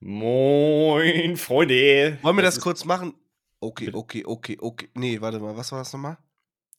Moin, 0.00 1.36
Freunde. 1.36 2.18
Wollen 2.22 2.36
wir 2.36 2.42
das, 2.42 2.56
ist- 2.56 2.62
kurz 2.62 2.84
machen? 2.84 3.14
Okay, 3.60 3.90
okay, 3.92 4.24
okay, 4.24 4.56
okay. 4.58 4.88
Nee, 4.94 5.20
warte 5.20 5.38
mal, 5.38 5.54
was 5.54 5.70
war 5.72 5.80
das 5.80 5.92
nochmal? 5.92 6.16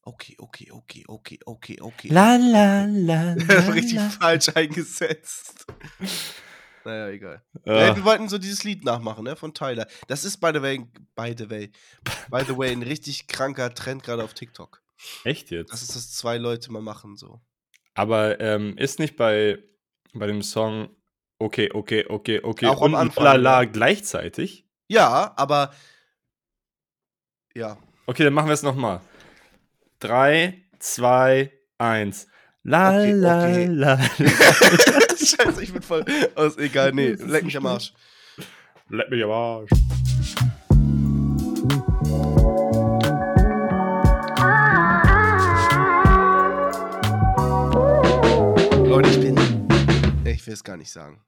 Okay, 0.02 0.34
okay, 0.38 0.68
okay, 0.72 1.04
okay, 1.06 1.38
okay, 1.46 1.80
okay. 1.80 2.08
La 2.08 2.34
la 2.36 2.84
la. 2.86 3.34
la, 3.38 3.54
Richtig 3.70 3.94
la. 3.94 4.10
falsch 4.10 4.48
eingesetzt. 4.54 5.66
Naja, 6.84 7.10
egal. 7.10 7.40
Ja. 7.64 7.90
Ey, 7.90 7.94
wir 7.94 8.04
wollten 8.04 8.28
so 8.28 8.38
dieses 8.38 8.64
Lied 8.64 8.84
nachmachen, 8.84 9.22
ne? 9.22 9.36
Von 9.36 9.54
Tyler. 9.54 9.86
Das 10.08 10.24
ist, 10.24 10.38
by 10.38 10.50
the 10.52 10.60
way, 10.62 10.84
by 11.14 11.32
the 11.38 11.48
way, 11.48 11.70
by 12.28 12.42
the 12.44 12.58
way, 12.58 12.72
ein 12.72 12.82
richtig 12.82 13.28
kranker 13.28 13.72
Trend 13.72 14.02
gerade 14.02 14.24
auf 14.24 14.34
TikTok. 14.34 14.82
Echt 15.22 15.52
jetzt? 15.52 15.72
Das 15.72 15.82
ist, 15.82 15.94
dass 15.94 16.10
zwei 16.10 16.38
Leute 16.38 16.72
mal 16.72 16.82
machen, 16.82 17.16
so. 17.16 17.40
Aber 17.94 18.40
ähm, 18.40 18.76
ist 18.78 18.98
nicht 18.98 19.16
bei, 19.16 19.62
bei 20.12 20.26
dem 20.26 20.42
Song 20.42 20.88
Okay, 21.42 21.70
okay, 21.74 22.06
okay, 22.08 22.40
okay 22.40 22.66
Auch 22.68 22.82
am 22.82 22.94
und 22.94 23.00
Anfang, 23.00 23.24
Lala 23.24 23.64
gleichzeitig? 23.64 24.64
Ja, 24.86 25.32
aber. 25.34 25.72
Ja. 27.52 27.78
Okay, 28.06 28.22
dann 28.22 28.32
machen 28.32 28.46
wir 28.46 28.52
es 28.52 28.62
nochmal. 28.62 29.00
Drei, 29.98 30.62
zwei, 30.78 31.50
eins. 31.78 32.28
La 32.62 32.90
Okay, 32.96 33.10
la 33.10 33.38
okay. 33.40 33.66
la. 33.66 33.98
Scheiße, 35.18 35.64
ich 35.64 35.72
bin 35.72 35.82
voll 35.82 36.04
aus. 36.36 36.56
Egal, 36.58 36.92
nee, 36.92 37.14
leck 37.14 37.42
mich 37.42 37.56
am. 37.56 37.66
Arsch. 37.66 37.92
Leck 38.88 39.10
mich 39.10 39.24
am 39.24 39.30
Arsch. 39.32 39.70
Leute, 48.86 49.08
ich 49.08 49.20
bin. 49.20 49.36
Ich 50.24 50.46
will 50.46 50.54
es 50.54 50.62
gar 50.62 50.76
nicht 50.76 50.92
sagen. 50.92 51.20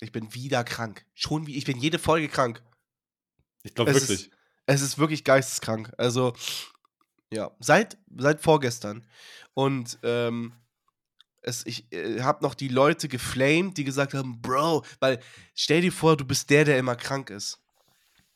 Ich 0.00 0.12
bin 0.12 0.34
wieder 0.34 0.64
krank. 0.64 1.04
Schon 1.14 1.46
wie. 1.46 1.56
Ich 1.56 1.64
bin 1.64 1.78
jede 1.78 1.98
Folge 1.98 2.28
krank. 2.28 2.62
Ich 3.62 3.74
glaube 3.74 3.92
wirklich. 3.94 4.26
Ist, 4.26 4.30
es 4.66 4.80
ist 4.82 4.98
wirklich 4.98 5.24
geisteskrank. 5.24 5.92
Also, 5.98 6.34
ja, 7.32 7.50
seit, 7.60 7.98
seit 8.16 8.40
vorgestern. 8.40 9.06
Und 9.54 9.98
ähm, 10.02 10.54
es, 11.42 11.66
ich 11.66 11.92
äh, 11.92 12.22
habe 12.22 12.42
noch 12.42 12.54
die 12.54 12.68
Leute 12.68 13.08
geflamed, 13.08 13.76
die 13.76 13.84
gesagt 13.84 14.14
haben, 14.14 14.40
Bro, 14.40 14.84
weil 15.00 15.20
stell 15.54 15.80
dir 15.82 15.92
vor, 15.92 16.16
du 16.16 16.24
bist 16.24 16.50
der, 16.50 16.64
der 16.64 16.78
immer 16.78 16.96
krank 16.96 17.30
ist. 17.30 17.60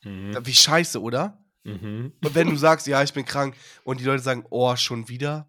Mhm. 0.03 0.37
Wie 0.45 0.55
scheiße, 0.55 1.01
oder? 1.01 1.43
Mhm. 1.65 2.13
Und 2.23 2.35
wenn 2.35 2.51
du 2.51 2.57
sagst, 2.57 2.87
ja, 2.87 3.03
ich 3.03 3.13
bin 3.13 3.25
krank, 3.25 3.57
und 3.85 4.01
die 4.01 4.05
Leute 4.05 4.23
sagen, 4.23 4.45
oh, 4.51 4.77
schon 4.77 5.09
wieder, 5.09 5.49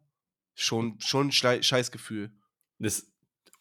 schon, 0.53 0.99
schon 1.01 1.31
schlei- 1.31 1.61
Scheißgefühl. 1.61 2.31
Das 2.79 3.07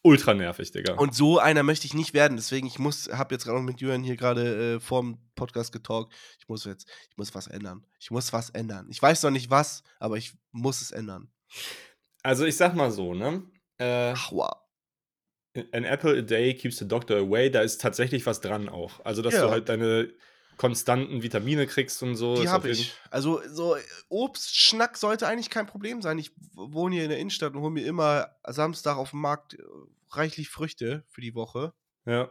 ultra 0.05 0.33
nervig, 0.33 0.71
Digga. 0.71 0.93
Und 0.93 1.13
so 1.15 1.39
einer 1.39 1.63
möchte 1.63 1.85
ich 1.87 1.93
nicht 1.93 2.13
werden. 2.13 2.37
Deswegen, 2.37 2.67
ich 2.67 2.79
muss, 2.79 3.09
habe 3.11 3.33
jetzt 3.35 3.43
gerade 3.45 3.57
noch 3.57 3.65
mit 3.65 3.81
Jürgen 3.81 4.03
hier 4.03 4.15
gerade 4.15 4.75
äh, 4.75 4.79
vorm 4.79 5.17
Podcast 5.35 5.71
getalkt. 5.73 6.13
Ich 6.39 6.47
muss 6.47 6.63
jetzt, 6.65 6.87
ich 7.09 7.17
muss 7.17 7.33
was 7.35 7.47
ändern. 7.47 7.85
Ich 7.99 8.11
muss 8.11 8.31
was 8.31 8.49
ändern. 8.51 8.87
Ich 8.89 9.01
weiß 9.01 9.23
noch 9.23 9.31
nicht 9.31 9.49
was, 9.49 9.83
aber 9.99 10.17
ich 10.17 10.33
muss 10.51 10.81
es 10.81 10.91
ändern. 10.91 11.29
also 12.23 12.45
ich 12.45 12.55
sag 12.55 12.75
mal 12.75 12.91
so, 12.91 13.13
ne? 13.13 13.43
Äh, 13.77 14.13
Aua. 14.29 14.61
an 15.73 15.83
apple 15.83 16.17
a 16.19 16.21
day 16.21 16.53
keeps 16.53 16.77
the 16.77 16.87
doctor 16.87 17.17
away. 17.17 17.49
Da 17.49 17.61
ist 17.61 17.81
tatsächlich 17.81 18.25
was 18.25 18.41
dran 18.41 18.69
auch. 18.69 19.03
Also, 19.05 19.21
dass 19.21 19.33
Ja. 19.33 19.41
du 19.43 19.49
halt 19.49 19.67
deine 19.69 20.09
konstanten 20.57 21.23
Vitamine 21.23 21.67
kriegst 21.67 22.01
und 22.03 22.15
so. 22.15 22.41
Die 22.41 22.49
habe 22.49 22.69
ich. 22.69 22.93
Also, 23.09 23.41
so 23.47 23.75
Obstschnack 24.09 24.97
sollte 24.97 25.27
eigentlich 25.27 25.49
kein 25.49 25.65
Problem 25.67 26.01
sein. 26.01 26.17
Ich 26.17 26.31
wohne 26.53 26.95
hier 26.95 27.03
in 27.03 27.09
der 27.09 27.19
Innenstadt 27.19 27.53
und 27.53 27.61
hole 27.61 27.71
mir 27.71 27.85
immer 27.85 28.29
Samstag 28.47 28.97
auf 28.97 29.11
dem 29.11 29.21
Markt 29.21 29.55
äh, 29.55 29.63
reichlich 30.11 30.49
Früchte 30.49 31.03
für 31.07 31.21
die 31.21 31.35
Woche. 31.35 31.73
Ja. 32.05 32.29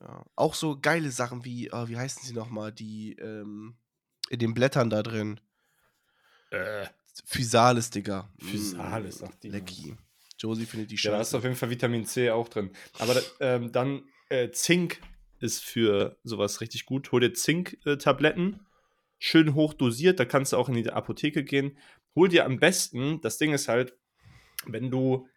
Ja. 0.00 0.24
Auch 0.34 0.54
so 0.54 0.78
geile 0.78 1.10
Sachen 1.10 1.44
wie, 1.44 1.68
äh, 1.68 1.88
wie 1.88 1.96
heißen 1.96 2.22
sie 2.22 2.34
nochmal, 2.34 2.72
die 2.72 3.14
ähm, 3.14 3.76
in 4.28 4.38
den 4.38 4.54
Blättern 4.54 4.90
da 4.90 5.02
drin. 5.02 5.40
Äh, 6.50 6.86
Physalis, 7.24 7.90
Digga. 7.90 8.28
Physalis, 8.38 9.16
Mm, 9.16 9.18
sagt 9.18 9.42
die 9.42 9.48
Lecki. 9.48 9.96
Josie 10.38 10.66
findet 10.66 10.90
die 10.90 10.96
ja, 10.96 11.12
da 11.12 11.20
ist 11.22 11.34
auf 11.34 11.44
jeden 11.44 11.56
Fall 11.56 11.70
Vitamin 11.70 12.04
C 12.04 12.30
auch 12.30 12.48
drin. 12.48 12.70
Aber 12.98 13.20
ähm, 13.40 13.72
dann 13.72 14.02
äh, 14.28 14.50
Zink 14.50 15.00
ist 15.40 15.64
für 15.64 16.18
sowas 16.22 16.60
richtig 16.60 16.86
gut. 16.86 17.10
Hol 17.12 17.20
dir 17.20 17.32
Zink-Tabletten, 17.32 18.60
schön 19.18 19.54
hoch 19.54 19.74
dosiert. 19.74 20.20
Da 20.20 20.24
kannst 20.24 20.52
du 20.52 20.56
auch 20.56 20.68
in 20.68 20.74
die 20.74 20.90
Apotheke 20.90 21.44
gehen. 21.44 21.78
Hol 22.14 22.28
dir 22.28 22.44
am 22.44 22.58
besten, 22.58 23.20
das 23.20 23.38
Ding 23.38 23.52
ist 23.52 23.68
halt, 23.68 23.96
wenn 24.66 24.90
du 24.90 25.28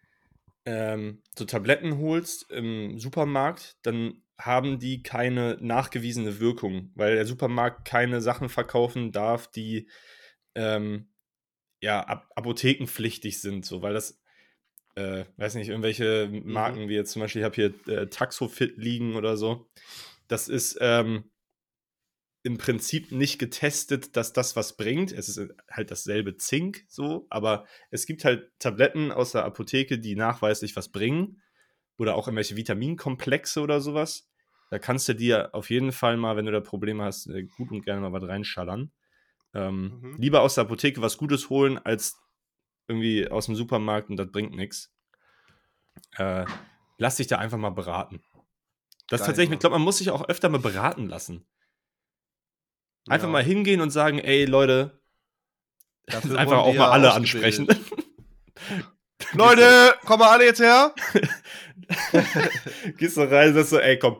ähm, 0.64 1.22
so 1.36 1.44
Tabletten 1.44 1.98
holst 1.98 2.50
im 2.50 2.98
Supermarkt, 2.98 3.76
dann 3.82 4.22
haben 4.38 4.78
die 4.78 5.02
keine 5.02 5.58
nachgewiesene 5.60 6.40
Wirkung, 6.40 6.90
weil 6.94 7.14
der 7.14 7.26
Supermarkt 7.26 7.86
keine 7.86 8.20
Sachen 8.20 8.48
verkaufen 8.48 9.12
darf, 9.12 9.50
die 9.50 9.88
ähm, 10.54 11.10
ja 11.82 12.06
ap 12.06 12.30
apothekenpflichtig 12.34 13.40
sind, 13.40 13.64
so 13.64 13.82
weil 13.82 13.94
das 13.94 14.19
äh, 14.94 15.24
weiß 15.36 15.54
nicht, 15.54 15.68
irgendwelche 15.68 16.28
Marken 16.44 16.88
wie 16.88 16.94
jetzt 16.94 17.12
zum 17.12 17.20
Beispiel, 17.20 17.40
ich 17.42 17.44
habe 17.44 17.54
hier 17.54 17.74
äh, 17.88 18.06
Taxofit 18.08 18.76
liegen 18.76 19.16
oder 19.16 19.36
so. 19.36 19.68
Das 20.28 20.48
ist 20.48 20.78
ähm, 20.80 21.30
im 22.42 22.56
Prinzip 22.56 23.12
nicht 23.12 23.38
getestet, 23.38 24.16
dass 24.16 24.32
das 24.32 24.56
was 24.56 24.76
bringt. 24.76 25.12
Es 25.12 25.28
ist 25.28 25.52
halt 25.70 25.90
dasselbe 25.90 26.36
Zink 26.36 26.84
so, 26.88 27.26
aber 27.28 27.66
es 27.90 28.06
gibt 28.06 28.24
halt 28.24 28.50
Tabletten 28.58 29.12
aus 29.12 29.32
der 29.32 29.44
Apotheke, 29.44 29.98
die 29.98 30.16
nachweislich 30.16 30.74
was 30.76 30.88
bringen. 30.88 31.42
Oder 31.98 32.14
auch 32.14 32.28
irgendwelche 32.28 32.56
Vitaminkomplexe 32.56 33.60
oder 33.60 33.82
sowas. 33.82 34.30
Da 34.70 34.78
kannst 34.78 35.06
du 35.08 35.14
dir 35.14 35.54
auf 35.54 35.68
jeden 35.68 35.92
Fall 35.92 36.16
mal, 36.16 36.34
wenn 36.36 36.46
du 36.46 36.52
da 36.52 36.60
Probleme 36.60 37.04
hast, 37.04 37.26
äh, 37.26 37.42
gut 37.42 37.70
und 37.70 37.84
gerne 37.84 38.00
mal 38.00 38.12
was 38.12 38.26
reinschallern. 38.26 38.90
Ähm, 39.52 40.00
Mhm. 40.00 40.16
Lieber 40.16 40.40
aus 40.40 40.54
der 40.54 40.64
Apotheke 40.64 41.02
was 41.02 41.18
Gutes 41.18 41.50
holen, 41.50 41.76
als 41.76 42.16
irgendwie 42.90 43.28
aus 43.30 43.46
dem 43.46 43.54
Supermarkt 43.56 44.10
und 44.10 44.16
das 44.16 44.30
bringt 44.30 44.54
nichts. 44.54 44.92
Äh, 46.16 46.44
lass 46.98 47.16
dich 47.16 47.26
da 47.28 47.38
einfach 47.38 47.58
mal 47.58 47.70
beraten. 47.70 48.22
Das 49.08 49.20
ist 49.20 49.26
Geil, 49.26 49.26
tatsächlich, 49.28 49.48
Mann. 49.50 49.54
ich 49.54 49.60
glaube, 49.60 49.74
man 49.76 49.82
muss 49.84 49.98
sich 49.98 50.10
auch 50.10 50.28
öfter 50.28 50.48
mal 50.48 50.60
beraten 50.60 51.08
lassen. 51.08 51.46
Einfach 53.08 53.26
Ja. 53.28 53.32
mal 53.32 53.42
hingehen 53.42 53.80
und 53.80 53.90
sagen, 53.90 54.18
ey 54.18 54.44
Leute, 54.44 55.00
Dafür 56.06 56.38
einfach 56.38 56.58
auch 56.58 56.74
mal 56.74 56.90
alle 56.90 57.12
ansprechen. 57.12 57.66
Leute, 59.32 59.94
kommen 60.04 60.22
wir 60.22 60.30
alle 60.30 60.44
jetzt 60.46 60.60
her? 60.60 60.94
Gehst 62.98 63.16
du 63.16 63.22
rein 63.22 63.48
und 63.48 63.54
sagst 63.54 63.70
so, 63.70 63.78
ey 63.78 63.98
komm, 63.98 64.16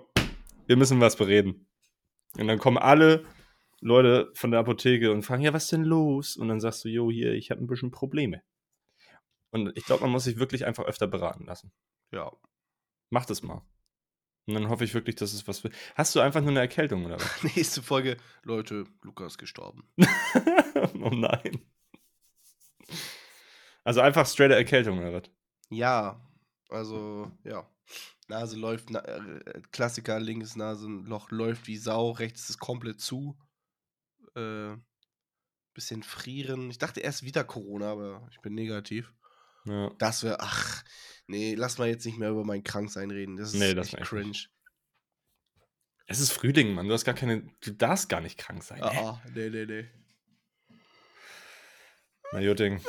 wir 0.67 0.77
müssen 0.77 1.01
was 1.01 1.17
bereden. 1.17 1.67
Und 2.39 2.47
dann 2.47 2.59
kommen 2.59 2.79
alle 2.79 3.25
Leute 3.81 4.31
von 4.35 4.51
der 4.51 4.61
Apotheke 4.61 5.11
und 5.11 5.23
fragen, 5.23 5.43
ja, 5.43 5.53
was 5.53 5.69
denn 5.69 5.85
los? 5.85 6.37
Und 6.37 6.49
dann 6.49 6.61
sagst 6.61 6.85
du, 6.85 6.89
jo, 6.89 7.11
hier, 7.11 7.33
ich 7.33 7.51
habe 7.51 7.63
ein 7.63 7.67
bisschen 7.67 7.91
Probleme. 7.91 8.43
Und 9.51 9.77
ich 9.77 9.85
glaube, 9.85 10.03
man 10.03 10.13
muss 10.13 10.25
sich 10.25 10.39
wirklich 10.39 10.65
einfach 10.65 10.85
öfter 10.85 11.07
beraten 11.07 11.47
lassen. 11.47 11.73
Ja. 12.13 12.33
Mach 13.11 13.27
das 13.27 13.43
mal. 13.43 13.63
Und 14.47 14.55
dann 14.55 14.69
hoffe 14.69 14.85
ich 14.85 14.95
wirklich, 14.95 15.17
dass 15.17 15.33
es 15.33 15.47
was 15.47 15.63
wird. 15.65 15.75
Hast 15.95 16.15
du 16.15 16.21
einfach 16.21 16.41
nur 16.41 16.51
eine 16.51 16.61
Erkältung 16.61 17.05
oder 17.05 17.17
was? 17.21 17.43
Nächste 17.57 17.83
Folge. 17.83 18.17
Leute, 18.43 18.85
Lukas 19.03 19.39
gestorben. 19.39 19.89
oh 20.95 21.11
nein. 21.11 21.61
Also 23.85 24.01
einfach 24.01 24.27
straight 24.27 24.53
Erkältung 24.53 24.99
oder 24.99 25.13
was? 25.13 25.31
Ja, 25.71 26.21
also, 26.69 27.31
ja. 27.45 27.69
Nase 28.29 28.57
läuft, 28.57 28.91
na, 28.91 29.01
äh, 29.01 29.63
Klassiker, 29.73 30.21
linkes 30.21 30.57
Nasenloch 30.57 31.31
läuft 31.31 31.67
wie 31.67 31.77
Sau, 31.77 32.11
rechts 32.13 32.43
ist 32.43 32.51
es 32.51 32.59
komplett 32.59 33.01
zu. 33.01 33.37
Äh, 34.37 34.77
bisschen 35.75 36.03
frieren. 36.03 36.71
Ich 36.71 36.79
dachte 36.79 37.01
erst 37.01 37.25
wieder 37.25 37.45
Corona, 37.45 37.91
aber 37.93 38.29
ich 38.31 38.41
bin 38.41 38.55
negativ. 38.55 39.13
Ja. 39.67 39.91
Das 39.99 40.23
wäre, 40.23 40.41
ach, 40.41 40.83
nee, 41.27 41.55
lass 41.55 41.79
mal 41.79 41.89
jetzt 41.89 42.05
nicht 42.07 42.19
mehr 42.19 42.31
über 42.31 42.45
mein 42.45 42.65
Kranksein 42.65 43.11
reden. 43.11 43.37
Das 43.37 43.53
ist 43.55 43.61
Nee, 43.61 43.75
das 43.75 43.93
echt 43.93 44.03
cringe. 44.05 44.29
nicht. 44.29 44.51
Es 46.07 46.19
ist 46.19 46.33
Frühling, 46.33 46.73
Mann. 46.75 46.89
Du 46.89 46.95
hast 46.95 47.05
gar 47.05 47.15
keine. 47.15 47.43
Du 47.61 47.71
darfst 47.73 48.09
gar 48.09 48.21
nicht 48.21 48.37
krank 48.39 48.63
sein. 48.65 48.83
Ah, 48.83 48.89
ah, 48.97 49.23
nee, 49.33 49.49
nee, 49.49 49.65
nee. 49.65 49.89
Na 52.33 52.41
gut, 52.41 52.59
Ding. 52.59 52.81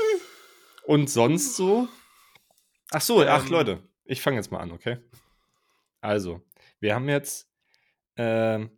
Und 0.86 1.10
sonst 1.10 1.56
so? 1.56 1.88
Ach 2.92 3.02
so, 3.02 3.24
ach 3.26 3.46
Ähm. 3.46 3.52
Leute, 3.52 3.90
ich 4.06 4.22
fange 4.22 4.38
jetzt 4.38 4.52
mal 4.52 4.60
an, 4.60 4.72
okay? 4.72 4.98
Also, 6.02 6.42
wir 6.80 6.96
haben 6.96 7.08
jetzt 7.10 7.48
ähm, 8.18 8.78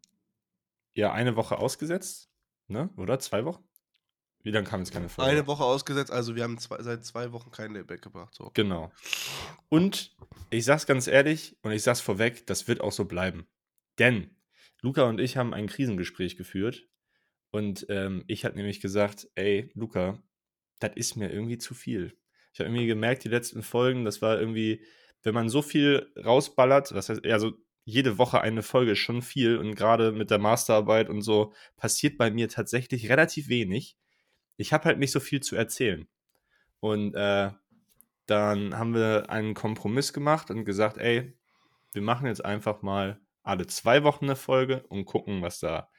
ja 0.93 1.13
eine 1.13 1.35
Woche 1.37 1.57
ausgesetzt, 1.57 2.29
ne? 2.67 2.89
Oder 2.97 3.19
zwei 3.19 3.45
Wochen? 3.45 3.63
Wie 4.43 4.51
lange 4.51 4.67
kam 4.67 4.81
jetzt 4.81 4.91
keine 4.91 5.09
Folge? 5.09 5.31
Eine 5.31 5.47
Woche 5.47 5.63
ausgesetzt, 5.63 6.11
also 6.11 6.35
wir 6.35 6.43
haben 6.43 6.57
zwei, 6.57 6.81
seit 6.83 7.05
zwei 7.05 7.31
Wochen 7.31 7.49
kein 7.51 7.73
Layback 7.73 8.01
gebracht. 8.01 8.35
So. 8.35 8.51
Genau. 8.53 8.91
Und 9.69 10.15
ich 10.49 10.65
sag's 10.65 10.85
ganz 10.85 11.07
ehrlich 11.07 11.57
und 11.61 11.71
ich 11.71 11.81
sag's 11.81 12.01
vorweg, 12.01 12.45
das 12.45 12.67
wird 12.67 12.81
auch 12.81 12.91
so 12.91 13.05
bleiben. 13.05 13.47
Denn 13.99 14.35
Luca 14.81 15.03
und 15.03 15.21
ich 15.21 15.37
haben 15.37 15.53
ein 15.53 15.67
Krisengespräch 15.67 16.35
geführt 16.35 16.87
und 17.51 17.85
ähm, 17.89 18.25
ich 18.27 18.43
hatte 18.43 18.57
nämlich 18.57 18.81
gesagt, 18.81 19.29
ey, 19.35 19.71
Luca, 19.75 20.21
das 20.79 20.91
ist 20.95 21.15
mir 21.15 21.31
irgendwie 21.31 21.57
zu 21.57 21.73
viel. 21.73 22.17
Ich 22.51 22.59
habe 22.59 22.69
irgendwie 22.69 22.87
gemerkt, 22.87 23.23
die 23.23 23.29
letzten 23.29 23.63
Folgen, 23.63 24.03
das 24.03 24.21
war 24.21 24.39
irgendwie, 24.39 24.83
wenn 25.23 25.33
man 25.33 25.47
so 25.47 25.61
viel 25.61 26.11
rausballert, 26.17 26.93
was 26.93 27.07
heißt, 27.07 27.25
also 27.25 27.53
jede 27.85 28.17
Woche 28.17 28.41
eine 28.41 28.63
Folge 28.63 28.91
ist 28.91 28.99
schon 28.99 29.21
viel 29.21 29.57
und 29.57 29.75
gerade 29.75 30.11
mit 30.11 30.31
der 30.31 30.37
Masterarbeit 30.37 31.09
und 31.09 31.21
so 31.21 31.53
passiert 31.77 32.17
bei 32.17 32.31
mir 32.31 32.49
tatsächlich 32.49 33.09
relativ 33.09 33.47
wenig. 33.47 33.97
Ich 34.57 34.73
habe 34.73 34.85
halt 34.85 34.99
nicht 34.99 35.11
so 35.11 35.19
viel 35.19 35.41
zu 35.41 35.55
erzählen. 35.55 36.07
Und 36.79 37.15
äh, 37.15 37.51
dann 38.25 38.77
haben 38.77 38.93
wir 38.93 39.29
einen 39.29 39.53
Kompromiss 39.53 40.13
gemacht 40.13 40.49
und 40.51 40.65
gesagt, 40.65 40.97
ey, 40.97 41.33
wir 41.91 42.01
machen 42.01 42.27
jetzt 42.27 42.43
einfach 42.43 42.81
mal 42.81 43.21
alle 43.43 43.67
zwei 43.67 44.03
Wochen 44.03 44.25
eine 44.25 44.35
Folge 44.35 44.85
und 44.87 45.05
gucken, 45.05 45.41
was 45.41 45.59
da, 45.59 45.89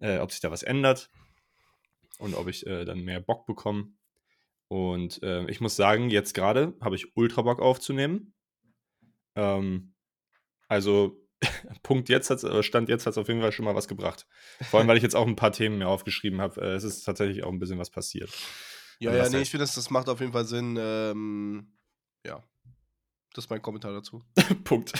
äh, 0.00 0.18
ob 0.18 0.30
sich 0.30 0.40
da 0.40 0.50
was 0.50 0.62
ändert 0.62 1.10
und 2.18 2.34
ob 2.34 2.48
ich 2.48 2.66
äh, 2.66 2.84
dann 2.84 3.00
mehr 3.00 3.20
Bock 3.20 3.46
bekomme. 3.46 3.92
Und 4.68 5.22
äh, 5.22 5.44
ich 5.50 5.60
muss 5.60 5.76
sagen, 5.76 6.10
jetzt 6.10 6.34
gerade 6.34 6.74
habe 6.80 6.96
ich 6.96 7.16
ultra 7.16 7.42
Bock 7.42 7.60
aufzunehmen. 7.60 8.34
Ähm, 9.34 9.94
also 10.68 11.23
Punkt 11.82 12.08
jetzt 12.08 12.30
hat 12.30 12.42
äh, 12.44 12.62
Stand 12.62 12.88
jetzt 12.88 13.06
hat 13.06 13.12
es 13.12 13.18
auf 13.18 13.28
jeden 13.28 13.40
Fall 13.40 13.52
schon 13.52 13.64
mal 13.64 13.74
was 13.74 13.88
gebracht. 13.88 14.26
Vor 14.70 14.80
allem, 14.80 14.88
weil 14.88 14.96
ich 14.96 15.02
jetzt 15.02 15.16
auch 15.16 15.26
ein 15.26 15.36
paar 15.36 15.52
Themen 15.52 15.78
mir 15.78 15.88
aufgeschrieben 15.88 16.40
habe. 16.40 16.60
Äh, 16.60 16.74
es 16.74 16.84
ist 16.84 17.04
tatsächlich 17.04 17.44
auch 17.44 17.52
ein 17.52 17.58
bisschen 17.58 17.78
was 17.78 17.90
passiert. 17.90 18.30
Ja, 19.00 19.14
ja, 19.14 19.28
nee, 19.28 19.36
heißt- 19.36 19.40
ich 19.42 19.50
finde, 19.50 19.64
das, 19.64 19.74
das 19.74 19.90
macht 19.90 20.08
auf 20.08 20.20
jeden 20.20 20.32
Fall 20.32 20.44
Sinn. 20.44 20.76
Ähm, 20.80 21.72
ja. 22.26 22.42
Das 23.34 23.44
ist 23.44 23.50
mein 23.50 23.62
Kommentar 23.62 23.92
dazu. 23.92 24.24
Punkt. 24.64 24.92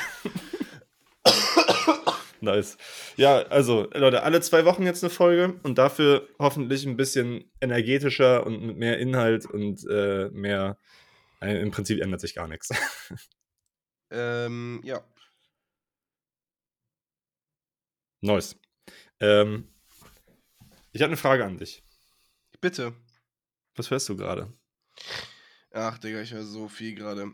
nice. 2.41 2.77
Ja, 3.17 3.39
also, 3.43 3.89
Leute, 3.95 4.23
alle 4.25 4.41
zwei 4.41 4.65
Wochen 4.65 4.83
jetzt 4.85 5.05
eine 5.05 5.11
Folge 5.11 5.59
und 5.63 5.79
dafür 5.79 6.29
hoffentlich 6.39 6.85
ein 6.85 6.97
bisschen 6.97 7.51
energetischer 7.61 8.45
und 8.47 8.63
mit 8.67 8.77
mehr 8.77 8.99
Inhalt 8.99 9.47
und 9.47 9.85
äh, 9.89 10.29
mehr. 10.31 10.79
Äh, 11.41 11.61
Im 11.61 11.71
Prinzip 11.71 12.01
ändert 12.01 12.21
sich 12.21 12.35
gar 12.35 12.49
nichts. 12.49 12.71
Ähm, 14.11 14.81
ja. 14.85 15.03
Nice. 18.25 18.57
Ähm, 19.21 19.69
ich 20.93 21.03
habe 21.03 21.11
eine 21.11 21.19
Frage 21.19 21.45
an 21.45 21.59
dich. 21.59 21.83
Bitte. 22.63 22.95
Was 23.77 23.91
hörst 23.91 24.09
du 24.09 24.17
gerade? 24.17 24.51
Ach, 25.73 25.99
Digga, 25.99 26.23
ich 26.23 26.33
höre 26.33 26.45
so 26.45 26.69
viel 26.69 26.95
gerade. 26.95 27.31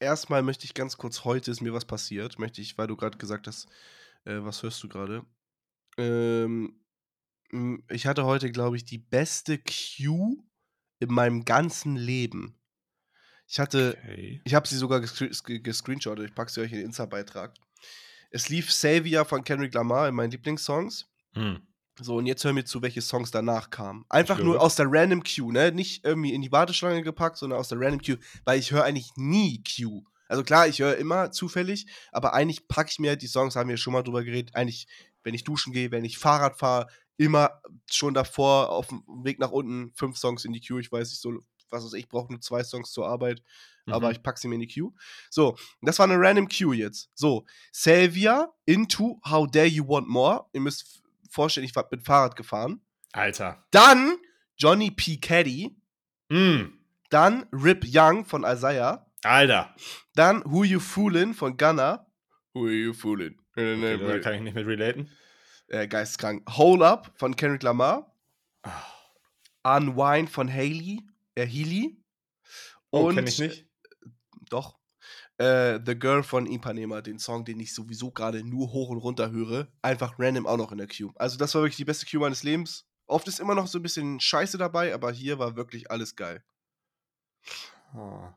Erstmal 0.00 0.42
möchte 0.42 0.64
ich 0.64 0.74
ganz 0.74 0.96
kurz, 0.96 1.22
heute 1.24 1.52
ist 1.52 1.60
mir 1.60 1.72
was 1.72 1.84
passiert. 1.84 2.40
Möchte 2.40 2.60
ich, 2.60 2.76
weil 2.76 2.88
du 2.88 2.96
gerade 2.96 3.18
gesagt 3.18 3.46
hast, 3.46 3.68
äh, 4.24 4.38
was 4.42 4.64
hörst 4.64 4.82
du 4.82 4.88
gerade? 4.88 5.24
Ähm, 5.96 6.80
ich 7.88 8.06
hatte 8.08 8.24
heute, 8.24 8.50
glaube 8.50 8.76
ich, 8.76 8.84
die 8.84 8.98
beste 8.98 9.58
Cue 9.58 10.38
in 10.98 11.12
meinem 11.12 11.44
ganzen 11.44 11.94
Leben. 11.94 12.58
Ich 13.46 13.60
hatte, 13.60 13.96
Okay. 14.02 14.40
ich 14.44 14.54
habe 14.54 14.66
sie 14.66 14.76
sogar 14.76 14.98
gescre- 14.98 15.28
ges- 15.30 15.60
gescreenshottet. 15.62 16.30
Ich 16.30 16.34
packe 16.34 16.50
sie 16.50 16.62
euch 16.62 16.72
in 16.72 16.78
den 16.78 16.86
Insta-Beitrag. 16.86 17.54
Es 18.32 18.48
lief 18.48 18.72
Savior 18.72 19.24
von 19.24 19.44
Kendrick 19.44 19.74
Lamar 19.74 20.08
in 20.08 20.14
meinen 20.14 20.30
Lieblingssongs. 20.30 21.06
Hm. 21.34 21.60
So, 22.00 22.16
und 22.16 22.26
jetzt 22.26 22.42
hör 22.44 22.54
mir 22.54 22.64
zu, 22.64 22.80
welche 22.80 23.02
Songs 23.02 23.30
danach 23.30 23.68
kamen. 23.68 24.06
Einfach 24.08 24.38
nur 24.38 24.60
aus 24.60 24.76
der 24.76 24.86
Random 24.88 25.22
Queue, 25.22 25.52
ne? 25.52 25.70
Nicht 25.72 26.04
irgendwie 26.04 26.32
in 26.32 26.40
die 26.40 26.50
Warteschlange 26.50 27.02
gepackt, 27.02 27.36
sondern 27.36 27.58
aus 27.58 27.68
der 27.68 27.78
Random 27.78 28.00
Queue, 28.00 28.18
weil 28.44 28.58
ich 28.58 28.72
höre 28.72 28.84
eigentlich 28.84 29.10
nie 29.16 29.62
Queue. 29.62 30.02
Also 30.26 30.42
klar, 30.42 30.66
ich 30.66 30.78
höre 30.78 30.96
immer 30.96 31.30
zufällig, 31.30 31.86
aber 32.10 32.32
eigentlich 32.32 32.66
packe 32.66 32.90
ich 32.90 32.98
mir 32.98 33.16
die 33.16 33.26
Songs, 33.26 33.54
haben 33.54 33.68
wir 33.68 33.76
schon 33.76 33.92
mal 33.92 34.02
drüber 34.02 34.24
geredet, 34.24 34.54
eigentlich, 34.54 34.86
wenn 35.22 35.34
ich 35.34 35.44
duschen 35.44 35.74
gehe, 35.74 35.90
wenn 35.90 36.06
ich 36.06 36.16
Fahrrad 36.16 36.58
fahre, 36.58 36.86
immer 37.18 37.60
schon 37.90 38.14
davor 38.14 38.70
auf 38.70 38.88
dem 38.88 39.02
Weg 39.22 39.38
nach 39.38 39.50
unten 39.50 39.92
fünf 39.94 40.16
Songs 40.16 40.46
in 40.46 40.54
die 40.54 40.60
Queue. 40.60 40.80
Ich 40.80 40.90
weiß 40.90 41.10
nicht 41.10 41.20
so, 41.20 41.34
was 41.68 41.84
weiß 41.84 41.92
ich 41.92 42.08
brauche 42.08 42.32
nur 42.32 42.40
zwei 42.40 42.64
Songs 42.64 42.92
zur 42.92 43.06
Arbeit, 43.06 43.42
aber 43.86 44.08
Mhm. 44.08 44.12
ich 44.12 44.22
packe 44.22 44.38
sie 44.40 44.48
mir 44.48 44.54
in 44.56 44.60
die 44.62 44.68
Queue. 44.68 44.92
So, 45.30 45.56
das 45.80 45.98
war 45.98 46.04
eine 46.08 46.18
random 46.18 46.48
Queue 46.48 46.74
jetzt. 46.76 47.10
So, 47.14 47.44
Salvia, 47.72 48.52
Into, 48.64 49.20
How 49.28 49.50
Dare 49.50 49.66
You 49.66 49.86
Want 49.88 50.08
More. 50.08 50.46
Ihr 50.52 50.60
müsst 50.60 51.02
vorstellen, 51.30 51.64
ich 51.66 51.74
war 51.74 51.86
mit 51.90 52.04
Fahrrad 52.04 52.36
gefahren. 52.36 52.80
Alter. 53.12 53.64
Dann 53.70 54.16
Johnny 54.56 54.90
P. 54.90 55.16
Caddy. 55.18 55.76
Hm. 56.30 56.78
Dann 57.10 57.46
Rip 57.52 57.84
Young 57.86 58.24
von 58.24 58.44
Isaiah. 58.44 59.06
Alter. 59.22 59.74
Dann 60.14 60.42
Who 60.44 60.64
You 60.64 60.80
Foolin' 60.80 61.34
von 61.34 61.56
Gunna. 61.56 62.06
Who 62.54 62.68
You 62.68 62.92
Foolin'? 62.92 63.36
Okay, 63.56 63.98
da 63.98 64.18
kann 64.18 64.34
ich 64.34 64.40
nicht 64.40 64.54
mit 64.54 64.66
relaten. 64.66 65.10
äh, 65.68 65.86
geisteskrank. 65.86 66.42
Hole 66.56 66.86
Up 66.86 67.12
von 67.16 67.36
Kendrick 67.36 67.62
Lamar. 67.62 68.14
Ah. 68.62 69.76
Unwind 69.76 70.28
von 70.30 70.52
Haley. 70.52 71.02
Äh, 71.34 71.46
Healy. 71.46 72.02
Oh, 72.90 73.06
Und 73.08 73.14
kenn 73.16 73.26
ich 73.26 73.38
nicht. 73.38 73.66
Doch. 74.52 74.78
Äh, 75.38 75.80
The 75.84 75.98
Girl 75.98 76.22
von 76.22 76.46
Ipanema, 76.46 77.00
den 77.00 77.18
Song, 77.18 77.44
den 77.44 77.58
ich 77.58 77.74
sowieso 77.74 78.10
gerade 78.10 78.44
nur 78.44 78.72
hoch 78.72 78.90
und 78.90 78.98
runter 78.98 79.30
höre, 79.30 79.68
einfach 79.80 80.18
random 80.18 80.46
auch 80.46 80.58
noch 80.58 80.72
in 80.72 80.78
der 80.78 80.86
Queue. 80.86 81.12
Also 81.16 81.38
das 81.38 81.54
war 81.54 81.62
wirklich 81.62 81.76
die 81.76 81.84
beste 81.84 82.06
Queue 82.06 82.20
meines 82.20 82.42
Lebens. 82.42 82.86
Oft 83.06 83.26
ist 83.28 83.40
immer 83.40 83.54
noch 83.54 83.66
so 83.66 83.78
ein 83.78 83.82
bisschen 83.82 84.20
Scheiße 84.20 84.58
dabei, 84.58 84.94
aber 84.94 85.10
hier 85.10 85.38
war 85.38 85.56
wirklich 85.56 85.90
alles 85.90 86.14
geil. 86.14 86.44
Oh. 87.94 88.28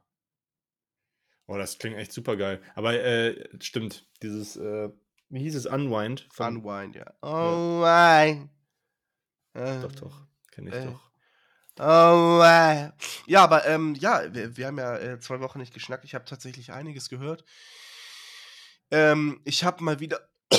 oh, 1.47 1.57
das 1.57 1.77
klingt 1.77 1.97
echt 1.97 2.11
super 2.11 2.35
geil. 2.35 2.61
Aber 2.73 2.93
äh, 2.93 3.47
stimmt, 3.61 4.07
dieses, 4.23 4.55
äh, 4.57 4.89
wie 5.29 5.39
hieß 5.41 5.55
es, 5.55 5.65
Unwind? 5.65 6.27
Unwind, 6.37 6.95
ja. 6.95 7.13
Unwind. 7.21 8.49
Äh, 9.53 9.81
Doch, 9.81 9.91
doch, 9.93 10.27
kenne 10.51 10.69
ich 10.69 10.75
Äh, 10.75 10.95
doch. 11.75 12.39
Unwind. 12.39 12.93
Ja, 13.27 13.43
aber 13.43 13.65
ähm, 13.67 13.95
ja, 13.95 14.33
wir, 14.33 14.55
wir 14.57 14.67
haben 14.67 14.77
ja 14.77 14.97
äh, 14.97 15.19
zwei 15.19 15.39
Wochen 15.41 15.59
nicht 15.59 15.73
geschnackt. 15.73 16.05
Ich 16.05 16.15
habe 16.15 16.25
tatsächlich 16.25 16.71
einiges 16.71 17.09
gehört. 17.09 17.43
Ähm, 18.91 19.41
ich 19.45 19.63
habe 19.63 19.83
mal 19.83 19.99
wieder 19.99 20.19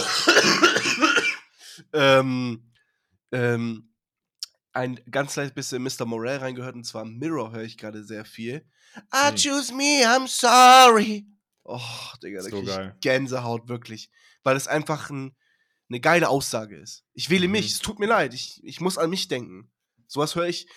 ähm, 1.93 2.73
ähm, 3.33 3.93
ein 4.73 5.01
ganz 5.11 5.35
kleines 5.35 5.55
bisschen 5.55 5.83
Mr. 5.83 6.05
Morell 6.05 6.39
reingehört 6.39 6.75
und 6.75 6.85
zwar 6.85 7.05
Mirror 7.05 7.53
höre 7.53 7.63
ich 7.63 7.79
gerade 7.79 8.05
sehr 8.05 8.25
viel. 8.25 8.67
I 9.15 9.31
Hm. 9.31 9.37
choose 9.37 9.73
me, 9.75 10.03
I'm 10.05 10.27
sorry. 10.29 11.27
Oh, 11.65 11.81
Digga, 12.23 12.43
da 12.43 12.49
So 12.49 12.63
geil. 12.63 12.97
Gänsehaut, 13.01 13.69
wirklich. 13.69 14.11
Weil 14.43 14.57
es 14.57 14.69
einfach 14.69 15.11
ein, 15.11 15.35
eine 15.89 16.01
geile 16.01 16.29
Aussage 16.29 16.77
ist. 16.77 17.05
Ich 17.13 17.31
wähle 17.31 17.47
Mhm. 17.47 17.53
mich, 17.53 17.73
es 17.73 17.79
tut 17.81 17.99
mir 17.99 18.07
leid, 18.07 18.35
ich, 18.35 18.63
ich 18.65 18.81
muss 18.81 18.99
an 18.99 19.11
mich 19.11 19.29
denken. 19.29 19.71
Sowas 20.07 20.35
höre 20.37 20.47
ich, 20.47 20.69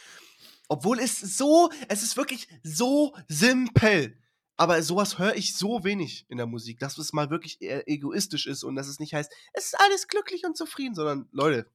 obwohl 0.70 1.00
es 1.00 1.20
so, 1.20 1.70
es 1.90 2.04
ist 2.04 2.16
wirklich 2.16 2.48
so 2.64 3.16
simpel. 3.28 4.18
Aber 4.56 4.82
sowas 4.84 5.18
höre 5.18 5.36
ich 5.36 5.56
so 5.56 5.84
wenig 5.84 6.26
in 6.30 6.38
der 6.38 6.46
Musik, 6.46 6.80
dass 6.80 6.98
es 6.98 7.14
mal 7.14 7.30
wirklich 7.30 7.58
egoistisch 7.62 8.46
ist 8.46 8.64
und 8.64 8.76
dass 8.76 8.88
es 8.88 9.00
nicht 9.00 9.14
heißt, 9.14 9.32
es 9.54 9.66
ist 9.66 9.80
alles 9.80 10.08
glücklich 10.08 10.46
und 10.46 10.56
zufrieden, 10.56 10.96
sondern 10.96 11.28
Leute, 11.32 11.66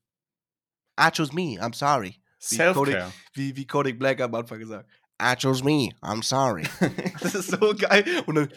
I 1.00 1.10
chose 1.10 1.34
me, 1.34 1.58
I'm 1.60 1.74
sorry. 1.74 2.20
Wie 2.50 2.56
Self-Care. 2.56 3.12
Wie, 3.32 3.56
wie 3.56 3.66
Kodak 3.66 3.98
Black 3.98 4.20
am 4.20 4.34
Anfang 4.34 4.58
gesagt. 4.58 4.88
I 5.20 5.34
chose 5.34 5.64
me, 5.64 5.90
I'm 6.02 6.22
sorry. 6.22 6.64
das 7.20 7.34
ist 7.34 7.50
so 7.50 7.74
geil. 7.74 8.04
Und 8.26 8.34
dann. 8.34 8.52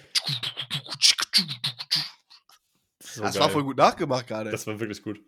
So 3.00 3.24
das 3.24 3.34
geil. 3.34 3.44
war 3.44 3.50
voll 3.50 3.64
gut 3.64 3.78
nachgemacht 3.78 4.28
gerade. 4.28 4.52
Das 4.52 4.68
war 4.68 4.80
wirklich 4.80 5.02
gut. 5.02 5.20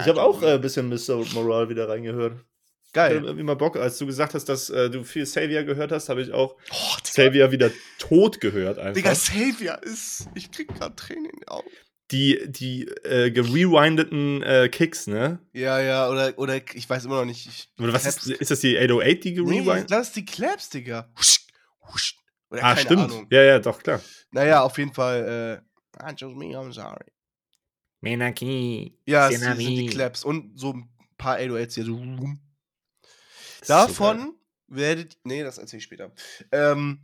Ich 0.00 0.06
habe 0.06 0.22
auch 0.22 0.40
me. 0.40 0.48
äh, 0.48 0.54
ein 0.54 0.60
bisschen 0.60 0.88
Mr. 0.88 1.24
Moral 1.34 1.68
wieder 1.68 1.88
reingehört. 1.88 2.44
Ich 2.90 2.94
Geil. 2.94 3.22
irgendwie 3.24 3.44
mal 3.44 3.54
Bock, 3.54 3.76
als 3.76 3.98
du 3.98 4.06
gesagt 4.06 4.34
hast, 4.34 4.46
dass 4.48 4.68
äh, 4.68 4.90
du 4.90 5.04
viel 5.04 5.24
Savior 5.24 5.62
gehört 5.62 5.92
hast, 5.92 6.08
habe 6.08 6.22
ich 6.22 6.32
auch 6.32 6.56
Oh, 6.72 6.96
Savior 7.04 7.52
wieder 7.52 7.70
tot 8.00 8.40
gehört 8.40 8.80
einfach. 8.80 8.94
Digga, 8.94 9.14
Savior 9.14 9.80
ist. 9.84 10.26
Ich 10.34 10.50
krieg 10.50 10.66
grad 10.74 10.96
Tränen 10.96 11.26
in 11.26 11.38
die 11.40 11.46
Augen. 11.46 11.70
Die, 12.10 12.40
die 12.48 12.88
äh, 13.04 13.30
gerewindeten 13.30 14.42
äh, 14.42 14.68
Kicks, 14.68 15.06
ne? 15.06 15.38
Ja, 15.52 15.78
ja, 15.80 16.08
oder, 16.10 16.36
oder 16.36 16.56
ich 16.74 16.90
weiß 16.90 17.04
immer 17.04 17.20
noch 17.20 17.26
nicht. 17.26 17.46
Ich, 17.46 17.70
Oder 17.78 17.92
was 17.92 18.02
Claps- 18.02 18.26
ist, 18.26 18.40
ist 18.40 18.50
das 18.50 18.58
die 18.58 18.76
808, 18.76 19.22
die 19.22 19.30
Nee, 19.30 19.34
gerewindet? 19.36 19.90
das 19.92 20.08
ist 20.08 20.16
die 20.16 20.24
Claps, 20.24 20.70
Digga. 20.70 21.08
Husch, 21.16 21.46
husch. 21.92 22.16
Oder 22.50 22.64
ah, 22.64 22.70
keine 22.74 22.80
stimmt. 22.80 23.02
Ahnung. 23.02 23.26
Ja, 23.30 23.42
ja, 23.44 23.58
doch, 23.60 23.80
klar. 23.80 24.00
Naja, 24.32 24.62
auf 24.62 24.76
jeden 24.78 24.92
Fall. 24.92 25.62
Äh, 26.02 26.10
I 26.10 26.14
chose 26.18 26.34
me, 26.34 26.46
I'm 26.46 26.72
sorry. 26.72 27.06
Menaki. 28.00 28.98
Ja, 29.06 29.28
es 29.30 29.38
sind 29.40 29.58
die 29.60 29.86
Claps 29.86 30.24
und 30.24 30.58
so 30.58 30.72
ein 30.72 30.88
paar 31.16 31.36
808s 31.36 31.74
hier 31.74 31.84
so. 31.84 32.00
Davon 33.66 34.34
werdet. 34.68 35.18
Nee, 35.24 35.42
das 35.42 35.58
erzähle 35.58 35.78
ich 35.78 35.84
später. 35.84 36.12
Ähm, 36.52 37.00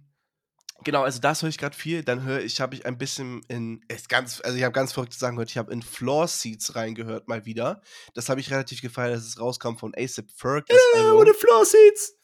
genau, 0.85 1.03
also 1.03 1.21
das 1.21 1.43
höre 1.43 1.49
ich 1.49 1.59
gerade 1.59 1.77
viel. 1.77 2.03
Dann 2.03 2.23
höre 2.23 2.41
ich, 2.41 2.61
habe 2.61 2.75
ich 2.75 2.87
ein 2.87 2.99
bisschen 2.99 3.43
in. 3.49 3.85
Ist 3.89 4.09
ganz, 4.09 4.41
also 4.41 4.57
ich 4.57 4.63
habe 4.63 4.73
ganz 4.73 4.93
verrückte 4.93 5.19
Sachen 5.19 5.37
gehört. 5.37 5.51
Ich 5.51 5.59
habe 5.59 5.73
in 5.73 5.83
Floor 5.83 6.29
Seats 6.29 6.75
reingehört 6.75 7.29
mal 7.29 7.45
wieder. 7.45 7.83
Das 8.15 8.29
habe 8.29 8.41
ich 8.41 8.51
relativ 8.51 8.81
gefeiert, 8.81 9.17
dass 9.17 9.27
es 9.27 9.41
rauskam 9.41 9.77
von 9.77 9.95
ASAP 9.97 10.31
Ferg. 10.31 10.67
Album. 10.95 11.21
ohne 11.21 11.35
Floor 11.35 11.65
Seats. 11.65 12.19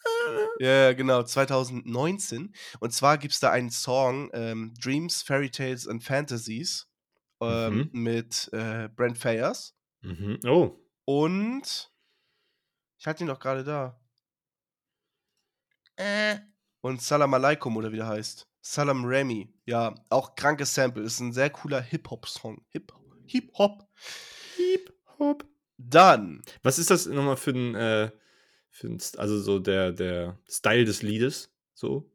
Ja, 0.59 0.93
genau, 0.93 1.23
2019. 1.23 2.55
Und 2.81 2.93
zwar 2.93 3.19
gibt 3.19 3.35
es 3.35 3.41
da 3.41 3.51
einen 3.51 3.71
Song, 3.71 4.31
ähm, 4.33 4.75
Dreams, 4.81 5.23
Fairy 5.23 5.51
Tales 5.51 5.89
and 5.89 6.03
Fantasies, 6.03 6.89
ähm, 7.41 7.91
mit 7.93 8.49
äh, 8.53 8.89
Brent 8.89 9.19
Fayers. 9.19 9.75
Mhm. 10.03 10.39
Oh. 10.47 10.79
Und 11.05 11.91
ich 12.99 13.07
hatte 13.07 13.25
ihn 13.25 13.29
doch 13.29 13.41
gerade 13.41 13.65
da. 13.65 14.01
Äh. 15.97 16.37
Und 16.81 17.01
Salam 17.03 17.33
Alaikum, 17.35 17.77
oder 17.77 17.93
wie 17.93 17.97
der 17.97 18.07
heißt. 18.09 18.49
Salam 18.61 19.05
Remy, 19.05 19.53
ja, 19.67 19.95
auch 20.09 20.35
krankes 20.37 20.75
Sample. 20.75 21.03
Ist 21.03 21.21
ein 21.21 21.33
sehr 21.33 21.51
cooler 21.51 21.81
Hip-Hop-Song. 21.81 22.65
Hip- 22.71 22.93
Hip-Hop. 23.27 23.89
Hip-Hop. 24.57 25.45
Dann, 25.79 26.43
Was 26.63 26.79
ist 26.79 26.91
das 26.91 27.07
nochmal 27.07 27.37
für 27.37 27.51
ein, 27.51 27.75
äh, 27.75 28.11
für 28.71 28.87
ein 28.89 28.99
also 29.17 29.41
so 29.41 29.59
der, 29.59 29.91
der 29.93 30.39
Style 30.49 30.85
des 30.85 31.03
Liedes? 31.03 31.53
So? 31.75 32.09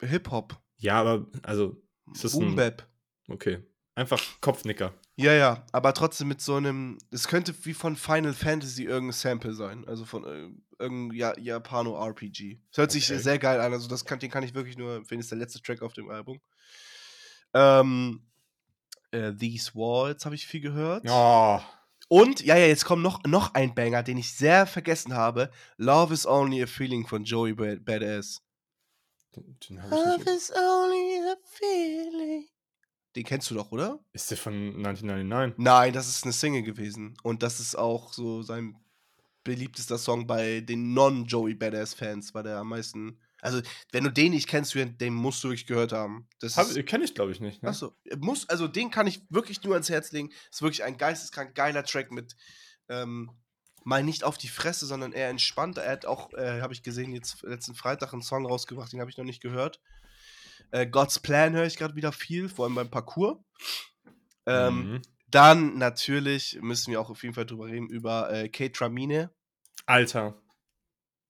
Hip-Hop. 0.00 0.60
Ja, 0.76 1.00
aber, 1.00 1.26
also, 1.42 1.80
Ist 2.12 2.24
das 2.24 2.32
Boom 2.32 2.56
Bap. 2.56 2.88
okay. 3.28 3.62
Einfach 3.96 4.20
Kopfnicker. 4.40 4.92
Ja, 5.16 5.32
ja, 5.32 5.64
aber 5.70 5.94
trotzdem 5.94 6.26
mit 6.28 6.40
so 6.40 6.56
einem. 6.56 6.98
Es 7.12 7.28
könnte 7.28 7.54
wie 7.64 7.74
von 7.74 7.94
Final 7.94 8.32
Fantasy 8.34 8.84
irgendein 8.84 9.12
Sample 9.12 9.54
sein. 9.54 9.86
Also 9.86 10.04
von 10.04 10.24
äh, 10.24 10.50
irgendeinem 10.82 11.12
ja, 11.12 11.38
Japano-RPG. 11.38 12.58
Es 12.72 12.78
hört 12.78 12.90
sich 12.90 13.08
Okay. 13.08 13.20
sehr 13.20 13.38
geil 13.38 13.60
an. 13.60 13.72
Also, 13.72 13.86
das 13.88 14.04
kann, 14.04 14.18
den 14.18 14.30
kann 14.30 14.42
ich 14.42 14.54
wirklich 14.54 14.76
nur 14.76 14.96
empfehlen. 14.96 15.20
Das 15.20 15.26
ist 15.26 15.30
der 15.30 15.38
letzte 15.38 15.62
Track 15.62 15.82
auf 15.82 15.92
dem 15.92 16.10
Album. 16.10 16.40
Ähm, 17.54 18.26
äh, 19.12 19.32
These 19.32 19.74
Walls 19.74 20.24
habe 20.24 20.34
ich 20.34 20.46
viel 20.46 20.60
gehört. 20.60 21.04
Oh. 21.08 21.60
Und, 22.08 22.40
ja, 22.44 22.56
ja, 22.56 22.66
jetzt 22.66 22.84
kommt 22.84 23.02
noch, 23.02 23.22
noch 23.24 23.54
ein 23.54 23.74
Banger, 23.74 24.02
den 24.02 24.18
ich 24.18 24.34
sehr 24.34 24.66
vergessen 24.66 25.14
habe. 25.14 25.50
Love 25.76 26.12
is 26.12 26.26
Only 26.26 26.62
a 26.62 26.66
Feeling 26.66 27.06
von 27.06 27.24
Joey 27.24 27.54
Bad 27.54 27.84
Badass. 27.84 28.40
Den, 29.34 29.56
den 29.68 29.76
nicht. 29.76 30.26
is 30.28 30.52
only 30.52 31.18
a 31.28 31.36
feeling. 31.44 31.83
Den 33.16 33.24
kennst 33.24 33.50
du 33.50 33.54
doch, 33.54 33.70
oder? 33.70 34.00
Ist 34.12 34.30
der 34.30 34.38
von 34.38 34.52
1999? 34.52 35.58
Nein, 35.58 35.92
das 35.92 36.08
ist 36.08 36.24
eine 36.24 36.32
Single 36.32 36.62
gewesen. 36.62 37.16
Und 37.22 37.42
das 37.42 37.60
ist 37.60 37.76
auch 37.76 38.12
so 38.12 38.42
sein 38.42 38.76
beliebtester 39.44 39.98
Song 39.98 40.26
bei 40.26 40.60
den 40.60 40.94
Non-Joey 40.94 41.54
Badass-Fans, 41.54 42.34
weil 42.34 42.42
der 42.42 42.58
am 42.58 42.68
meisten. 42.70 43.20
Also, 43.40 43.60
wenn 43.92 44.04
du 44.04 44.10
den 44.10 44.32
nicht 44.32 44.48
kennst, 44.48 44.74
den 44.74 45.14
musst 45.14 45.44
du 45.44 45.48
wirklich 45.48 45.66
gehört 45.66 45.92
haben. 45.92 46.26
Das 46.40 46.56
ist, 46.56 46.86
Kenne 46.86 47.04
ich, 47.04 47.14
glaube 47.14 47.30
ich, 47.30 47.40
nicht. 47.40 47.62
Ne? 47.62 47.68
Achso, 47.68 47.94
muss, 48.18 48.48
also 48.48 48.66
den 48.66 48.90
kann 48.90 49.06
ich 49.06 49.20
wirklich 49.28 49.62
nur 49.62 49.74
ans 49.74 49.90
Herz 49.90 50.12
legen. 50.12 50.32
Ist 50.50 50.62
wirklich 50.62 50.82
ein 50.82 50.96
geisteskrank 50.96 51.54
geiler 51.54 51.84
Track 51.84 52.10
mit 52.10 52.34
ähm, 52.88 53.30
mal 53.84 54.02
nicht 54.02 54.24
auf 54.24 54.38
die 54.38 54.48
Fresse, 54.48 54.86
sondern 54.86 55.12
eher 55.12 55.28
entspannt. 55.28 55.78
Er 55.78 55.92
hat 55.92 56.06
auch, 56.06 56.32
äh, 56.32 56.62
habe 56.62 56.72
ich 56.72 56.82
gesehen, 56.82 57.12
jetzt 57.12 57.42
letzten 57.42 57.74
Freitag 57.74 58.12
einen 58.12 58.22
Song 58.22 58.46
rausgebracht, 58.46 58.92
den 58.92 59.00
habe 59.00 59.10
ich 59.10 59.18
noch 59.18 59.24
nicht 59.24 59.42
gehört. 59.42 59.78
Äh, 60.70 60.86
God's 60.86 61.18
Plan 61.18 61.54
höre 61.54 61.66
ich 61.66 61.76
gerade 61.76 61.96
wieder 61.96 62.12
viel, 62.12 62.48
vor 62.48 62.64
allem 62.66 62.74
beim 62.74 62.90
Parcours. 62.90 63.38
Ähm, 64.46 64.92
Mhm. 64.92 65.02
Dann 65.30 65.78
natürlich 65.78 66.58
müssen 66.60 66.92
wir 66.92 67.00
auch 67.00 67.10
auf 67.10 67.22
jeden 67.24 67.34
Fall 67.34 67.46
drüber 67.46 67.66
reden, 67.66 67.88
über 67.88 68.30
äh, 68.32 68.48
Kate 68.48 68.70
Tramine. 68.72 69.30
Alter, 69.86 70.40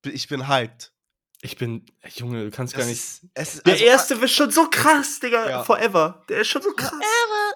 Ich 0.04 0.28
bin 0.28 0.46
hyped. 0.46 0.92
ich 1.40 1.56
bin. 1.56 1.86
Junge, 2.14 2.44
du 2.44 2.50
kannst 2.50 2.74
gar 2.74 2.80
Das 2.80 2.88
nicht. 2.88 3.32
ist, 3.34 3.66
Der 3.66 3.72
also, 3.74 3.84
erste 3.84 4.20
wird 4.20 4.30
schon 4.30 4.50
so 4.50 4.68
krass, 4.68 5.20
Digga. 5.20 5.48
Ja. 5.48 5.64
Forever. 5.64 6.22
Der 6.28 6.40
ist 6.40 6.48
schon 6.48 6.60
so 6.62 6.72
krass. 6.72 6.92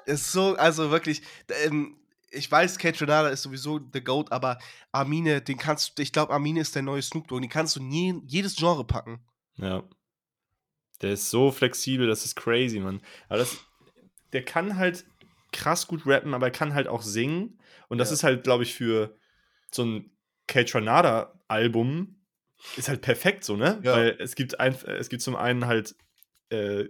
ist 0.07 0.33
so, 0.33 0.57
also 0.57 0.91
wirklich, 0.91 1.21
ähm, 1.67 1.99
ich 2.31 2.51
weiß, 2.51 2.79
Kate 2.79 2.99
Renata 3.03 3.29
ist 3.29 3.43
sowieso 3.43 3.81
the 3.93 4.03
GOAT, 4.03 4.33
aber 4.33 4.59
Armine, 4.91 5.43
den 5.43 5.59
kannst 5.59 5.99
du, 5.99 6.03
ich 6.03 6.13
glaube, 6.13 6.33
Armine 6.33 6.61
ist 6.61 6.75
der 6.75 6.83
neue 6.83 7.03
Snoop 7.03 7.29
Dogg, 7.29 7.43
den 7.43 7.51
kannst 7.51 7.77
du 7.77 7.83
nie 7.83 8.09
in 8.09 8.27
jedes 8.27 8.57
Genre 8.57 8.87
packen. 8.87 9.21
Ja. 9.57 9.83
Der 11.03 11.13
ist 11.13 11.31
so 11.31 11.51
flexibel, 11.53 12.07
das 12.07 12.25
ist 12.25 12.35
crazy, 12.35 12.81
Mann. 12.81 13.01
Aber 13.29 13.39
das, 13.39 13.57
der 14.33 14.45
kann 14.45 14.77
halt 14.77 15.05
krass 15.53 15.87
gut 15.87 16.07
rappen, 16.07 16.35
aber 16.35 16.47
er 16.47 16.53
kann 16.53 16.75
halt 16.75 16.89
auch 16.89 17.03
singen. 17.03 17.59
Und 17.89 17.99
das 17.99 18.11
Ja. 18.11 18.15
ist 18.15 18.25
halt, 18.25 18.45
glaube 18.45 18.65
ich, 18.65 18.75
für 18.75 19.17
so 19.71 19.85
ein 19.85 20.11
Kate 20.47 20.75
Ranada-Album 20.75 22.17
ist 22.77 22.89
halt 22.89 23.03
perfekt 23.03 23.45
so, 23.45 23.57
ne? 23.57 23.81
Ja. 23.83 23.93
Weil 23.97 24.17
es 24.19 24.35
gibt, 24.35 24.59
ein, 24.61 24.75
es 24.87 25.09
gibt 25.09 25.23
zum 25.23 25.37
einen 25.37 25.67
halt 25.67 25.95
äh, 26.51 26.87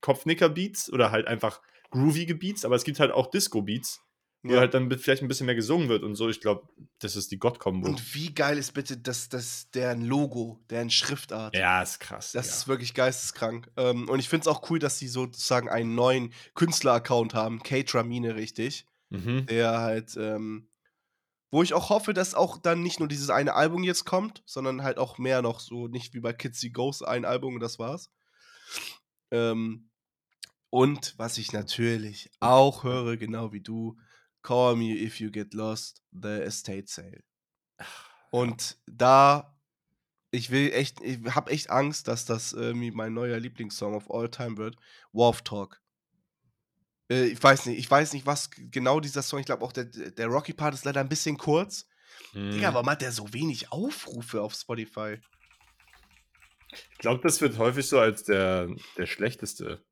Kopfnicker-Beats 0.00 0.90
oder 0.92 1.10
halt 1.10 1.26
einfach 1.26 1.60
groovige 1.90 2.34
Beats, 2.34 2.64
aber 2.64 2.76
es 2.76 2.84
gibt 2.84 3.00
halt 3.00 3.10
auch 3.12 3.30
Disco-Beats, 3.30 4.00
wo 4.42 4.54
Ja. 4.54 4.60
halt 4.60 4.74
dann 4.74 4.90
vielleicht 4.98 5.22
ein 5.22 5.28
bisschen 5.28 5.46
mehr 5.46 5.54
gesungen 5.54 5.88
wird 5.88 6.02
und 6.02 6.14
so. 6.14 6.28
Ich 6.28 6.40
glaube, 6.40 6.68
das 6.98 7.16
ist 7.16 7.30
die 7.30 7.38
God-Kombo. 7.38 7.88
Und 7.88 8.14
wie 8.14 8.34
geil 8.34 8.56
ist 8.56 8.72
bitte 8.72 8.96
das, 8.96 9.28
das, 9.28 9.70
deren 9.70 10.02
Logo, 10.02 10.58
deren 10.70 10.90
Schriftart. 10.90 11.54
Ja, 11.54 11.82
ist 11.82 12.00
krass. 12.00 12.32
Das 12.32 12.46
ja. 12.46 12.52
ist 12.54 12.68
wirklich 12.68 12.94
geisteskrank. 12.94 13.70
Ähm, 13.76 14.08
und 14.08 14.18
ich 14.18 14.28
finde 14.28 14.42
es 14.42 14.48
auch 14.48 14.70
cool, 14.70 14.78
dass 14.78 14.98
sie 14.98 15.08
sozusagen 15.08 15.68
einen 15.68 15.94
neuen 15.94 16.32
Künstler-Account 16.54 17.34
haben, 17.34 17.62
Kate 17.62 17.92
Ramine, 17.94 18.34
richtig. 18.34 18.86
Mhm. 19.10 19.46
Der 19.46 19.78
halt, 19.80 20.16
ähm, 20.16 20.68
wo 21.50 21.62
ich 21.62 21.74
auch 21.74 21.90
hoffe, 21.90 22.14
dass 22.14 22.34
auch 22.34 22.58
dann 22.58 22.82
nicht 22.82 23.00
nur 23.00 23.08
dieses 23.08 23.28
eine 23.28 23.54
Album 23.54 23.82
jetzt 23.82 24.04
kommt, 24.04 24.42
sondern 24.46 24.82
halt 24.82 24.98
auch 24.98 25.18
mehr 25.18 25.42
noch 25.42 25.60
so, 25.60 25.88
nicht 25.88 26.14
wie 26.14 26.20
bei 26.20 26.32
Kitsy 26.32 26.70
Ghost 26.70 27.04
ein 27.04 27.24
Album 27.24 27.54
und 27.54 27.60
das 27.60 27.78
war's. 27.78 28.10
Ähm, 29.32 29.90
und 30.70 31.14
was 31.18 31.36
ich 31.38 31.52
natürlich 31.52 32.30
auch 32.38 32.84
höre, 32.84 33.16
genau 33.16 33.52
wie 33.52 33.60
du, 33.60 33.98
Call 34.42 34.76
Me 34.76 34.96
If 34.96 35.20
You 35.20 35.30
Get 35.30 35.54
Lost, 35.54 36.02
The 36.12 36.40
Estate 36.42 36.86
Sale. 36.86 37.22
Und 38.30 38.78
da, 38.86 39.58
ich 40.30 40.50
will 40.50 40.72
echt, 40.72 41.00
ich 41.00 41.18
habe 41.34 41.50
echt 41.50 41.70
Angst, 41.70 42.08
dass 42.08 42.24
das 42.24 42.52
irgendwie 42.52 42.90
mein 42.90 43.12
neuer 43.14 43.38
Lieblingssong 43.38 43.94
of 43.94 44.10
all 44.10 44.30
time 44.30 44.56
wird. 44.56 44.76
Wolf 45.12 45.42
Talk. 45.42 45.80
Äh, 47.10 47.26
ich 47.26 47.42
weiß 47.42 47.66
nicht, 47.66 47.78
ich 47.78 47.90
weiß 47.90 48.12
nicht, 48.12 48.26
was 48.26 48.50
genau 48.50 49.00
dieser 49.00 49.22
Song, 49.22 49.40
ich 49.40 49.46
glaube 49.46 49.64
auch 49.64 49.72
der, 49.72 49.84
der 49.84 50.26
Rocky 50.28 50.52
Part 50.52 50.74
ist 50.74 50.84
leider 50.84 51.00
ein 51.00 51.08
bisschen 51.08 51.36
kurz. 51.36 51.86
Mhm. 52.32 52.52
Digga, 52.52 52.72
warum 52.72 52.88
hat 52.88 53.02
der 53.02 53.12
so 53.12 53.32
wenig 53.32 53.72
Aufrufe 53.72 54.40
auf 54.40 54.54
Spotify? 54.54 55.18
Ich 56.72 56.98
glaube, 56.98 57.20
das 57.22 57.40
wird 57.40 57.58
häufig 57.58 57.88
so 57.88 57.98
als 57.98 58.24
der, 58.24 58.68
der 58.96 59.06
schlechteste. 59.06 59.84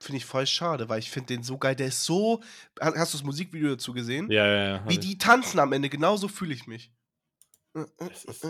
Finde 0.00 0.18
ich 0.18 0.24
voll 0.24 0.46
schade, 0.46 0.88
weil 0.88 1.00
ich 1.00 1.10
finde 1.10 1.34
den 1.34 1.42
so 1.42 1.58
geil. 1.58 1.74
Der 1.74 1.88
ist 1.88 2.04
so. 2.04 2.40
Ha- 2.80 2.94
Hast 2.96 3.14
du 3.14 3.18
das 3.18 3.24
Musikvideo 3.24 3.70
dazu 3.70 3.92
gesehen? 3.92 4.30
Ja, 4.30 4.46
ja, 4.46 4.68
ja. 4.76 4.88
Wie 4.88 4.94
ich. 4.94 5.00
die 5.00 5.18
tanzen 5.18 5.58
am 5.58 5.72
Ende, 5.72 5.88
genauso 5.88 6.28
fühle 6.28 6.54
ich 6.54 6.66
mich. 6.68 6.92
Das 7.98 8.24
ist- 8.24 8.46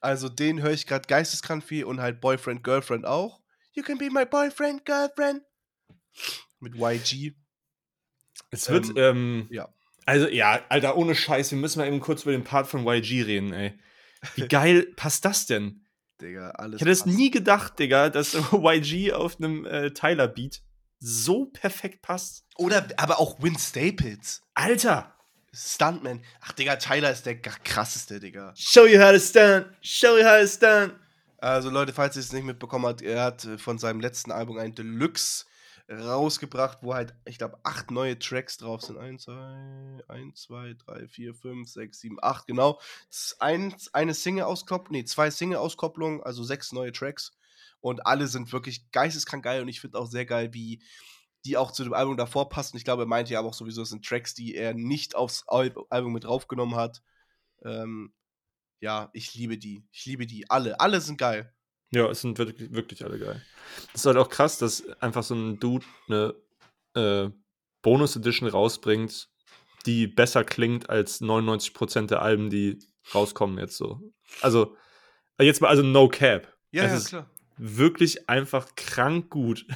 Also 0.00 0.28
den 0.28 0.62
höre 0.62 0.72
ich 0.72 0.86
gerade 0.86 1.06
geisteskrank 1.08 1.64
viel 1.64 1.84
und 1.84 2.00
halt 2.00 2.20
Boyfriend, 2.20 2.62
Girlfriend 2.64 3.04
auch. 3.04 3.40
You 3.72 3.82
can 3.82 3.98
be 3.98 4.10
my 4.10 4.24
boyfriend, 4.24 4.84
girlfriend. 4.84 5.42
Mit 6.60 6.74
YG. 6.76 7.34
Es 8.50 8.68
wird, 8.70 8.86
Ähm, 8.90 8.96
ähm, 8.96 9.48
ja. 9.50 9.68
Also, 10.06 10.26
ja, 10.28 10.64
Alter, 10.68 10.96
ohne 10.96 11.14
Scheiß, 11.14 11.50
wir 11.50 11.58
müssen 11.58 11.78
mal 11.80 11.86
eben 11.86 12.00
kurz 12.00 12.22
über 12.22 12.32
den 12.32 12.44
Part 12.44 12.66
von 12.66 12.86
YG 12.86 13.22
reden, 13.22 13.52
ey. 13.52 13.78
Wie 14.36 14.48
geil 14.48 14.84
passt 14.96 15.24
das 15.24 15.46
denn? 15.46 15.84
Digga, 16.20 16.50
alles. 16.50 16.76
Ich 16.76 16.80
hätte 16.82 16.90
es 16.90 17.06
nie 17.06 17.30
gedacht, 17.30 17.78
Digga, 17.78 18.10
dass 18.10 18.34
YG 18.52 19.12
auf 19.12 19.36
einem 19.36 19.64
äh, 19.66 19.90
Tyler-Beat 19.90 20.62
so 21.00 21.46
perfekt 21.46 22.02
passt. 22.02 22.44
Oder, 22.56 22.86
aber 22.96 23.20
auch 23.20 23.40
Win 23.42 23.58
Staples. 23.58 24.42
Alter! 24.54 25.14
Stuntman. 25.52 26.22
Ach, 26.40 26.52
Digga, 26.52 26.76
Tyler 26.76 27.10
ist 27.10 27.24
der 27.24 27.40
krasseste, 27.40 28.20
Digga. 28.20 28.52
Show 28.56 28.86
you 28.86 29.00
how 29.00 29.12
to 29.12 29.18
stand! 29.18 29.66
Show 29.80 30.18
you 30.18 30.24
how 30.24 30.40
to 30.40 30.46
stand! 30.46 30.94
Also, 31.38 31.70
Leute, 31.70 31.92
falls 31.92 32.16
ihr 32.16 32.20
es 32.20 32.32
nicht 32.32 32.44
mitbekommen 32.44 32.86
habt, 32.86 33.00
er 33.00 33.22
hat 33.22 33.44
äh, 33.44 33.58
von 33.58 33.78
seinem 33.78 34.00
letzten 34.00 34.32
Album 34.32 34.58
ein 34.58 34.74
Deluxe 34.74 35.46
rausgebracht, 35.90 36.78
wo 36.82 36.94
halt, 36.94 37.14
ich 37.24 37.38
glaube, 37.38 37.58
acht 37.62 37.90
neue 37.90 38.18
Tracks 38.18 38.58
drauf 38.58 38.82
sind. 38.82 38.98
Eins, 38.98 39.24
zwei, 39.24 39.98
eins, 40.08 40.42
zwei, 40.42 40.74
drei, 40.74 41.08
vier, 41.08 41.34
fünf, 41.34 41.68
sechs, 41.68 42.00
sieben, 42.00 42.18
acht, 42.22 42.46
genau. 42.46 42.80
Ein, 43.38 43.74
eine 43.92 44.14
Single-Auskopplung, 44.14 44.92
nee, 44.92 45.04
zwei 45.04 45.30
Single-Auskopplungen, 45.30 46.22
also 46.22 46.44
sechs 46.44 46.72
neue 46.72 46.92
Tracks. 46.92 47.32
Und 47.80 48.06
alle 48.06 48.26
sind 48.26 48.52
wirklich 48.52 48.90
geisteskrank 48.90 49.44
geil 49.44 49.62
und 49.62 49.68
ich 49.68 49.80
finde 49.80 49.98
auch 49.98 50.06
sehr 50.06 50.26
geil, 50.26 50.52
wie 50.52 50.82
die 51.44 51.56
auch 51.56 51.70
zu 51.70 51.84
dem 51.84 51.94
Album 51.94 52.16
davor 52.16 52.48
passen. 52.48 52.76
Ich 52.76 52.84
glaube, 52.84 53.04
er 53.04 53.06
meinte 53.06 53.32
ja 53.32 53.38
aber 53.38 53.48
auch 53.48 53.54
sowieso, 53.54 53.82
es 53.82 53.90
sind 53.90 54.04
Tracks, 54.04 54.34
die 54.34 54.54
er 54.56 54.74
nicht 54.74 55.14
aufs 55.14 55.44
Al 55.46 55.72
Album 55.88 56.12
mit 56.12 56.24
draufgenommen 56.24 56.74
hat. 56.74 57.02
Ähm, 57.64 58.12
ja, 58.80 59.10
ich 59.12 59.34
liebe 59.34 59.58
die. 59.58 59.86
Ich 59.92 60.04
liebe 60.06 60.26
die. 60.26 60.50
Alle. 60.50 60.80
Alle 60.80 61.00
sind 61.00 61.18
geil. 61.18 61.54
Ja, 61.90 62.08
es 62.10 62.20
sind 62.20 62.38
wirklich, 62.38 62.72
wirklich 62.72 63.04
alle 63.04 63.18
geil. 63.18 63.42
Das 63.92 64.02
ist 64.02 64.06
halt 64.06 64.16
auch 64.16 64.28
krass, 64.28 64.58
dass 64.58 64.86
einfach 65.00 65.22
so 65.22 65.34
ein 65.34 65.58
Dude 65.58 65.86
eine 66.08 66.34
äh, 66.94 67.30
Bonus-Edition 67.82 68.48
rausbringt, 68.48 69.28
die 69.86 70.06
besser 70.06 70.44
klingt 70.44 70.90
als 70.90 71.20
99% 71.20 72.06
der 72.06 72.22
Alben, 72.22 72.50
die 72.50 72.78
rauskommen 73.14 73.58
jetzt 73.58 73.76
so. 73.76 74.00
Also, 74.42 74.76
jetzt 75.40 75.60
mal, 75.60 75.68
also 75.68 75.82
no 75.82 76.08
cap. 76.08 76.52
Ja, 76.72 76.84
Es 76.84 76.90
ja, 76.90 76.96
ist 76.98 77.08
klar. 77.08 77.30
Wirklich 77.56 78.28
einfach 78.28 78.74
krank 78.76 79.30
gut. 79.30 79.66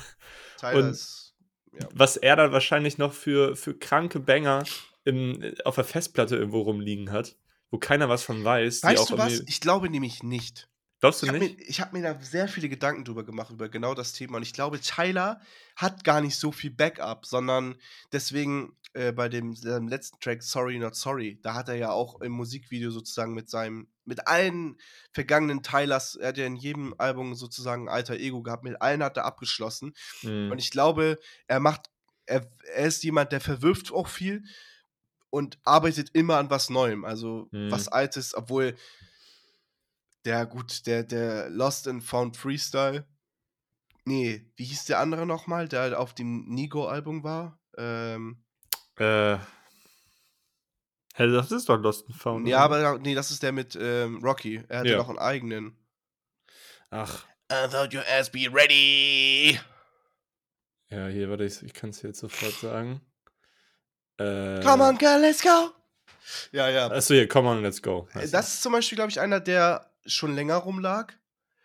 Tyler 0.58 0.84
und- 0.84 0.90
ist. 0.90 1.34
Ja. 1.80 1.88
Was 1.94 2.18
er 2.18 2.36
dann 2.36 2.52
wahrscheinlich 2.52 2.98
noch 2.98 3.14
für, 3.14 3.56
für 3.56 3.72
kranke 3.72 4.20
Banger 4.20 4.64
im, 5.04 5.54
auf 5.64 5.76
der 5.76 5.84
Festplatte 5.84 6.36
irgendwo 6.36 6.60
rumliegen 6.60 7.10
hat, 7.10 7.36
wo 7.70 7.78
keiner 7.78 8.10
was 8.10 8.22
von 8.22 8.44
weiß. 8.44 8.82
Weißt 8.82 9.08
du 9.10 9.16
was? 9.16 9.40
Ich 9.46 9.60
glaube 9.60 9.88
nämlich 9.88 10.22
nicht. 10.22 10.68
Glaubst 11.02 11.20
du 11.22 11.26
Ich 11.26 11.30
habe 11.30 11.38
nicht? 11.40 11.58
mir, 11.58 11.64
ich 11.68 11.80
hab 11.80 11.92
mir 11.92 12.02
da 12.02 12.18
sehr 12.22 12.46
viele 12.48 12.68
Gedanken 12.68 13.04
drüber 13.04 13.24
gemacht, 13.24 13.50
über 13.50 13.68
genau 13.68 13.92
das 13.94 14.12
Thema. 14.12 14.36
Und 14.36 14.44
ich 14.44 14.52
glaube, 14.52 14.80
Tyler 14.80 15.40
hat 15.76 16.04
gar 16.04 16.20
nicht 16.20 16.36
so 16.36 16.52
viel 16.52 16.70
Backup, 16.70 17.26
sondern 17.26 17.74
deswegen 18.12 18.76
äh, 18.94 19.10
bei 19.10 19.28
dem, 19.28 19.54
seinem 19.56 19.88
letzten 19.88 20.20
Track 20.20 20.44
Sorry 20.44 20.78
Not 20.78 20.94
Sorry, 20.94 21.40
da 21.42 21.54
hat 21.54 21.68
er 21.68 21.74
ja 21.74 21.90
auch 21.90 22.20
im 22.20 22.30
Musikvideo 22.32 22.90
sozusagen 22.92 23.34
mit 23.34 23.50
seinem, 23.50 23.88
mit 24.04 24.28
allen 24.28 24.76
vergangenen 25.12 25.62
Tylers, 25.64 26.14
er 26.14 26.28
hat 26.28 26.38
ja 26.38 26.46
in 26.46 26.56
jedem 26.56 26.94
Album 26.98 27.34
sozusagen 27.34 27.88
ein 27.88 27.94
alter 27.94 28.14
Ego 28.14 28.42
gehabt, 28.42 28.62
mit 28.64 28.80
allen 28.80 29.02
hat 29.02 29.16
er 29.16 29.24
abgeschlossen. 29.24 29.94
Mhm. 30.22 30.52
Und 30.52 30.58
ich 30.58 30.70
glaube, 30.70 31.18
er 31.48 31.58
macht, 31.58 31.90
er, 32.26 32.48
er 32.74 32.86
ist 32.86 33.02
jemand, 33.02 33.32
der 33.32 33.40
verwirft 33.40 33.92
auch 33.92 34.06
viel 34.08 34.44
und 35.30 35.58
arbeitet 35.64 36.10
immer 36.12 36.36
an 36.36 36.48
was 36.50 36.70
Neuem, 36.70 37.04
also 37.04 37.48
Mhm. 37.50 37.72
was 37.72 37.88
Altes, 37.88 38.34
obwohl 38.34 38.76
der, 40.24 40.46
gut, 40.46 40.86
der, 40.86 41.02
der 41.04 41.48
Lost 41.50 41.88
and 41.88 42.02
Found 42.04 42.36
Freestyle. 42.36 43.04
Nee, 44.04 44.44
wie 44.56 44.64
hieß 44.64 44.86
der 44.86 44.98
andere 44.98 45.26
nochmal, 45.26 45.68
der 45.68 45.98
auf 45.98 46.14
dem 46.14 46.44
Nigo-Album 46.48 47.22
war? 47.24 47.58
Ähm, 47.78 48.42
Äh. 48.98 49.36
Hä, 51.14 51.26
das 51.26 51.52
ist 51.52 51.68
doch 51.68 51.78
Lost 51.78 52.06
and 52.08 52.16
Found. 52.16 52.48
ja, 52.48 52.66
oder? 52.66 52.88
aber 52.88 52.98
nee, 52.98 53.14
das 53.14 53.30
ist 53.30 53.42
der 53.42 53.52
mit 53.52 53.76
ähm, 53.80 54.18
Rocky. 54.24 54.64
Er 54.68 54.80
hatte 54.80 54.90
Ja. 54.90 54.96
noch 54.98 55.08
einen 55.08 55.18
eigenen. 55.18 55.76
Ach. 56.90 57.24
I 57.50 57.68
thought 57.70 57.94
your 57.94 58.04
ass 58.08 58.30
be 58.30 58.48
ready. 58.52 59.58
Ja, 60.88 61.06
hier, 61.08 61.28
warte, 61.30 61.44
ich, 61.44 61.62
ich 61.62 61.72
kann 61.74 61.90
es 61.90 62.02
jetzt 62.02 62.18
sofort 62.20 62.54
sagen. 62.54 63.00
Äh, 64.18 64.60
Come 64.62 64.84
on, 64.84 64.98
girl, 64.98 65.20
let's 65.20 65.42
go. 65.42 65.70
Ja, 66.52 66.68
ja. 66.68 66.90
Achso, 66.90 67.14
hier, 67.14 67.28
come 67.28 67.48
on, 67.48 67.62
let's 67.62 67.80
go. 67.82 68.08
Das 68.14 68.48
ist 68.54 68.62
zum 68.62 68.72
Beispiel, 68.72 68.96
glaube 68.96 69.10
ich, 69.10 69.20
einer, 69.20 69.40
der 69.40 69.91
schon 70.06 70.34
länger 70.34 70.56
rumlag. 70.56 71.14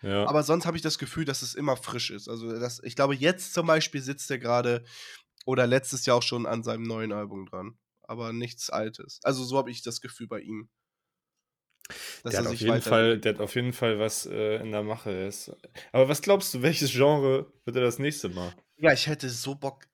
ja. 0.02 0.26
Aber 0.28 0.44
sonst 0.44 0.66
habe 0.66 0.78
ich 0.78 0.84
das 0.84 0.98
Gefühl, 0.98 1.26
dass 1.26 1.42
es 1.42 1.56
immer 1.56 1.78
frisch 1.78 2.12
ist. 2.12 2.28
Also 2.28 2.60
das, 2.60 2.82
ich 2.84 2.96
glaube, 2.96 3.16
jetzt 3.16 3.54
zum 3.54 3.68
Beispiel 3.68 4.02
sitzt 4.02 4.30
er 4.32 4.40
gerade 4.40 4.84
oder 5.46 5.66
letztes 5.66 6.06
Jahr 6.06 6.18
auch 6.18 6.24
schon 6.24 6.46
an 6.46 6.64
seinem 6.64 6.84
neuen 6.84 7.14
Album 7.14 7.46
dran. 7.46 7.78
Aber 8.04 8.34
nichts 8.34 8.70
Altes. 8.70 9.20
Also 9.24 9.44
so 9.44 9.58
habe 9.58 9.72
ich 9.72 9.82
das 9.82 10.02
Gefühl 10.02 10.28
bei 10.28 10.42
ihm. 10.42 10.70
Dass 12.24 12.32
der, 12.32 12.42
er 12.42 12.46
hat 12.46 12.54
auf 12.54 12.60
jeden 12.60 12.82
Fall, 12.82 13.18
der 13.18 13.34
hat 13.34 13.42
auf 13.42 13.56
jeden 13.56 13.74
Fall 13.74 14.00
was 14.00 14.26
äh, 14.26 14.58
in 14.58 14.72
der 14.72 14.84
Mache. 14.84 15.12
Ist. 15.12 15.56
Aber 15.92 16.10
was 16.10 16.22
glaubst 16.22 16.54
du, 16.54 16.62
welches 16.62 16.92
Genre 16.92 17.52
wird 17.66 17.76
er 17.76 17.82
das 17.82 18.00
nächste 18.00 18.30
Mal? 18.30 18.54
Ja, 18.78 18.92
ich 18.92 19.08
hätte 19.08 19.30
so 19.30 19.56
Bock. 19.56 19.88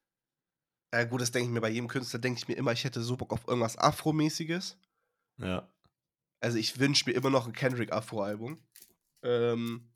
Ja, 0.93 1.03
gut, 1.05 1.21
das 1.21 1.31
denke 1.31 1.47
ich 1.47 1.53
mir 1.53 1.61
bei 1.61 1.69
jedem 1.69 1.87
Künstler, 1.87 2.19
denke 2.19 2.39
ich 2.39 2.47
mir 2.47 2.55
immer, 2.55 2.71
ich 2.71 2.83
hätte 2.83 3.01
so 3.01 3.17
Bock 3.17 3.33
auf 3.33 3.47
irgendwas 3.47 3.77
Afromäßiges. 3.77 4.77
Ja. 5.37 5.72
Also 6.43 6.57
ich 6.57 6.77
wünsche 6.77 7.09
mir 7.09 7.15
immer 7.15 7.29
noch 7.29 7.47
ein 7.47 7.53
Kendrick 7.53 7.93
Afro-Album. 7.93 8.61
Ähm, 9.23 9.89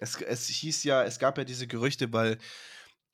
es, 0.00 0.20
es 0.20 0.48
hieß 0.48 0.82
ja, 0.82 1.04
es 1.04 1.20
gab 1.20 1.38
ja 1.38 1.44
diese 1.44 1.68
Gerüchte, 1.68 2.12
weil 2.12 2.38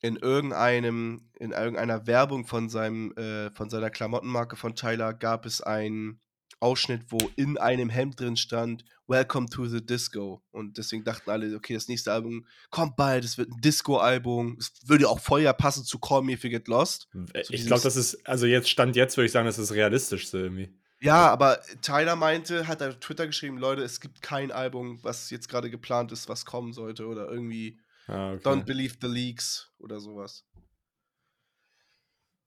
in 0.01 0.15
irgendeinem, 0.15 1.29
in 1.39 1.51
irgendeiner 1.51 2.07
Werbung 2.07 2.47
von 2.47 2.67
seinem, 2.67 3.11
äh, 3.15 3.51
von 3.51 3.69
seiner 3.69 3.91
Klamottenmarke 3.91 4.55
von 4.55 4.75
Tyler 4.75 5.13
gab 5.13 5.45
es 5.45 5.61
einen 5.61 6.19
Ausschnitt, 6.59 7.03
wo 7.09 7.19
in 7.35 7.59
einem 7.59 7.89
Hemd 7.89 8.19
drin 8.19 8.37
stand, 8.37 8.85
Welcome 9.05 9.47
to 9.47 9.67
the 9.67 9.85
Disco. 9.85 10.41
Und 10.49 10.79
deswegen 10.79 11.03
dachten 11.03 11.29
alle, 11.29 11.55
okay, 11.55 11.75
das 11.75 11.87
nächste 11.87 12.11
Album 12.11 12.47
kommt 12.71 12.95
bald, 12.95 13.23
es 13.23 13.37
wird 13.37 13.51
ein 13.51 13.61
Disco-Album. 13.61 14.57
Es 14.59 14.71
würde 14.87 15.07
auch 15.09 15.19
voll 15.19 15.41
ja 15.41 15.53
passen 15.53 15.83
zu 15.83 15.99
Call 15.99 16.23
Me 16.23 16.33
If 16.33 16.43
You 16.43 16.49
Get 16.49 16.67
Lost. 16.67 17.07
So 17.13 17.53
ich 17.53 17.67
glaube, 17.67 17.83
das 17.83 17.95
ist, 17.95 18.27
also 18.27 18.47
jetzt 18.47 18.69
Stand 18.69 18.95
jetzt 18.95 19.15
würde 19.15 19.27
ich 19.27 19.31
sagen, 19.31 19.45
das 19.45 19.59
ist 19.59 19.69
das 19.69 19.77
Realistischste 19.77 20.39
irgendwie. 20.39 20.73
Ja, 21.01 21.29
aber 21.29 21.61
Tyler 21.81 22.15
meinte, 22.15 22.67
hat 22.67 22.83
auf 22.83 22.99
Twitter 22.99 23.25
geschrieben, 23.25 23.57
Leute, 23.57 23.83
es 23.83 24.01
gibt 24.01 24.21
kein 24.21 24.51
Album, 24.51 24.99
was 25.01 25.29
jetzt 25.29 25.47
gerade 25.47 25.69
geplant 25.69 26.11
ist, 26.11 26.27
was 26.27 26.45
kommen 26.45 26.73
sollte 26.73 27.07
oder 27.07 27.29
irgendwie 27.29 27.79
Ah, 28.09 28.33
okay. 28.33 28.43
Don't 28.43 28.65
Believe 28.65 28.95
the 28.99 29.07
Leaks 29.07 29.71
oder 29.77 29.99
sowas. 29.99 30.43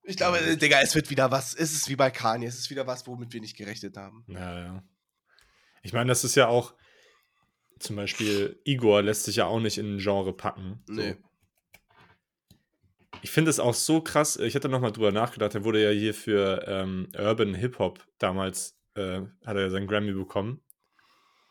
Ich 0.03 0.17
glaube, 0.17 0.39
äh, 0.41 0.57
Digga, 0.57 0.81
es 0.81 0.95
wird 0.97 1.09
wieder 1.11 1.31
was. 1.31 1.55
Es 1.55 1.73
ist 1.73 1.89
wie 1.89 1.95
bei 1.95 2.11
Kanye, 2.11 2.47
es 2.47 2.59
ist 2.59 2.71
wieder 2.71 2.87
was, 2.89 3.07
womit 3.07 3.33
wir 3.33 3.41
nicht 3.41 3.57
gerechnet 3.57 3.97
haben. 3.97 4.25
Ja, 4.27 4.59
ja. 4.59 4.85
Ich 5.85 5.93
meine, 5.93 6.09
das 6.09 6.25
ist 6.25 6.35
ja 6.35 6.49
auch, 6.49 6.75
zum 7.79 7.95
Beispiel, 7.95 8.61
Igor 8.65 9.03
lässt 9.03 9.25
sich 9.25 9.37
ja 9.37 9.47
auch 9.47 9.61
nicht 9.61 9.79
in 9.79 9.97
ein 9.97 9.99
Genre 9.99 10.33
packen. 10.33 10.83
So. 10.87 10.95
Nee. 10.95 11.17
Ich 13.23 13.31
finde 13.31 13.51
es 13.51 13.61
auch 13.61 13.75
so 13.75 14.01
krass, 14.01 14.37
ich 14.37 14.55
hatte 14.55 14.69
nochmal 14.69 14.93
drüber 14.93 15.13
nachgedacht, 15.13 15.55
er 15.55 15.65
wurde 15.65 15.83
ja 15.83 15.91
hier 15.91 16.13
für 16.13 16.65
ähm, 16.67 17.09
Urban 17.17 17.55
Hip-Hop 17.55 18.05
damals, 18.19 18.77
äh, 18.95 19.23
hat 19.47 19.57
er 19.57 19.63
ja 19.63 19.71
seinen 19.71 19.87
Grammy 19.87 20.13
bekommen. 20.13 20.61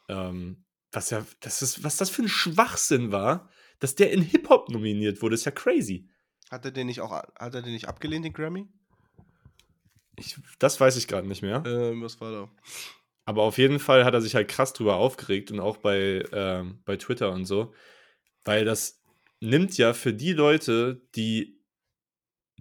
Ähm, 0.09 0.65
was 0.91 1.09
ja, 1.09 1.25
das 1.39 1.61
ist, 1.61 1.83
was 1.83 1.95
das 1.95 2.09
für 2.09 2.23
ein 2.23 2.27
Schwachsinn 2.27 3.13
war, 3.13 3.49
dass 3.79 3.95
der 3.95 4.11
in 4.11 4.21
Hip-Hop 4.21 4.69
nominiert 4.69 5.21
wurde, 5.21 5.35
ist 5.35 5.45
ja 5.45 5.51
crazy. 5.51 6.09
Hat 6.49 6.65
er 6.65 6.71
den 6.71 6.87
nicht 6.87 6.99
auch 6.99 7.11
hat 7.11 7.55
er 7.55 7.61
den 7.61 7.71
nicht 7.71 7.87
abgelehnt, 7.87 8.25
den 8.25 8.33
Grammy? 8.33 8.67
Ich, 10.17 10.35
das 10.59 10.79
weiß 10.79 10.97
ich 10.97 11.07
gerade 11.07 11.27
nicht 11.27 11.41
mehr. 11.41 11.63
Ähm, 11.65 12.03
was 12.03 12.19
war 12.19 12.31
da? 12.31 12.51
Aber 13.23 13.43
auf 13.43 13.57
jeden 13.57 13.79
Fall 13.79 14.03
hat 14.03 14.13
er 14.13 14.21
sich 14.21 14.35
halt 14.35 14.49
krass 14.49 14.73
drüber 14.73 14.95
aufgeregt 14.95 15.51
und 15.51 15.61
auch 15.61 15.77
bei, 15.77 16.25
ähm, 16.33 16.81
bei 16.83 16.97
Twitter 16.97 17.31
und 17.31 17.45
so, 17.45 17.73
weil 18.43 18.65
das 18.65 19.01
nimmt 19.39 19.77
ja 19.77 19.93
für 19.93 20.13
die 20.13 20.33
Leute, 20.33 21.01
die 21.15 21.60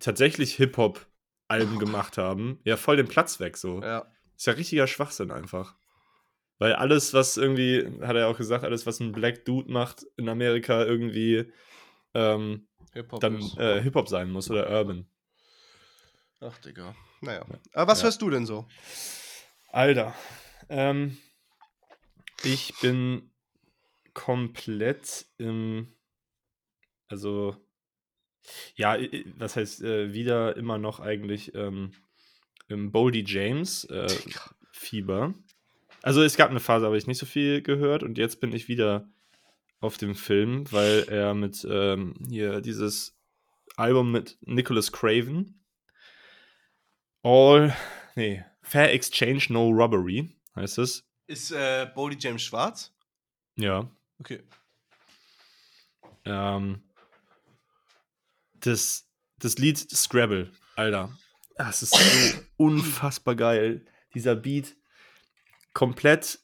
tatsächlich 0.01 0.55
Hip-Hop-Alben 0.57 1.79
gemacht 1.79 2.19
haben, 2.19 2.59
ja 2.65 2.77
voll 2.77 2.97
den 2.97 3.09
Platz 3.09 3.39
weg 3.41 3.57
so. 3.57 3.81
Ja. 3.83 4.11
Ist 4.37 4.47
ja 4.47 4.55
richtiger 4.55 4.87
Schwachsinn 4.87 5.31
einfach. 5.31 5.77
Weil 6.59 6.75
alles, 6.75 7.15
was 7.15 7.37
irgendwie, 7.37 7.87
hat 8.03 8.17
er 8.17 8.29
auch 8.29 8.37
gesagt, 8.37 8.65
alles, 8.65 8.85
was 8.87 9.01
ein 9.01 9.13
Black 9.13 9.45
Dude 9.45 9.71
macht 9.73 10.05
in 10.17 10.29
Amerika, 10.29 10.85
irgendwie 10.85 11.53
ähm, 12.15 12.67
Hip-Hop 12.93 13.21
dann 13.21 13.39
ist- 13.39 13.57
äh, 13.59 13.81
Hip-Hop 13.83 14.09
sein 14.09 14.31
muss 14.31 14.51
oder 14.51 14.69
Urban. 14.71 15.07
Ach, 16.41 16.57
Digga. 16.59 16.95
Naja. 17.21 17.45
Aber 17.75 17.93
was 17.93 18.01
Ja. 18.01 18.05
hörst 18.05 18.21
du 18.23 18.31
denn 18.31 18.47
so? 18.47 18.67
Alter, 19.73 20.15
ähm, 20.69 21.19
ich 22.43 22.75
bin 22.81 23.31
komplett 24.15 25.27
im, 25.39 25.95
also, 27.09 27.57
ja, 28.75 28.97
was 29.37 29.57
heißt, 29.57 29.83
äh, 29.83 30.13
wieder 30.13 30.57
immer 30.57 30.79
noch 30.79 31.01
eigentlich 31.01 31.55
ähm, 31.55 31.93
im 32.69 32.93
Boldy 32.93 33.25
James 33.27 33.85
äh. 33.85 34.09
Fieber. 34.73 35.35
Also 36.03 36.23
es 36.23 36.37
gab 36.37 36.51
eine 36.51 36.61
Phase, 36.61 36.87
habe 36.87 36.97
ich 36.97 37.07
nicht 37.07 37.19
so 37.19 37.27
viel 37.27 37.61
gehört 37.61 38.03
und 38.03 38.17
jetzt 38.17 38.41
bin 38.41 38.53
ich 38.53 38.69
wieder 38.69 39.09
auf 39.81 39.99
dem 39.99 40.15
Film, 40.15 40.71
weil 40.73 41.05
er 41.09 41.35
mit 41.35 41.67
ähm, 41.69 42.15
hier 42.29 42.61
dieses 42.61 43.17
Album 43.77 44.11
mit 44.11 44.39
Nicholas 44.43 44.93
Craven 44.93 45.61
All, 47.23 47.77
nee, 48.15 48.43
Fair 48.63 48.93
Exchange 48.93 49.45
No 49.51 49.69
Robbery 49.69 50.35
heißt 50.57 50.79
es. 50.79 51.07
Ist 51.27 51.53
äh, 51.53 51.89
Boldy 51.95 52.17
James 52.19 52.43
schwarz? 52.43 52.93
Ja. 53.57 53.91
Okay. 54.19 54.43
Ähm, 56.25 56.83
das, 58.61 59.09
das 59.39 59.59
Lied 59.59 59.79
Scrabble, 59.79 60.51
Alter. 60.77 61.17
Das 61.57 61.83
ist 61.83 61.95
so 61.95 62.39
unfassbar 62.57 63.35
geil. 63.35 63.85
Dieser 64.15 64.35
Beat 64.35 64.77
komplett, 65.73 66.41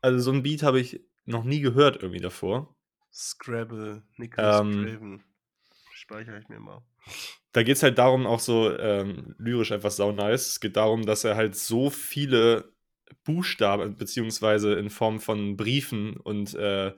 also 0.00 0.18
so 0.18 0.32
ein 0.32 0.42
Beat 0.42 0.62
habe 0.62 0.80
ich 0.80 1.00
noch 1.24 1.44
nie 1.44 1.60
gehört 1.60 2.02
irgendwie 2.02 2.20
davor. 2.20 2.74
Scrabble, 3.12 4.02
Nicholas 4.16 4.60
Ähm, 4.60 4.84
Craven. 4.84 5.24
Speichere 5.94 6.38
ich 6.38 6.48
mir 6.48 6.60
mal. 6.60 6.82
da 7.52 7.62
geht 7.62 7.76
es 7.76 7.82
halt 7.82 7.98
darum, 7.98 8.26
auch 8.26 8.40
so 8.40 8.76
ähm, 8.76 9.34
lyrisch 9.38 9.72
einfach 9.72 9.90
sau 9.90 10.12
nice. 10.12 10.48
Es 10.48 10.60
geht 10.60 10.76
darum, 10.76 11.04
dass 11.06 11.24
er 11.24 11.36
halt 11.36 11.56
so 11.56 11.90
viele 11.90 12.72
Buchstaben, 13.24 13.96
beziehungsweise 13.96 14.74
in 14.74 14.90
Form 14.90 15.20
von 15.20 15.56
Briefen 15.56 16.16
und 16.16 16.54
äh, 16.54 16.92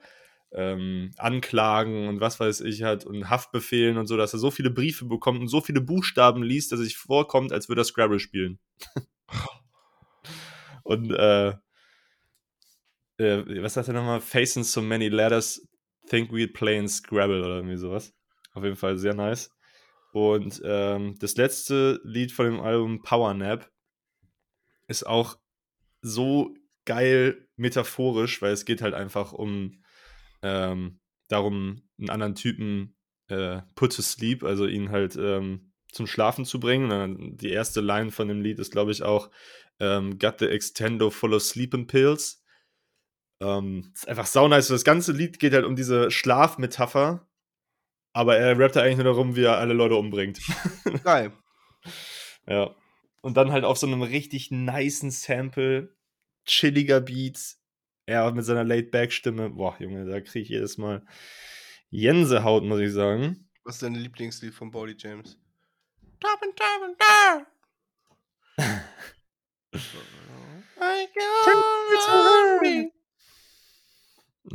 ähm, 0.54 1.12
Anklagen 1.16 2.08
und 2.08 2.20
was 2.20 2.38
weiß 2.38 2.60
ich 2.62 2.82
hat 2.82 3.04
und 3.04 3.30
Haftbefehlen 3.30 3.96
und 3.96 4.06
so, 4.06 4.16
dass 4.16 4.32
er 4.32 4.38
so 4.38 4.50
viele 4.50 4.70
Briefe 4.70 5.06
bekommt 5.06 5.40
und 5.40 5.48
so 5.48 5.60
viele 5.60 5.80
Buchstaben 5.80 6.42
liest, 6.42 6.72
dass 6.72 6.80
er 6.80 6.84
sich 6.84 6.96
vorkommt, 6.96 7.52
als 7.52 7.68
würde 7.68 7.82
er 7.82 7.84
Scrabble 7.84 8.18
spielen. 8.18 8.58
und 10.82 11.10
äh, 11.12 11.50
äh, 13.18 13.62
was 13.62 13.74
sagt 13.74 13.88
er 13.88 13.94
nochmal? 13.94 14.20
Facing 14.20 14.64
so 14.64 14.82
many 14.82 15.08
letters, 15.08 15.66
think 16.08 16.30
we'd 16.30 16.52
play 16.52 16.76
in 16.76 16.88
Scrabble 16.88 17.42
oder 17.42 17.56
irgendwie 17.56 17.76
sowas. 17.76 18.12
Auf 18.52 18.64
jeden 18.64 18.76
Fall 18.76 18.98
sehr 18.98 19.14
nice. 19.14 19.50
Und 20.12 20.60
ähm, 20.64 21.16
das 21.18 21.36
letzte 21.36 22.00
Lied 22.04 22.32
von 22.32 22.46
dem 22.46 22.60
Album 22.60 23.02
Power 23.02 23.32
Nap 23.32 23.70
ist 24.86 25.06
auch 25.06 25.38
so 26.02 26.54
geil 26.84 27.48
metaphorisch, 27.56 28.42
weil 28.42 28.52
es 28.52 28.66
geht 28.66 28.82
halt 28.82 28.92
einfach 28.92 29.32
um 29.32 29.81
ähm, 30.42 31.00
darum, 31.28 31.82
einen 31.98 32.10
anderen 32.10 32.34
Typen 32.34 32.96
äh, 33.28 33.62
put 33.74 33.94
to 33.94 34.02
sleep, 34.02 34.44
also 34.44 34.66
ihn 34.66 34.90
halt 34.90 35.16
ähm, 35.16 35.72
zum 35.90 36.06
Schlafen 36.06 36.44
zu 36.44 36.60
bringen. 36.60 36.90
Dann 36.90 37.36
die 37.36 37.50
erste 37.50 37.80
Line 37.80 38.10
von 38.10 38.28
dem 38.28 38.42
Lied 38.42 38.58
ist, 38.58 38.72
glaube 38.72 38.92
ich, 38.92 39.02
auch 39.02 39.30
ähm, 39.80 40.18
Got 40.18 40.40
the 40.40 40.46
extendo 40.46 41.10
full 41.10 41.34
of 41.34 41.42
sleeping 41.42 41.86
pills. 41.86 42.42
Ähm, 43.40 43.90
ist 43.94 44.08
einfach 44.08 44.26
saunice. 44.26 44.68
Das 44.68 44.84
ganze 44.84 45.12
Lied 45.12 45.38
geht 45.38 45.52
halt 45.52 45.64
um 45.64 45.76
diese 45.76 46.10
Schlafmetapher. 46.10 47.26
Aber 48.14 48.36
er 48.36 48.58
rappt 48.58 48.76
eigentlich 48.76 48.96
nur 48.96 49.04
darum, 49.04 49.36
wie 49.36 49.44
er 49.44 49.58
alle 49.58 49.74
Leute 49.74 49.96
umbringt. 49.96 50.40
Geil. 51.04 51.32
ja. 52.46 52.74
Und 53.22 53.36
dann 53.36 53.52
halt 53.52 53.64
auf 53.64 53.78
so 53.78 53.86
einem 53.86 54.02
richtig 54.02 54.50
nicen 54.50 55.10
Sample, 55.10 55.96
chilliger 56.44 57.00
Beat. 57.00 57.56
Er 58.06 58.32
mit 58.32 58.44
seiner 58.44 58.64
Laid-Back-Stimme. 58.64 59.50
Boah, 59.50 59.76
Junge, 59.78 60.04
da 60.06 60.20
kriege 60.20 60.40
ich 60.40 60.48
jedes 60.48 60.78
Mal 60.78 61.06
Jensehaut, 61.90 62.64
muss 62.64 62.80
ich 62.80 62.92
sagen. 62.92 63.48
Was 63.64 63.76
ist 63.76 63.82
dein 63.82 63.94
Lieblingslied 63.94 64.52
von 64.54 64.70
Body 64.70 64.96
James? 64.98 65.38
Top 66.20 66.40
and 66.42 66.56
top 66.56 66.82
and 66.82 67.00
down. 67.00 67.46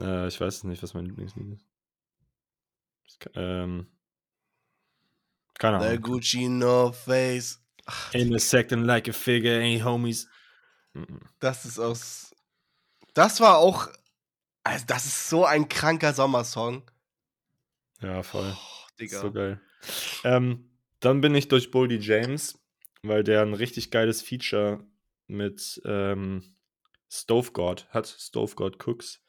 Äh, 0.01 0.27
ich 0.27 0.39
weiß 0.39 0.63
nicht, 0.65 0.83
was 0.83 0.93
mein 0.93 1.05
Lieblingslied 1.05 1.53
ist. 1.53 1.65
Ähm, 3.35 3.87
keine 5.57 5.79
The 5.79 5.87
Ahnung. 5.87 6.01
Gucci 6.01 6.49
No 6.49 6.91
Face. 6.91 7.63
In 8.11 8.35
a 8.35 8.39
second 8.39 8.83
like 8.85 9.07
a 9.07 9.13
figure, 9.13 9.59
ain't 9.59 9.83
homies. 9.83 10.27
Das 11.39 11.65
ist 11.65 11.79
aus. 11.79 12.35
Das 13.17 13.39
war 13.39 13.57
auch. 13.57 13.89
Also, 14.63 14.85
das 14.85 15.05
ist 15.05 15.27
so 15.27 15.43
ein 15.43 15.67
kranker 15.69 16.13
Sommersong. 16.13 16.83
Ja, 17.99 18.21
voll. 18.21 18.55
Oh, 18.55 18.87
Digga. 18.99 19.21
So 19.21 19.31
geil. 19.31 19.59
Ähm, 20.23 20.69
dann 20.99 21.21
bin 21.21 21.33
ich 21.33 21.47
durch 21.47 21.71
Boldy 21.71 21.97
James, 21.97 22.59
weil 23.01 23.23
der 23.23 23.41
ein 23.41 23.55
richtig 23.55 23.89
geiles 23.89 24.21
Feature 24.21 24.85
mit 25.25 25.81
ähm, 25.83 26.55
Stove 27.09 27.53
God 27.53 27.87
hat. 27.89 28.05
Stove 28.05 28.53
God 28.53 28.77
Cooks. 28.85 29.19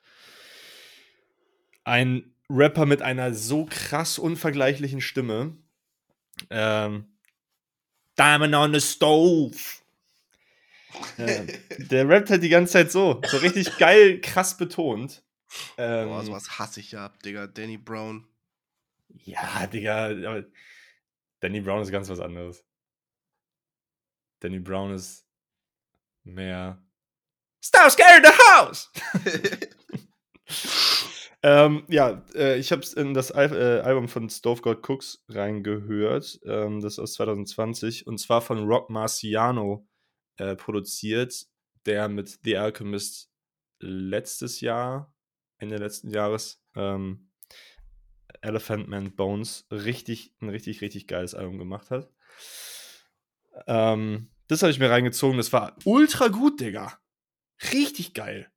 Ein 1.84 2.34
Rapper 2.50 2.84
mit 2.84 3.00
einer 3.00 3.32
so 3.32 3.64
krass 3.64 4.18
unvergleichlichen 4.18 5.00
Stimme. 5.00 5.56
Ähm, 6.50 7.06
Diamond 8.18 8.54
on 8.54 8.74
the 8.74 8.82
Stove. 8.82 9.56
Der 11.18 12.08
rappt 12.08 12.30
halt 12.30 12.42
die 12.42 12.48
ganze 12.48 12.74
Zeit 12.74 12.92
so. 12.92 13.20
So 13.26 13.38
richtig 13.38 13.76
geil, 13.78 14.20
krass 14.20 14.56
betont. 14.56 15.22
Ähm, 15.76 16.08
Boah, 16.08 16.24
sowas 16.24 16.58
hasse 16.58 16.80
ich 16.80 16.92
ja 16.92 17.06
ab, 17.06 17.22
Digga. 17.22 17.46
Danny 17.46 17.78
Brown. 17.78 18.26
Ja, 19.08 19.66
Digga, 19.66 20.06
aber 20.06 20.44
Danny 21.40 21.60
Brown 21.60 21.82
ist 21.82 21.90
ganz 21.90 22.08
was 22.08 22.20
anderes. 22.20 22.64
Danny 24.40 24.60
Brown 24.60 24.92
ist 24.92 25.26
mehr 26.24 26.82
Stop 27.60 27.90
scared 27.90 28.24
the 28.24 28.32
house! 28.52 28.88
ähm, 31.42 31.84
ja, 31.88 32.24
äh, 32.34 32.58
ich 32.58 32.70
habe 32.70 32.82
in 32.96 33.14
das 33.14 33.32
Al 33.32 33.52
äh, 33.52 33.80
Album 33.80 34.08
von 34.08 34.30
Stove 34.30 34.62
God 34.62 34.88
Cooks 34.88 35.24
reingehört. 35.28 36.38
Ähm, 36.44 36.80
das 36.80 36.94
ist 36.94 36.98
aus 37.00 37.14
2020 37.14 38.06
und 38.06 38.18
zwar 38.18 38.42
von 38.42 38.64
Rock 38.64 38.90
Marciano 38.90 39.88
äh, 40.38 40.56
produziert, 40.56 41.46
der 41.86 42.08
mit 42.08 42.40
The 42.42 42.56
Alchemist 42.56 43.30
letztes 43.80 44.60
Jahr, 44.60 45.14
Ende 45.58 45.76
letzten 45.76 46.10
Jahres, 46.10 46.62
ähm, 46.74 47.30
Elephant 48.40 48.88
Man 48.88 49.14
Bones 49.14 49.66
richtig, 49.70 50.34
ein 50.40 50.48
richtig, 50.48 50.80
richtig 50.80 51.06
geiles 51.06 51.34
Album 51.34 51.58
gemacht 51.58 51.90
hat. 51.90 52.10
Ähm, 53.66 54.30
das 54.46 54.62
habe 54.62 54.70
ich 54.70 54.78
mir 54.78 54.90
reingezogen. 54.90 55.36
Das 55.36 55.52
war 55.52 55.76
ultra 55.84 56.28
gut, 56.28 56.60
Digga. 56.60 56.98
Richtig 57.72 58.14
geil. 58.14 58.50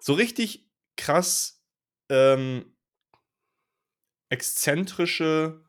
So 0.00 0.14
richtig 0.14 0.68
krass 0.96 1.62
ähm, 2.08 2.76
exzentrische 4.30 5.64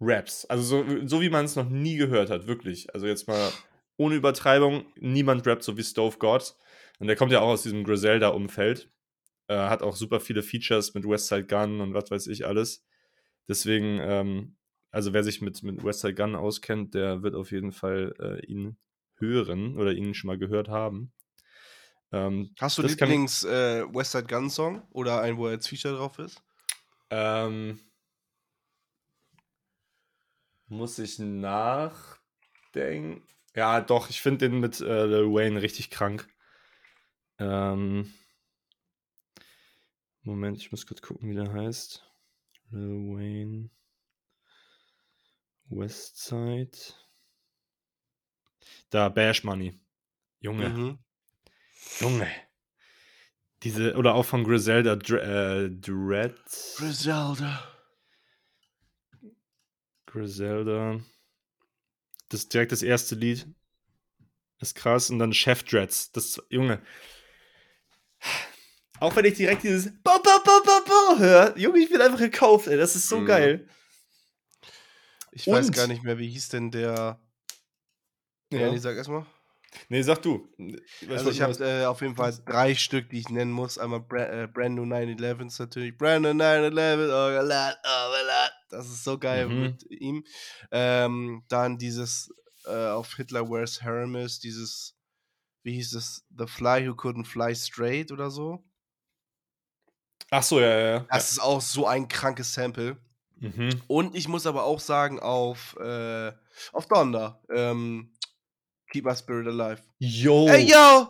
Raps. 0.00 0.44
Also 0.46 0.62
so, 0.62 1.06
so 1.06 1.20
wie 1.20 1.30
man 1.30 1.44
es 1.44 1.56
noch 1.56 1.68
nie 1.68 1.96
gehört 1.96 2.30
hat, 2.30 2.46
wirklich. 2.46 2.92
Also 2.94 3.06
jetzt 3.06 3.28
mal 3.28 3.50
ohne 3.96 4.16
Übertreibung, 4.16 4.86
niemand 4.96 5.46
rappt 5.46 5.62
so 5.62 5.76
wie 5.76 5.84
Stove 5.84 6.18
God. 6.18 6.56
Und 6.98 7.06
der 7.06 7.16
kommt 7.16 7.32
ja 7.32 7.40
auch 7.40 7.48
aus 7.48 7.62
diesem 7.62 7.84
Griselda-Umfeld. 7.84 8.90
Äh, 9.48 9.56
hat 9.56 9.82
auch 9.82 9.96
super 9.96 10.20
viele 10.20 10.42
Features 10.42 10.94
mit 10.94 11.06
Westside 11.06 11.46
Gun 11.46 11.80
und 11.80 11.94
was 11.94 12.10
weiß 12.10 12.26
ich 12.28 12.46
alles. 12.46 12.84
Deswegen, 13.48 13.98
ähm, 14.00 14.56
also 14.90 15.12
wer 15.12 15.22
sich 15.22 15.42
mit, 15.42 15.62
mit 15.62 15.84
Westside 15.84 16.14
Gun 16.14 16.34
auskennt, 16.34 16.94
der 16.94 17.22
wird 17.22 17.34
auf 17.34 17.50
jeden 17.52 17.72
Fall 17.72 18.14
äh, 18.18 18.44
ihn 18.46 18.76
hören 19.16 19.76
oder 19.78 19.92
ihn 19.92 20.14
schon 20.14 20.28
mal 20.28 20.38
gehört 20.38 20.68
haben. 20.68 21.12
Ähm, 22.12 22.50
Hast 22.58 22.78
du 22.78 22.82
kann- 22.82 22.90
Lieblings 22.90 23.44
äh, 23.44 23.84
Westside 23.92 24.26
Gun 24.26 24.48
Song? 24.50 24.82
Oder 24.90 25.20
einen, 25.20 25.36
wo 25.36 25.46
er 25.46 25.52
als 25.52 25.68
Feature 25.68 25.96
drauf 25.96 26.18
ist? 26.18 26.42
Ähm, 27.10 27.78
muss 30.66 30.98
ich 30.98 31.18
nachdenken? 31.18 33.22
Ja, 33.54 33.80
doch, 33.80 34.10
ich 34.10 34.20
finde 34.20 34.48
den 34.48 34.60
mit 34.60 34.80
äh, 34.80 35.06
Lil 35.06 35.32
Wayne 35.32 35.62
richtig 35.62 35.90
krank. 35.90 36.28
Ähm, 37.38 38.12
Moment, 40.22 40.58
ich 40.58 40.72
muss 40.72 40.86
kurz 40.86 41.02
gucken, 41.02 41.30
wie 41.30 41.34
der 41.34 41.52
heißt. 41.52 42.04
Lil 42.70 43.14
Wayne. 43.14 43.70
Westside. 45.66 46.76
Da, 48.90 49.08
Bash 49.08 49.44
Money. 49.44 49.78
Junge. 50.40 50.68
Mhm. 50.68 50.98
Junge. 52.00 52.28
Diese, 53.62 53.96
oder 53.96 54.14
auch 54.14 54.24
von 54.24 54.44
Griselda 54.44 54.96
Dre 54.96 55.64
äh, 55.64 55.70
Dread. 55.70 56.36
Griselda. 56.76 57.73
Griselda. 60.14 61.00
Das 62.28 62.40
ist 62.40 62.54
direkt 62.54 62.72
das 62.72 62.82
erste 62.82 63.14
Lied. 63.14 63.46
Ist 64.60 64.74
krass. 64.76 65.10
Und 65.10 65.18
dann 65.18 65.32
Chef 65.34 65.62
Dreads. 65.64 66.12
Das, 66.12 66.40
Junge. 66.48 66.80
Auch 69.00 69.14
wenn 69.16 69.24
ich 69.24 69.34
direkt 69.34 69.64
dieses 69.64 69.86
Bo, 70.02 70.12
Bo, 70.22 70.30
Bo, 70.44 70.62
Bo, 70.64 70.84
Bo 70.86 71.18
höre. 71.18 71.58
Junge, 71.58 71.80
ich 71.80 71.90
bin 71.90 72.00
einfach 72.00 72.18
gekauft, 72.18 72.68
ey. 72.68 72.76
Das 72.76 72.94
ist 72.96 73.08
so 73.08 73.20
Mhm. 73.20 73.26
geil. 73.26 73.68
Ich 75.32 75.46
weiß 75.46 75.66
Und- 75.66 75.76
gar 75.76 75.88
nicht 75.88 76.04
mehr, 76.04 76.16
wie 76.18 76.28
hieß 76.30 76.48
denn 76.50 76.70
der. 76.70 77.18
Ja. 78.52 78.60
Ja. 78.60 78.70
nee, 78.70 78.78
sag 78.78 78.96
erstmal. 78.96 79.26
Nee, 79.88 80.02
sag 80.02 80.22
du. 80.22 80.48
Also 81.08 81.30
ich 81.30 81.40
habe 81.42 81.52
äh, 81.64 81.84
auf 81.86 82.00
jeden 82.00 82.14
Fall 82.14 82.32
drei 82.46 82.76
Stück, 82.76 83.10
die 83.10 83.18
ich 83.18 83.28
nennen 83.28 83.50
muss. 83.50 83.76
Einmal 83.76 83.98
Bra 84.00 84.22
äh, 84.44 84.46
Brand 84.46 84.76
New 84.76 84.84
911 84.86 85.58
natürlich. 85.58 85.98
Brand 85.98 86.22
New 86.22 86.32
911, 86.32 87.00
oh 87.10 87.48
Gott, 87.48 87.76
oh 87.84 88.12
Gott. 88.12 88.52
Das 88.74 88.86
ist 88.88 89.04
so 89.04 89.18
geil 89.18 89.48
Mhm. 89.48 89.60
mit 89.60 89.90
ihm. 89.90 90.24
Ähm, 90.70 91.44
dann 91.48 91.78
dieses 91.78 92.32
äh, 92.66 92.88
auf 92.88 93.14
Hitler 93.16 93.48
Wears 93.48 93.82
Hermes, 93.82 94.40
dieses, 94.40 94.94
wie 95.62 95.74
hieß 95.74 95.94
es, 95.94 96.24
The 96.36 96.46
Fly 96.46 96.88
Who 96.88 96.92
Couldn't 96.94 97.26
Fly 97.26 97.54
Straight 97.54 98.10
oder 98.12 98.30
so. 98.30 98.64
Ach 100.30 100.42
so, 100.42 100.60
ja, 100.60 100.66
ja. 100.78 100.90
ja. 100.94 101.06
Das 101.10 101.30
ist 101.32 101.38
auch 101.40 101.60
so 101.60 101.86
ein 101.86 102.08
krankes 102.08 102.52
Sample. 102.54 102.96
Mhm. 103.36 103.82
Und 103.86 104.14
ich 104.16 104.28
muss 104.28 104.46
aber 104.46 104.64
auch 104.64 104.80
sagen, 104.80 105.20
auf, 105.20 105.76
äh, 105.78 106.32
auf 106.72 106.86
Donda, 106.86 107.40
ähm, 107.50 108.10
Keep 108.90 109.04
My 109.04 109.16
Spirit 109.16 109.46
Alive. 109.48 109.82
Yo. 109.98 110.46
Ey, 110.48 110.70
yo! 110.70 111.08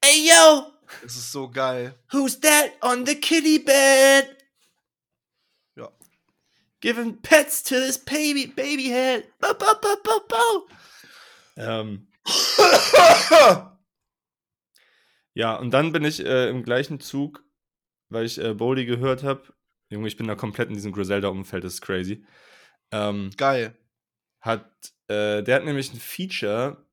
Ey, 0.00 0.28
yo. 0.28 0.72
Das 1.02 1.16
ist 1.16 1.32
so 1.32 1.50
geil. 1.50 1.94
Who's 2.12 2.40
that 2.40 2.70
on 2.80 3.04
the 3.04 3.14
kitty 3.14 3.58
bed? 3.58 4.37
Giving 6.80 7.20
pets 7.22 7.62
to 7.64 7.74
this 7.74 7.98
baby, 7.98 8.46
baby 8.46 8.88
head. 8.88 9.24
Bo, 9.40 9.52
bo, 9.54 9.74
bo, 9.80 9.96
bo, 10.04 10.20
bo. 10.28 10.68
Ähm, 11.56 12.06
ja, 15.34 15.56
und 15.56 15.72
dann 15.72 15.92
bin 15.92 16.04
ich 16.04 16.24
äh, 16.24 16.48
im 16.48 16.62
gleichen 16.62 17.00
Zug, 17.00 17.44
weil 18.08 18.26
ich 18.26 18.38
äh, 18.38 18.54
Boldy 18.54 18.84
gehört 18.84 19.24
habe. 19.24 19.42
Junge, 19.90 20.06
ich 20.06 20.16
bin 20.16 20.28
da 20.28 20.36
komplett 20.36 20.68
in 20.68 20.74
diesem 20.74 20.92
Griselda-Umfeld, 20.92 21.64
das 21.64 21.74
ist 21.74 21.80
crazy. 21.80 22.24
Ähm, 22.92 23.30
geil. 23.36 23.76
hat, 24.40 24.92
äh, 25.08 25.42
der 25.42 25.56
hat 25.56 25.64
nämlich 25.64 25.92
ein 25.92 25.98
Feature 25.98 26.86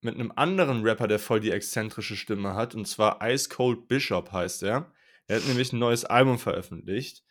mit 0.00 0.14
einem 0.14 0.32
anderen 0.34 0.82
Rapper, 0.82 1.06
der 1.06 1.18
voll 1.18 1.40
die 1.40 1.52
exzentrische 1.52 2.16
Stimme 2.16 2.54
hat, 2.54 2.74
und 2.74 2.86
zwar 2.86 3.20
Ice 3.22 3.48
Cold 3.48 3.86
Bishop 3.86 4.32
heißt 4.32 4.62
er. 4.64 4.92
Er 5.26 5.36
hat 5.36 5.46
nämlich 5.46 5.72
ein 5.72 5.78
neues 5.78 6.04
Album 6.04 6.38
veröffentlicht. 6.38 7.22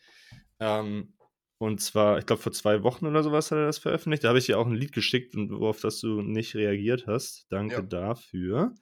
Ähm, 0.59 1.13
und 1.59 1.81
zwar, 1.81 2.17
ich 2.17 2.25
glaube, 2.25 2.41
vor 2.41 2.51
zwei 2.53 2.83
Wochen 2.83 3.05
oder 3.05 3.21
sowas 3.21 3.51
hat 3.51 3.57
er 3.57 3.65
das 3.65 3.77
veröffentlicht. 3.77 4.23
Da 4.23 4.29
habe 4.29 4.39
ich 4.39 4.45
dir 4.45 4.57
auch 4.57 4.65
ein 4.65 4.73
Lied 4.75 4.93
geschickt, 4.93 5.35
und 5.35 5.51
worauf 5.51 5.81
das 5.81 5.99
du 5.99 6.21
nicht 6.21 6.55
reagiert 6.55 7.05
hast. 7.05 7.45
Danke 7.49 7.75
Ja. 7.75 7.81
dafür. 7.81 8.73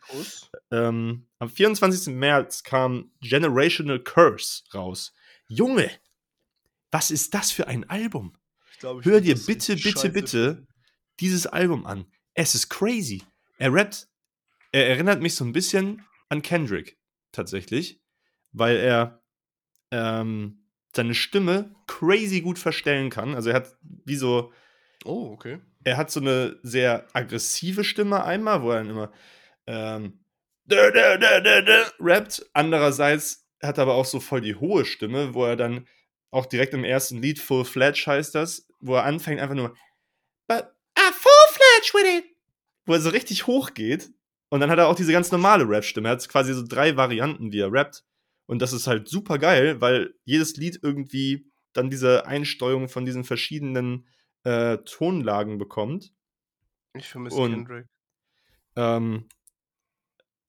Ähm, 0.72 1.28
am 1.40 1.50
24. 1.50 2.14
März 2.16 2.64
kam 2.64 3.12
Generational 3.22 4.00
Curse 4.00 4.64
raus. 4.74 5.12
Junge, 5.48 5.90
was 6.92 7.10
ist 7.12 7.34
das 7.34 7.52
für 7.52 7.68
ein 7.68 7.90
Album? 7.90 8.38
Glaub, 8.80 9.04
Hör 9.04 9.22
dir 9.22 9.36
bitte, 9.36 9.76
bitte, 9.76 10.10
bitte 10.10 10.68
dieses 11.20 11.48
Album 11.48 11.86
an. 11.88 12.06
Es 12.36 12.54
ist 12.54 12.70
crazy. 12.70 13.24
Er 13.58 13.74
rappt, 13.74 14.08
er 14.72 14.88
erinnert 14.88 15.20
mich 15.22 15.34
so 15.34 15.44
ein 15.44 15.52
bisschen 15.52 16.06
an 16.30 16.44
Kendrick, 16.44 17.00
tatsächlich, 17.32 18.00
weil 18.52 18.78
er 18.78 19.24
ähm, 19.90 20.67
seine 20.98 21.16
Stimme 21.16 21.74
crazy 21.88 22.42
gut 22.42 22.60
verstellen 22.60 23.10
kann. 23.10 23.34
Also 23.34 23.50
er 23.50 23.56
hat 23.56 23.78
wie 24.06 24.16
so. 24.16 24.52
Oh, 25.06 25.32
okay. 25.32 25.60
Er 25.84 25.96
hat 25.96 26.12
so 26.12 26.20
eine 26.20 26.60
sehr 26.64 27.08
aggressive 27.14 27.84
Stimme 27.84 28.24
einmal, 28.24 28.62
wo 28.62 28.72
er 28.72 28.80
dann 28.80 28.90
immer 28.90 29.12
ähm, 29.68 30.20
dö, 30.66 30.92
dö, 30.92 31.18
dö, 31.18 31.84
rappt. 32.00 32.46
Andererseits 32.54 33.48
hat 33.62 33.78
er 33.78 33.84
aber 33.84 33.94
auch 33.96 34.06
so 34.06 34.20
voll 34.20 34.42
die 34.42 34.56
hohe 34.56 34.86
Stimme, 34.86 35.34
wo 35.34 35.46
er 35.46 35.56
dann 35.56 35.88
auch 36.32 36.46
direkt 36.46 36.74
im 36.74 36.84
ersten 36.84 37.22
Lied, 37.22 37.40
Full 37.40 37.66
Fledge 37.66 38.04
heißt 38.06 38.36
das, 38.36 38.68
wo 38.80 38.96
er 38.96 39.06
anfängt 39.06 39.40
einfach 39.40 39.56
nur 39.56 39.76
But 40.48 40.66
I'm 40.96 41.14
full 41.14 41.32
fledged 41.52 41.94
with 41.94 42.20
it. 42.20 42.26
Wo 42.86 42.94
er 42.94 43.00
so 43.00 43.10
richtig 43.10 43.48
hoch 43.48 43.74
geht. 43.74 44.10
Und 44.50 44.62
dann 44.62 44.70
hat 44.70 44.80
er 44.80 44.88
auch 44.88 44.96
diese 44.96 45.12
ganz 45.12 45.32
normale 45.32 45.68
Rap-Stimme. 45.68 46.08
Er 46.08 46.14
hat 46.14 46.30
quasi 46.30 46.54
so 46.54 46.64
drei 46.66 46.96
Varianten, 46.96 47.52
wie 47.52 47.60
er 47.60 47.72
rappt. 47.72 48.04
Und 48.48 48.62
das 48.62 48.74
ist 48.74 48.88
halt 48.88 49.08
super 49.08 49.38
geil, 49.38 49.82
weil 49.82 50.16
jedes 50.24 50.58
Lied 50.58 50.80
irgendwie 50.82 51.52
dann 51.74 51.90
diese 51.90 52.26
Einsteuerung 52.26 52.90
von 52.90 53.06
diesen 53.06 53.24
verschiedenen 53.24 54.08
äh, 54.44 54.78
Tonlagen 54.80 55.58
bekommt. 55.60 56.14
Ich 56.94 57.08
vermisse 57.08 57.38
Und- 57.38 57.52
Kendrick. 57.52 57.86
Ähm, 58.76 59.28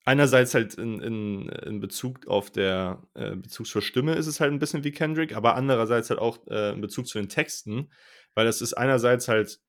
einerseits 0.05 0.53
halt 0.53 0.75
in, 0.75 0.99
in, 1.01 1.49
in 1.49 1.79
Bezug 1.79 2.27
auf 2.27 2.51
der 2.51 3.03
äh, 3.15 3.35
Bezug 3.35 3.67
zur 3.67 3.81
Stimme 3.81 4.15
ist 4.15 4.27
es 4.27 4.39
halt 4.39 4.51
ein 4.51 4.59
bisschen 4.59 4.83
wie 4.83 4.91
Kendrick, 4.91 5.35
aber 5.35 5.55
andererseits 5.55 6.09
halt 6.09 6.19
auch 6.19 6.45
äh, 6.47 6.71
in 6.73 6.81
Bezug 6.81 7.07
zu 7.07 7.19
den 7.19 7.29
Texten, 7.29 7.91
weil 8.33 8.45
das 8.45 8.61
ist 8.61 8.73
einerseits 8.73 9.27
halt, 9.27 9.59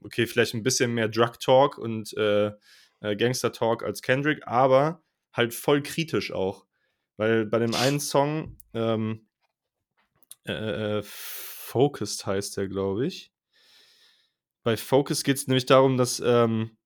okay, 0.00 0.26
vielleicht 0.26 0.54
ein 0.54 0.62
bisschen 0.62 0.94
mehr 0.94 1.08
Drug 1.08 1.38
Talk 1.40 1.76
und 1.78 2.16
äh, 2.16 2.52
äh, 3.00 3.16
Gangster 3.16 3.52
Talk 3.52 3.82
als 3.84 4.02
Kendrick, 4.02 4.46
aber 4.46 5.02
halt 5.32 5.54
voll 5.54 5.82
kritisch 5.82 6.32
auch. 6.32 6.66
Weil 7.16 7.46
bei 7.46 7.58
dem 7.58 7.74
einen 7.74 8.00
Song, 8.00 8.58
ähm, 8.74 9.26
äh, 10.46 10.98
äh, 10.98 11.02
Focused 11.02 12.26
heißt 12.26 12.56
der, 12.56 12.68
glaube 12.68 13.06
ich. 13.06 13.32
Bei 14.62 14.76
Focus 14.76 15.24
geht 15.24 15.36
es 15.36 15.46
nämlich 15.46 15.66
darum, 15.66 15.96
dass 15.96 16.20
ähm, 16.20 16.76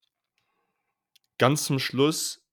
ganz 1.38 1.64
zum 1.64 1.78
Schluss 1.78 2.46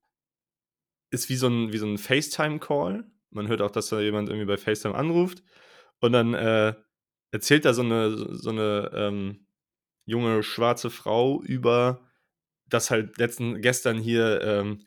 ist 1.09 1.29
wie 1.29 1.35
so 1.35 1.47
ein, 1.47 1.71
wie 1.71 1.77
so 1.77 1.85
ein 1.85 1.97
FaceTime-Call. 1.97 3.09
Man 3.29 3.47
hört 3.47 3.61
auch, 3.61 3.71
dass 3.71 3.89
da 3.89 3.99
jemand 3.99 4.29
irgendwie 4.29 4.47
bei 4.47 4.57
FaceTime 4.57 4.95
anruft. 4.95 5.43
Und 5.99 6.11
dann 6.13 6.33
äh, 6.33 6.73
erzählt 7.31 7.65
da 7.65 7.73
so 7.73 7.81
eine, 7.81 8.35
so 8.35 8.49
eine 8.49 8.91
ähm, 8.93 9.47
junge 10.05 10.43
schwarze 10.43 10.89
Frau 10.89 11.41
über 11.41 12.09
das 12.65 12.91
halt 12.91 13.17
letzten, 13.17 13.61
gestern 13.61 13.99
hier, 13.99 14.41
ähm, 14.41 14.85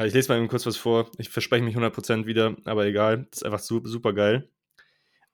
also 0.00 0.08
ich 0.08 0.14
lese 0.14 0.32
mal 0.32 0.38
eben 0.38 0.48
kurz 0.48 0.64
was 0.64 0.78
vor. 0.78 1.10
Ich 1.18 1.28
verspreche 1.28 1.62
mich 1.62 1.76
100% 1.76 2.24
wieder, 2.24 2.56
aber 2.64 2.86
egal. 2.86 3.26
Das 3.30 3.40
ist 3.40 3.42
einfach 3.44 3.58
super, 3.58 3.86
super 3.90 4.14
geil. 4.14 4.48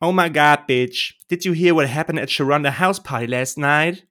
Oh 0.00 0.10
my 0.10 0.28
god, 0.28 0.66
bitch. 0.66 1.20
Did 1.30 1.44
you 1.44 1.52
hear 1.52 1.72
what 1.72 1.86
happened 1.88 2.18
at 2.18 2.30
Sharonda 2.30 2.76
house 2.76 3.00
party 3.00 3.26
last 3.26 3.58
night? 3.58 4.08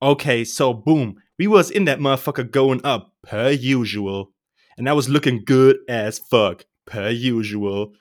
Okay, 0.00 0.42
so 0.42 0.72
boom. 0.72 1.20
We 1.36 1.48
was 1.48 1.70
in 1.70 1.84
that 1.84 1.98
motherfucker 1.98 2.50
going 2.50 2.82
up, 2.82 3.12
per 3.20 3.50
usual. 3.50 4.32
And 4.78 4.88
I 4.88 4.94
was 4.94 5.10
looking 5.10 5.44
good 5.44 5.76
as 5.86 6.18
fuck, 6.18 6.64
per 6.86 7.10
usual. 7.10 7.92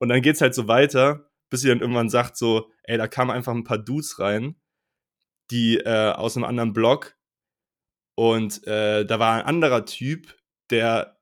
Und 0.00 0.08
dann 0.08 0.22
geht's 0.22 0.40
halt 0.40 0.56
so 0.56 0.66
weiter, 0.66 1.30
bis 1.48 1.60
sie 1.60 1.68
dann 1.68 1.78
irgendwann 1.78 2.08
sagt 2.08 2.36
so, 2.36 2.72
ey, 2.82 2.98
da 2.98 3.06
kamen 3.06 3.30
einfach 3.30 3.54
ein 3.54 3.62
paar 3.62 3.78
Dudes 3.78 4.18
rein, 4.18 4.56
die 5.52 5.76
äh, 5.76 6.10
aus 6.10 6.36
einem 6.36 6.44
anderen 6.44 6.72
Block. 6.72 7.14
Und 8.16 8.66
äh, 8.66 9.06
da 9.06 9.20
war 9.20 9.36
ein 9.36 9.46
anderer 9.46 9.86
Typ, 9.86 10.36
der 10.70 11.15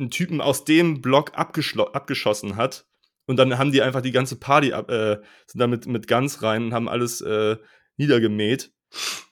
einen 0.00 0.10
Typen 0.10 0.40
aus 0.40 0.64
dem 0.64 1.00
Block 1.00 1.32
abgeschossen 1.34 2.56
hat. 2.56 2.86
Und 3.26 3.36
dann 3.36 3.58
haben 3.58 3.70
die 3.70 3.82
einfach 3.82 4.00
die 4.00 4.10
ganze 4.10 4.36
Party 4.36 4.72
ab, 4.72 4.90
äh, 4.90 5.18
sind 5.46 5.60
da 5.60 5.66
mit, 5.66 6.08
Guns 6.08 6.42
rein 6.42 6.64
und 6.64 6.74
haben 6.74 6.88
alles 6.88 7.20
äh, 7.20 7.56
niedergemäht. 7.96 8.72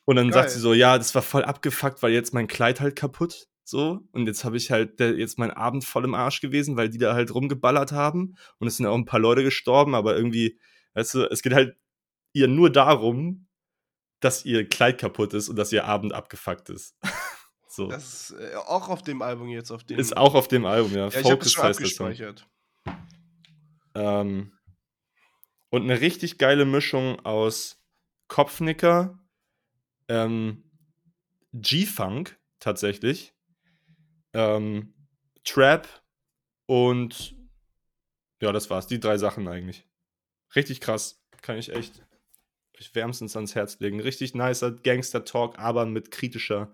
Und 0.04 0.16
dann 0.16 0.32
sagt 0.32 0.46
Geil. 0.46 0.54
sie 0.54 0.60
so, 0.60 0.72
ja, 0.72 0.98
das 0.98 1.14
war 1.14 1.22
voll 1.22 1.44
abgefuckt, 1.44 2.02
weil 2.02 2.12
jetzt 2.12 2.32
mein 2.32 2.46
Kleid 2.46 2.80
halt 2.80 2.94
kaputt. 2.94 3.48
So. 3.64 4.00
Und 4.12 4.26
jetzt 4.26 4.44
habe 4.44 4.56
ich 4.56 4.70
halt 4.70 5.00
der, 5.00 5.18
jetzt 5.18 5.38
mein 5.38 5.50
Abend 5.50 5.84
voll 5.84 6.04
im 6.04 6.14
Arsch 6.14 6.40
gewesen, 6.40 6.76
weil 6.76 6.88
die 6.88 6.98
da 6.98 7.14
halt 7.14 7.34
rumgeballert 7.34 7.92
haben. 7.92 8.36
Und 8.58 8.68
es 8.68 8.76
sind 8.76 8.86
auch 8.86 8.94
ein 8.94 9.04
paar 9.04 9.20
Leute 9.20 9.42
gestorben, 9.42 9.94
aber 9.94 10.16
irgendwie, 10.16 10.58
weißt 10.94 11.14
du, 11.14 11.24
es 11.30 11.42
geht 11.42 11.52
halt 11.52 11.76
ihr 12.32 12.48
nur 12.48 12.70
darum, 12.70 13.48
dass 14.20 14.44
ihr 14.44 14.68
Kleid 14.68 14.98
kaputt 14.98 15.34
ist 15.34 15.48
und 15.48 15.56
dass 15.56 15.72
ihr 15.72 15.84
Abend 15.84 16.12
abgefuckt 16.12 16.70
ist. 16.70 16.96
so. 17.78 17.86
Das 17.86 18.30
ist 18.30 18.38
äh, 18.38 18.56
auch 18.56 18.88
auf 18.88 19.02
dem 19.02 19.22
Album 19.22 19.48
jetzt, 19.48 19.70
auf 19.70 19.84
dem. 19.84 19.98
ist 19.98 20.16
auch 20.16 20.34
auf 20.34 20.48
dem 20.48 20.66
Album, 20.66 20.92
ja. 20.92 21.08
ja, 21.08 21.20
ich 21.20 21.30
habe 21.30 21.38
das 21.38 21.52
schon 21.52 21.64
heißt. 21.64 22.46
Ähm, 23.94 24.52
und 25.70 25.82
eine 25.82 26.00
richtig 26.00 26.38
geile 26.38 26.64
Mischung 26.64 27.24
aus 27.24 27.80
Kopfnicker, 28.26 29.18
ähm, 30.08 30.64
G-Funk 31.52 32.36
tatsächlich, 32.58 33.32
ähm, 34.34 34.92
Trap 35.44 35.88
und 36.66 37.36
ja, 38.42 38.52
das 38.52 38.70
war's. 38.70 38.88
Die 38.88 39.00
drei 39.00 39.18
Sachen 39.18 39.46
eigentlich. 39.46 39.86
Richtig 40.54 40.80
krass. 40.80 41.22
Kann 41.42 41.58
ich 41.58 41.72
echt 41.72 42.02
wärmstens 42.92 43.36
ans 43.36 43.54
Herz 43.54 43.78
legen. 43.78 44.00
Richtig 44.00 44.34
nicer 44.34 44.72
Gangster-Talk, 44.72 45.58
aber 45.58 45.86
mit 45.86 46.10
kritischer 46.10 46.72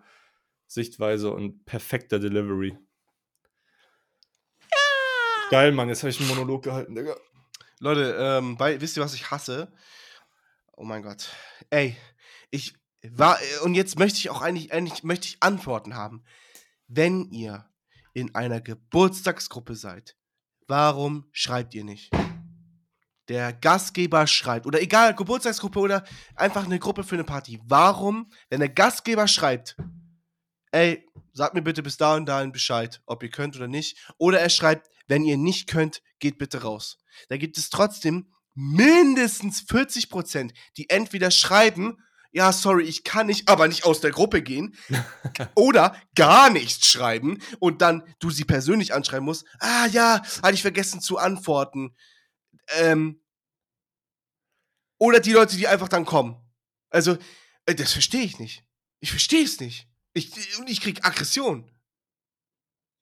Sichtweise 0.67 1.31
und 1.31 1.65
perfekter 1.65 2.19
Delivery. 2.19 2.77
Geil, 5.51 5.73
Mann. 5.73 5.89
Jetzt 5.89 6.03
habe 6.03 6.11
ich 6.11 6.19
einen 6.19 6.29
Monolog 6.29 6.63
gehalten, 6.63 6.95
Digga. 6.95 7.17
Leute, 7.79 8.17
ähm, 8.19 8.57
bei, 8.57 8.81
wisst 8.81 8.97
ihr, 8.97 9.03
was 9.03 9.15
ich 9.15 9.31
hasse? 9.31 9.73
Oh 10.73 10.85
mein 10.85 11.03
Gott. 11.03 11.29
Ey, 11.71 11.97
ich 12.51 12.75
war, 13.03 13.41
äh, 13.41 13.59
und 13.63 13.75
jetzt 13.75 13.99
möchte 13.99 14.19
ich 14.19 14.31
auch 14.31 14.43
eigentlich, 14.43 14.73
eigentlich 14.73 15.05
möchte 15.05 15.29
ich 15.29 15.43
Antworten 15.43 15.95
haben. 15.95 16.25
Wenn 16.89 17.31
ihr 17.31 17.69
in 18.15 18.35
einer 18.35 18.61
Geburtstagsgruppe 18.61 19.75
seid, 19.75 20.17
warum 20.67 21.29
schreibt 21.33 21.75
ihr 21.75 21.85
nicht? 21.85 22.11
Der 23.29 23.53
Gastgeber 23.53 24.27
schreibt, 24.27 24.67
oder 24.67 24.81
egal, 24.81 25.15
Geburtstagsgruppe 25.15 25.79
oder 25.79 26.05
einfach 26.37 26.65
eine 26.65 26.79
Gruppe 26.79 27.05
für 27.05 27.15
eine 27.15 27.25
Party. 27.25 27.61
Warum, 27.65 28.31
wenn 28.51 28.61
der 28.61 28.69
Gastgeber 28.69 29.29
schreibt, 29.29 29.77
ey, 30.75 31.09
sagt 31.33 31.55
mir 31.55 31.63
bitte 31.63 31.83
bis 31.83 31.97
da 31.97 32.17
und 32.17 32.27
dahin 32.27 32.53
Bescheid, 32.53 33.01
ob 33.07 33.23
ihr 33.23 33.31
könnt 33.31 33.57
oder 33.57 33.69
nicht. 33.69 33.97
Oder 34.19 34.41
er 34.41 34.51
schreibt, 34.51 34.91
wenn 35.07 35.25
ihr 35.25 35.37
nicht 35.37 35.69
könnt, 35.69 36.03
geht 36.19 36.37
bitte 36.39 36.63
raus. 36.63 36.99
Da 37.29 37.37
gibt 37.37 37.59
es 37.59 37.71
trotzdem 37.71 38.33
mindestens 38.55 39.61
40 39.69 40.11
Prozent, 40.11 40.53
die 40.77 40.91
entweder 40.91 41.31
schreiben, 41.31 41.99
ja, 42.33 42.53
sorry, 42.53 42.83
ich 42.85 43.05
kann 43.05 43.29
nicht, 43.29 43.49
aber 43.49 43.69
nicht 43.69 43.85
aus 43.85 44.01
der 44.01 44.11
Gruppe 44.11 44.43
gehen, 44.43 44.77
oder 45.55 45.97
gar 46.17 46.51
nichts 46.51 46.89
schreiben 46.89 47.41
und 47.61 47.81
dann 47.81 48.03
du 48.19 48.31
sie 48.31 48.45
persönlich 48.45 48.93
anschreiben 48.93 49.25
musst, 49.25 49.47
ah 49.61 49.87
ja, 49.87 50.23
hatte 50.43 50.55
ich 50.55 50.63
vergessen 50.63 51.01
zu 51.01 51.19
antworten. 51.19 51.95
Ähm, 52.79 53.21
oder 54.99 55.21
die 55.21 55.33
Leute, 55.33 55.57
die 55.57 55.69
einfach 55.69 55.89
dann 55.89 56.05
kommen. 56.05 56.37
Also, 56.91 57.17
äh, 57.67 57.75
das 57.75 57.93
verstehe 57.93 58.23
ich 58.23 58.41
nicht. 58.41 58.65
Ich 59.01 59.11
verstehe 59.11 59.45
es 59.45 59.61
nicht. 59.61 59.89
Ich, 60.15 60.31
und 60.59 60.71
ich 60.71 60.81
krieg 60.81 61.05
Aggression. 61.05 61.71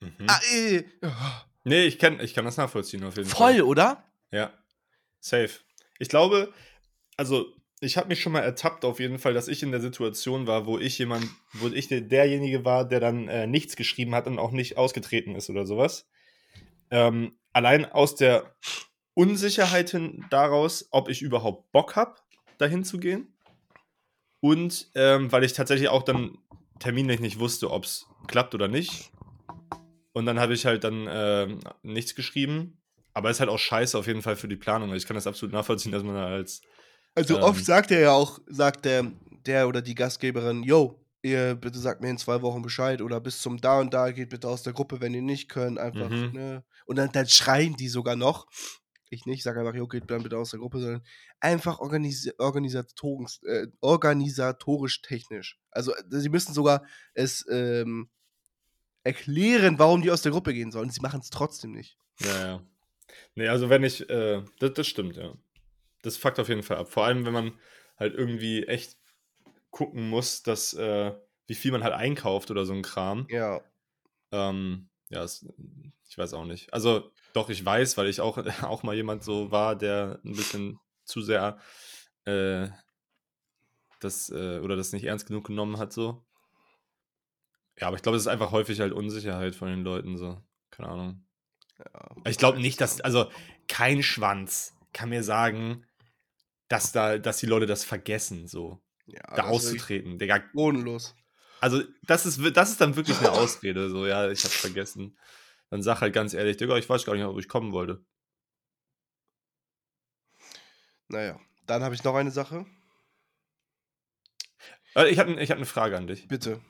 Mhm. 0.01 0.27
Ah, 0.27 0.40
äh, 0.53 0.85
oh. 1.03 1.09
Nee, 1.64 1.85
ich 1.85 1.98
kann, 1.98 2.18
ich 2.20 2.35
kann 2.35 2.44
das 2.44 2.57
nachvollziehen 2.57 3.05
auf 3.05 3.16
jeden 3.16 3.29
Fall. 3.29 3.55
voll, 3.55 3.62
oder? 3.62 4.11
Ja. 4.33 4.53
Safe. 5.20 5.51
Ich 5.98 6.09
glaube, 6.09 6.53
also 7.16 7.46
ich 7.81 7.96
habe 7.96 8.09
mich 8.09 8.20
schon 8.20 8.33
mal 8.33 8.40
ertappt 8.40 8.85
auf 8.85 8.98
jeden 8.98 9.18
Fall, 9.18 9.35
dass 9.35 9.46
ich 9.48 9.62
in 9.62 9.70
der 9.70 9.81
Situation 9.81 10.46
war, 10.46 10.66
wo 10.66 10.79
ich 10.79 10.98
jemand, 10.98 11.29
wo 11.53 11.68
ich 11.68 11.87
der- 11.88 12.01
derjenige 12.01 12.64
war, 12.64 12.88
der 12.88 12.98
dann 13.01 13.29
äh, 13.29 13.46
nichts 13.46 13.77
geschrieben 13.77 14.14
hat 14.14 14.27
und 14.27 14.38
auch 14.38 14.51
nicht 14.53 14.77
ausgetreten 14.77 15.35
ist 15.37 15.51
oder 15.51 15.66
sowas. 15.66 16.09
Ähm, 16.90 17.38
allein 17.53 17.85
aus 17.85 18.14
der 18.16 18.57
Unsicherheit 19.14 19.90
hin 19.90 20.25
daraus, 20.31 20.88
ob 20.90 21.09
ich 21.09 21.22
überhaupt 21.22 21.70
Bock 21.72 21.94
habe, 21.96 22.16
dahin 22.59 22.83
zu 22.85 22.98
gehen. 22.98 23.37
Und 24.40 24.90
ähm, 24.94 25.31
weil 25.31 25.44
ich 25.44 25.53
tatsächlich 25.53 25.88
auch 25.88 26.03
dann 26.03 26.38
terminlich 26.83 27.21
nicht 27.21 27.38
wusste, 27.38 27.71
ob 27.71 27.85
es 27.85 28.07
klappt 28.27 28.55
oder 28.55 28.68
nicht. 28.68 29.12
Und 30.12 30.27
dann 30.27 30.38
habe 30.40 30.53
ich 30.55 30.66
halt 30.66 30.85
dann 30.85 31.07
ähm, 31.11 31.61
nichts 31.83 32.14
geschrieben. 32.14 32.79
Aber 33.14 33.31
ist 33.31 33.40
halt 33.40 33.51
auch 33.51 33.59
scheiße 33.59 33.97
auf 33.99 34.07
jeden 34.07 34.23
Fall 34.23 34.37
für 34.37 34.49
die 34.49 34.57
Planung. 34.57 34.92
Ich 34.95 35.07
kann 35.07 35.14
das 35.14 35.27
absolut 35.27 35.53
nachvollziehen, 35.53 35.92
dass 35.92 36.03
man 36.03 36.14
da 36.14 36.27
als. 36.27 36.62
Also 37.14 37.37
Ähm. 37.37 37.42
oft 37.42 37.64
sagt 37.64 37.90
er 37.90 38.01
ja 38.01 38.12
auch, 38.12 38.38
sagt 38.47 38.85
der, 38.87 39.11
der 39.47 39.68
oder 39.68 39.83
die 39.83 39.95
Gastgeberin, 39.95 40.62
yo, 40.62 40.99
ihr 41.23 41.55
bitte 41.55 41.79
sagt 41.79 42.01
mir 42.01 42.09
in 42.11 42.16
zwei 42.18 42.40
Wochen 42.42 42.62
Bescheid 42.62 43.03
oder 43.03 43.21
bis 43.21 43.40
zum 43.42 43.61
da 43.61 43.81
und 43.81 43.92
da 43.92 44.11
geht 44.12 44.31
bitte 44.31 44.49
aus 44.49 44.62
der 44.62 44.73
Gruppe, 44.73 45.01
wenn 45.01 45.12
ihr 45.14 45.21
nicht 45.23 45.49
könnt, 45.51 45.79
einfach, 45.79 46.09
Mhm. 46.09 46.31
ne? 46.33 46.64
Und 46.87 46.97
dann, 46.97 47.12
dann 47.12 47.29
schreien 47.29 47.77
die 47.77 47.88
sogar 47.88 48.16
noch. 48.16 48.47
Ich 49.12 49.27
nicht, 49.27 49.42
sag 49.42 49.59
einfach, 49.59 49.75
jo, 49.75 49.87
geht 49.87 50.11
dann 50.11 50.22
bitte 50.22 50.38
aus 50.38 50.53
der 50.53 50.61
Gruppe, 50.61 50.81
sondern 50.81 51.03
einfach 51.38 51.81
organis 51.81 52.33
organisatorisch, 52.38 53.40
äh, 53.42 53.66
organisatorisch 53.83 55.03
technisch. 55.03 55.61
Also, 55.70 55.94
äh, 55.94 56.03
sie 56.09 56.31
müssen 56.31 56.55
sogar 56.55 56.87
es 57.12 57.46
ähm, 57.51 58.09
erklären, 59.05 59.79
warum 59.79 60.01
die 60.01 60.11
aus 60.11 60.22
der 60.22 60.33
Gruppe 60.33 60.55
gehen 60.55 60.72
sollen. 60.72 60.88
Sie 60.88 61.03
machen 61.03 61.20
es 61.20 61.29
trotzdem 61.29 61.72
nicht. 61.72 61.98
Ja, 62.20 62.46
ja. 62.46 62.66
Nee, 63.35 63.48
also 63.48 63.68
wenn 63.68 63.85
ich, 63.85 64.09
äh, 64.09 64.42
das, 64.61 64.72
das 64.72 64.87
stimmt, 64.87 65.16
ja. 65.16 65.35
Das 66.01 66.16
fuckt 66.16 66.40
auf 66.40 66.48
jeden 66.48 66.62
Fall 66.62 66.79
ab. 66.79 66.88
Vor 66.88 67.05
allem, 67.05 67.27
wenn 67.27 67.35
man 67.35 67.53
halt 67.98 68.14
irgendwie 68.14 68.64
echt 68.64 68.96
gucken 69.70 70.09
muss, 70.09 70.42
dass, 70.42 70.72
äh, 70.72 71.12
wie 71.46 71.55
viel 71.55 71.70
man 71.70 71.85
halt 71.85 71.92
einkauft 71.92 72.51
oder 72.51 72.64
so 72.64 72.72
ein 72.72 72.81
Kram. 72.81 73.27
Ja. 73.29 73.61
Ähm, 74.31 74.88
ja, 75.11 75.22
es, 75.22 75.46
ich 76.09 76.16
weiß 76.16 76.33
auch 76.33 76.46
nicht. 76.46 76.72
Also, 76.72 77.12
doch, 77.35 77.49
ich 77.49 77.64
weiß, 77.64 77.97
weil 77.97 78.09
ich 78.09 78.21
auch, 78.21 78.38
auch 78.62 78.83
mal 78.83 78.95
jemand 78.95 79.25
so 79.25 79.51
war, 79.51 79.77
der 79.77 80.21
ein 80.25 80.33
bisschen 80.33 80.79
zu 81.05 81.23
sehr 81.23 81.59
äh, 82.25 82.68
das 84.01 84.31
äh, 84.31 84.59
oder 84.59 84.77
das 84.77 84.92
nicht 84.92 85.05
ernst 85.05 85.27
genug 85.27 85.47
genommen 85.47 85.79
hat, 85.79 85.92
so. 85.92 86.25
Ja, 87.79 87.88
aber 87.88 87.97
ich 87.97 88.03
glaube, 88.03 88.16
es 88.16 88.25
ist 88.25 88.29
einfach 88.29 88.53
häufig 88.53 88.81
halt 88.81 88.92
Unsicherheit 88.92 89.55
von 89.55 89.68
den 89.68 89.83
Leuten, 89.83 90.16
so. 90.16 90.40
Keine 90.71 90.88
Ahnung. 90.88 91.25
ja 91.79 92.16
Ich 92.27 92.38
glaube 92.38 92.61
nicht, 92.61 92.81
dass, 92.81 93.01
also 93.01 93.31
kein 93.68 94.03
Schwanz 94.03 94.75
kann 94.92 95.09
mir 95.09 95.23
sagen, 95.23 95.87
dass 96.68 96.92
da, 96.92 97.18
dass 97.18 97.38
die 97.38 97.47
Leute 97.47 97.66
das 97.66 97.85
vergessen, 97.85 98.47
so, 98.47 98.81
ja, 99.07 99.23
da 99.35 99.45
auszutreten. 99.45 100.18
Digga, 100.18 100.42
bodenlos. 100.53 101.14
also 101.61 101.83
das 102.07 102.27
ist, 102.27 102.40
das 102.57 102.71
ist 102.71 102.81
dann 102.81 102.97
wirklich 102.97 103.18
eine 103.18 103.33
Ausrede, 103.33 103.90
so, 103.90 104.07
ja, 104.07 104.31
ich 104.31 104.45
hab's 104.45 104.57
vergessen. 104.57 105.16
Dann 105.73 105.83
sag 105.83 106.03
halt 106.03 106.13
ganz 106.13 106.35
ehrlich, 106.35 106.59
Digga, 106.59 106.77
ich 106.77 106.87
weiß 106.87 107.07
gar 107.07 107.15
nicht, 107.15 107.25
ob 107.25 107.39
ich 107.39 107.49
kommen 107.49 107.73
wollte. 107.73 108.05
Naja, 111.09 111.41
dann 111.67 111.83
habe 111.83 111.95
ich 111.95 112.05
noch 112.05 112.15
eine 112.15 112.31
Sache. 112.31 112.67
Äh, 114.95 115.09
Ich 115.09 115.19
habe 115.19 115.33
ich 115.41 115.51
hab 115.51 115.57
eine 115.57 115.65
Frage 115.65 115.97
an 115.97 116.07
dich. 116.07 116.29
Bitte. 116.29 116.61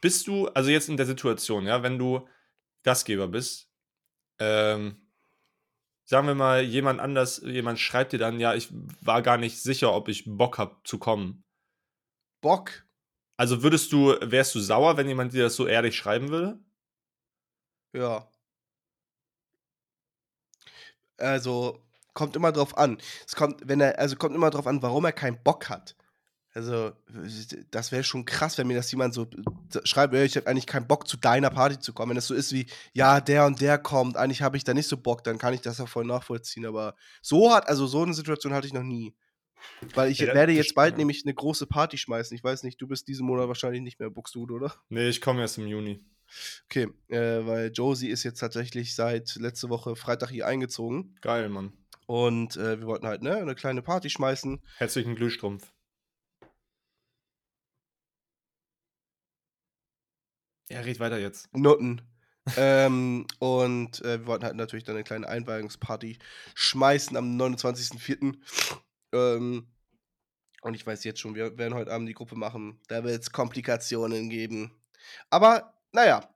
Bist 0.00 0.26
du, 0.26 0.48
also 0.48 0.68
jetzt 0.68 0.88
in 0.88 0.96
der 0.96 1.06
Situation, 1.06 1.64
ja, 1.64 1.84
wenn 1.84 1.96
du 1.96 2.26
Gastgeber 2.82 3.28
bist, 3.28 3.70
ähm, 4.40 5.08
sagen 6.04 6.26
wir 6.26 6.34
mal, 6.34 6.60
jemand 6.60 6.98
anders, 6.98 7.40
jemand 7.44 7.78
schreibt 7.78 8.14
dir 8.14 8.18
dann, 8.18 8.40
ja, 8.40 8.56
ich 8.56 8.68
war 9.00 9.22
gar 9.22 9.36
nicht 9.36 9.62
sicher, 9.62 9.94
ob 9.94 10.08
ich 10.08 10.24
Bock 10.26 10.58
hab 10.58 10.84
zu 10.84 10.98
kommen. 10.98 11.44
Bock. 12.40 12.84
Also 13.36 13.62
würdest 13.62 13.92
du, 13.92 14.16
wärst 14.20 14.56
du 14.56 14.58
sauer, 14.58 14.96
wenn 14.96 15.06
jemand 15.06 15.34
dir 15.34 15.44
das 15.44 15.54
so 15.54 15.68
ehrlich 15.68 15.94
schreiben 15.94 16.30
würde? 16.30 16.58
Ja. 17.94 18.28
Also, 21.16 21.80
kommt 22.12 22.36
immer 22.36 22.52
drauf 22.52 22.76
an. 22.76 22.98
Es 23.26 23.34
kommt, 23.36 23.60
wenn 23.64 23.80
er, 23.80 23.98
also 23.98 24.16
kommt 24.16 24.34
immer 24.34 24.50
drauf 24.50 24.66
an, 24.66 24.82
warum 24.82 25.04
er 25.04 25.12
keinen 25.12 25.42
Bock 25.42 25.68
hat. 25.68 25.96
Also, 26.52 26.92
das 27.72 27.90
wäre 27.90 28.04
schon 28.04 28.24
krass, 28.24 28.58
wenn 28.58 28.68
mir 28.68 28.76
das 28.76 28.90
jemand 28.92 29.12
so 29.12 29.26
schreibt, 29.84 30.14
"Ey, 30.14 30.24
ich 30.24 30.36
habe 30.36 30.46
eigentlich 30.46 30.68
keinen 30.68 30.86
Bock, 30.86 31.08
zu 31.08 31.16
deiner 31.16 31.50
Party 31.50 31.80
zu 31.80 31.92
kommen. 31.92 32.10
Wenn 32.10 32.16
es 32.16 32.28
so 32.28 32.34
ist 32.34 32.52
wie, 32.52 32.66
ja, 32.92 33.20
der 33.20 33.44
und 33.46 33.60
der 33.60 33.76
kommt, 33.78 34.16
eigentlich 34.16 34.42
habe 34.42 34.56
ich 34.56 34.62
da 34.62 34.72
nicht 34.72 34.86
so 34.88 34.96
Bock, 34.96 35.24
dann 35.24 35.38
kann 35.38 35.52
ich 35.54 35.62
das 35.62 35.78
ja 35.78 35.86
voll 35.86 36.04
nachvollziehen. 36.04 36.64
Aber 36.66 36.94
so 37.22 37.52
hat, 37.52 37.68
also 37.68 37.86
so 37.88 38.02
eine 38.02 38.14
Situation 38.14 38.52
hatte 38.54 38.68
ich 38.68 38.72
noch 38.72 38.84
nie. 38.84 39.16
Weil 39.94 40.10
ich 40.12 40.18
Ja, 40.18 40.26
das- 40.26 40.34
werde 40.36 40.52
das 40.54 40.66
jetzt 40.66 40.74
bald 40.76 40.92
ja. 40.94 40.98
nämlich 40.98 41.24
eine 41.24 41.34
große 41.34 41.66
Party 41.66 41.98
schmeißen. 41.98 42.36
Ich 42.36 42.44
weiß 42.44 42.62
nicht, 42.62 42.80
du 42.80 42.86
bist 42.86 43.08
diesen 43.08 43.26
Monat 43.26 43.48
wahrscheinlich 43.48 43.82
nicht 43.82 43.98
mehr 43.98 44.10
Buxtehude, 44.10 44.54
oder? 44.54 44.74
Nee, 44.90 45.08
ich 45.08 45.20
komme 45.20 45.40
erst 45.40 45.58
im 45.58 45.66
Juni. 45.66 46.04
Okay, 46.66 46.88
äh, 47.08 47.46
weil 47.46 47.70
Josie 47.72 48.08
ist 48.08 48.22
jetzt 48.24 48.40
tatsächlich 48.40 48.94
seit 48.94 49.36
letzte 49.36 49.68
Woche 49.68 49.96
Freitag 49.96 50.30
hier 50.30 50.46
eingezogen. 50.46 51.16
Geil, 51.20 51.48
Mann. 51.48 51.72
Und 52.06 52.56
äh, 52.56 52.80
wir 52.80 52.86
wollten 52.86 53.06
halt 53.06 53.22
ne, 53.22 53.36
eine 53.36 53.54
kleine 53.54 53.82
Party 53.82 54.10
schmeißen. 54.10 54.62
Herzlichen 54.76 55.14
Glühstrumpf. 55.14 55.72
Ja, 60.68 60.80
red 60.80 60.98
weiter 61.00 61.18
jetzt. 61.18 61.54
Nutten. 61.54 62.02
ähm, 62.56 63.26
und 63.38 64.00
äh, 64.02 64.20
wir 64.20 64.26
wollten 64.26 64.44
halt 64.44 64.56
natürlich 64.56 64.84
dann 64.84 64.96
eine 64.96 65.04
kleine 65.04 65.28
Einweihungsparty 65.28 66.18
schmeißen 66.54 67.16
am 67.16 67.38
29.04. 67.38 68.36
Ähm, 69.12 69.68
und 70.62 70.74
ich 70.74 70.86
weiß 70.86 71.04
jetzt 71.04 71.20
schon, 71.20 71.34
wir 71.34 71.58
werden 71.58 71.74
heute 71.74 71.92
Abend 71.92 72.08
die 72.08 72.14
Gruppe 72.14 72.36
machen. 72.36 72.80
Da 72.88 73.04
wird 73.04 73.22
es 73.22 73.32
Komplikationen 73.32 74.30
geben. 74.30 74.72
Aber 75.28 75.73
naja, 75.94 76.28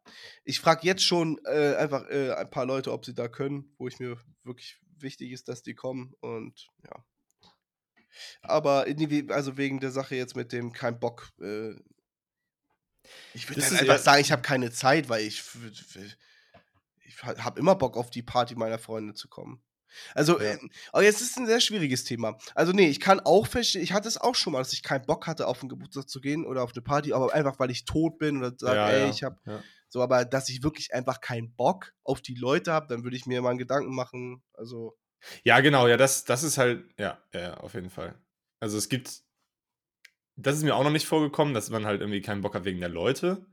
ich 0.44 0.60
frage 0.60 0.86
jetzt 0.86 1.02
schon 1.04 1.38
äh, 1.44 1.74
einfach 1.74 2.08
äh, 2.08 2.32
ein 2.32 2.48
paar 2.48 2.64
Leute, 2.64 2.92
ob 2.92 3.04
sie 3.04 3.12
da 3.12 3.26
können, 3.26 3.74
wo 3.76 3.88
ich 3.88 3.98
mir 3.98 4.16
wirklich 4.44 4.78
wichtig 4.98 5.32
ist, 5.32 5.48
dass 5.48 5.62
die 5.62 5.74
kommen. 5.74 6.14
Und 6.20 6.68
ja. 6.84 7.04
Aber 8.42 8.86
also 9.28 9.56
wegen 9.56 9.80
der 9.80 9.90
Sache 9.90 10.14
jetzt 10.14 10.36
mit 10.36 10.52
dem 10.52 10.72
kein 10.72 11.00
Bock. 11.00 11.30
Äh, 11.40 11.74
ich 13.34 13.48
würde 13.48 13.62
halt 13.62 13.80
einfach 13.80 13.98
sagen, 13.98 14.20
ich 14.20 14.30
habe 14.30 14.42
keine 14.42 14.70
Zeit, 14.70 15.08
weil 15.08 15.24
ich, 15.24 15.42
ich 17.04 17.22
habe 17.24 17.58
immer 17.58 17.74
Bock 17.74 17.96
auf 17.96 18.10
die 18.10 18.22
Party 18.22 18.54
meiner 18.54 18.78
Freunde 18.78 19.14
zu 19.14 19.28
kommen. 19.28 19.62
Also, 20.14 20.38
Ja. 20.38 20.52
ähm, 20.52 20.70
aber 20.92 21.02
jetzt 21.04 21.20
ist 21.20 21.36
ein 21.38 21.46
sehr 21.46 21.60
schwieriges 21.60 22.04
Thema. 22.04 22.38
Also, 22.54 22.72
nee, 22.72 22.88
ich 22.88 23.00
kann 23.00 23.20
auch 23.20 23.46
verstehen, 23.46 23.82
ich 23.82 23.92
hatte 23.92 24.08
es 24.08 24.18
auch 24.18 24.34
schon 24.34 24.52
mal, 24.52 24.60
dass 24.60 24.72
ich 24.72 24.82
keinen 24.82 25.06
Bock 25.06 25.26
hatte, 25.26 25.46
auf 25.46 25.60
einen 25.60 25.68
Geburtstag 25.68 26.08
zu 26.08 26.20
gehen 26.20 26.44
oder 26.46 26.62
auf 26.62 26.72
eine 26.74 26.82
Party, 26.82 27.12
aber 27.12 27.32
einfach, 27.32 27.58
weil 27.58 27.70
ich 27.70 27.84
tot 27.84 28.18
bin 28.18 28.38
oder 28.38 28.52
sage, 28.56 28.76
Ja, 28.76 28.88
ey, 28.88 29.06
ja, 29.06 29.10
ich 29.10 29.22
habe 29.22 29.38
so, 29.88 30.02
aber 30.02 30.24
dass 30.24 30.48
ich 30.50 30.62
wirklich 30.62 30.92
einfach 30.92 31.20
keinen 31.20 31.54
Bock 31.54 31.92
auf 32.04 32.20
die 32.20 32.34
Leute 32.34 32.72
habe, 32.72 32.86
dann 32.88 33.04
würde 33.04 33.16
ich 33.16 33.26
mir 33.26 33.40
mal 33.42 33.50
einen 33.50 33.58
Gedanken 33.58 33.94
machen. 33.94 34.42
Also, 34.52 34.96
Ja, 35.44 35.60
genau, 35.60 35.86
ja, 35.88 35.96
das, 35.96 36.24
das 36.24 36.42
ist 36.42 36.58
halt, 36.58 36.84
ja, 36.98 37.18
ja, 37.32 37.54
auf 37.58 37.74
jeden 37.74 37.90
Fall. 37.90 38.14
Also 38.60 38.78
es 38.78 38.88
gibt, 38.88 39.22
das 40.36 40.56
ist 40.56 40.62
mir 40.62 40.74
auch 40.76 40.84
noch 40.84 40.90
nicht 40.90 41.06
vorgekommen, 41.06 41.54
dass 41.54 41.70
man 41.70 41.84
halt 41.86 42.00
irgendwie 42.00 42.20
keinen 42.20 42.42
Bock 42.42 42.54
hat 42.54 42.64
wegen 42.64 42.80
der 42.80 42.88
Leute. 42.88 43.46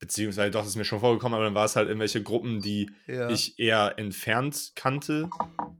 Beziehungsweise 0.00 0.52
doch, 0.52 0.60
das 0.60 0.68
ist 0.68 0.76
mir 0.76 0.84
schon 0.84 1.00
vorgekommen, 1.00 1.34
aber 1.34 1.44
dann 1.44 1.56
war 1.56 1.64
es 1.64 1.74
halt 1.74 1.88
irgendwelche 1.88 2.22
Gruppen, 2.22 2.60
die 2.60 2.88
ja. 3.08 3.28
ich 3.30 3.58
eher 3.58 3.98
entfernt 3.98 4.72
kannte. 4.76 5.28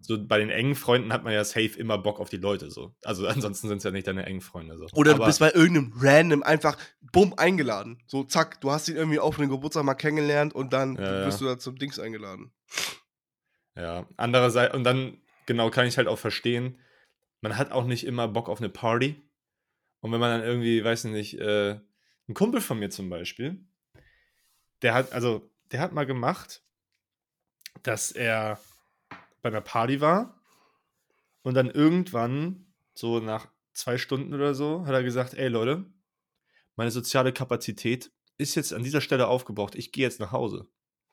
So 0.00 0.18
bei 0.20 0.38
den 0.38 0.50
engen 0.50 0.74
Freunden 0.74 1.12
hat 1.12 1.22
man 1.22 1.32
ja 1.32 1.44
safe 1.44 1.78
immer 1.78 1.98
Bock 1.98 2.18
auf 2.18 2.28
die 2.28 2.36
Leute 2.36 2.68
so. 2.68 2.96
Also 3.04 3.26
ansonsten 3.28 3.68
sind 3.68 3.78
es 3.78 3.84
ja 3.84 3.92
nicht 3.92 4.08
deine 4.08 4.26
engen 4.26 4.40
Freunde 4.40 4.76
so. 4.76 4.86
Oder 4.94 5.12
aber, 5.12 5.20
du 5.20 5.26
bist 5.26 5.38
bei 5.38 5.52
irgendeinem 5.52 5.92
random 5.96 6.42
einfach 6.42 6.76
bumm 7.12 7.34
eingeladen. 7.36 8.02
So, 8.08 8.24
zack, 8.24 8.60
du 8.60 8.72
hast 8.72 8.88
ihn 8.88 8.96
irgendwie 8.96 9.20
auf 9.20 9.38
einem 9.38 9.50
Geburtstag 9.50 9.84
mal 9.84 9.94
kennengelernt 9.94 10.52
und 10.52 10.72
dann 10.72 10.96
Ja, 10.96 11.24
wirst 11.24 11.40
ja. 11.40 11.46
du 11.46 11.52
da 11.54 11.58
zum 11.60 11.76
Dings 11.76 12.00
eingeladen. 12.00 12.52
Ja, 13.76 14.08
andererseits, 14.16 14.74
und 14.74 14.82
dann, 14.82 15.18
genau, 15.46 15.70
kann 15.70 15.86
ich 15.86 15.96
halt 15.96 16.08
auch 16.08 16.18
verstehen, 16.18 16.78
man 17.40 17.56
hat 17.56 17.70
auch 17.70 17.84
nicht 17.84 18.04
immer 18.04 18.26
Bock 18.26 18.48
auf 18.48 18.58
eine 18.58 18.68
Party. 18.68 19.14
Und 20.00 20.10
wenn 20.10 20.18
man 20.18 20.40
dann 20.40 20.48
irgendwie, 20.48 20.82
weiß 20.82 21.04
ich 21.04 21.12
nicht, 21.12 21.34
äh, 21.38 21.78
ein 22.28 22.34
Kumpel 22.34 22.60
von 22.60 22.80
mir 22.80 22.90
zum 22.90 23.08
Beispiel, 23.08 23.64
der 24.82 24.94
hat, 24.94 25.12
also, 25.12 25.48
der 25.72 25.80
hat 25.80 25.92
mal 25.92 26.06
gemacht, 26.06 26.62
dass 27.82 28.10
er 28.12 28.58
bei 29.42 29.48
einer 29.50 29.60
Party 29.60 30.00
war 30.00 30.40
und 31.42 31.54
dann 31.54 31.70
irgendwann, 31.70 32.66
so 32.94 33.20
nach 33.20 33.48
zwei 33.72 33.96
Stunden 33.98 34.34
oder 34.34 34.54
so, 34.54 34.84
hat 34.86 34.92
er 34.94 35.02
gesagt, 35.04 35.34
ey 35.34 35.48
Leute, 35.48 35.84
meine 36.76 36.90
soziale 36.90 37.32
Kapazität 37.32 38.10
ist 38.38 38.54
jetzt 38.54 38.72
an 38.72 38.82
dieser 38.82 39.00
Stelle 39.00 39.28
aufgebraucht, 39.28 39.74
ich 39.74 39.92
gehe 39.92 40.04
jetzt 40.04 40.20
nach 40.20 40.32
Hause. 40.32 40.66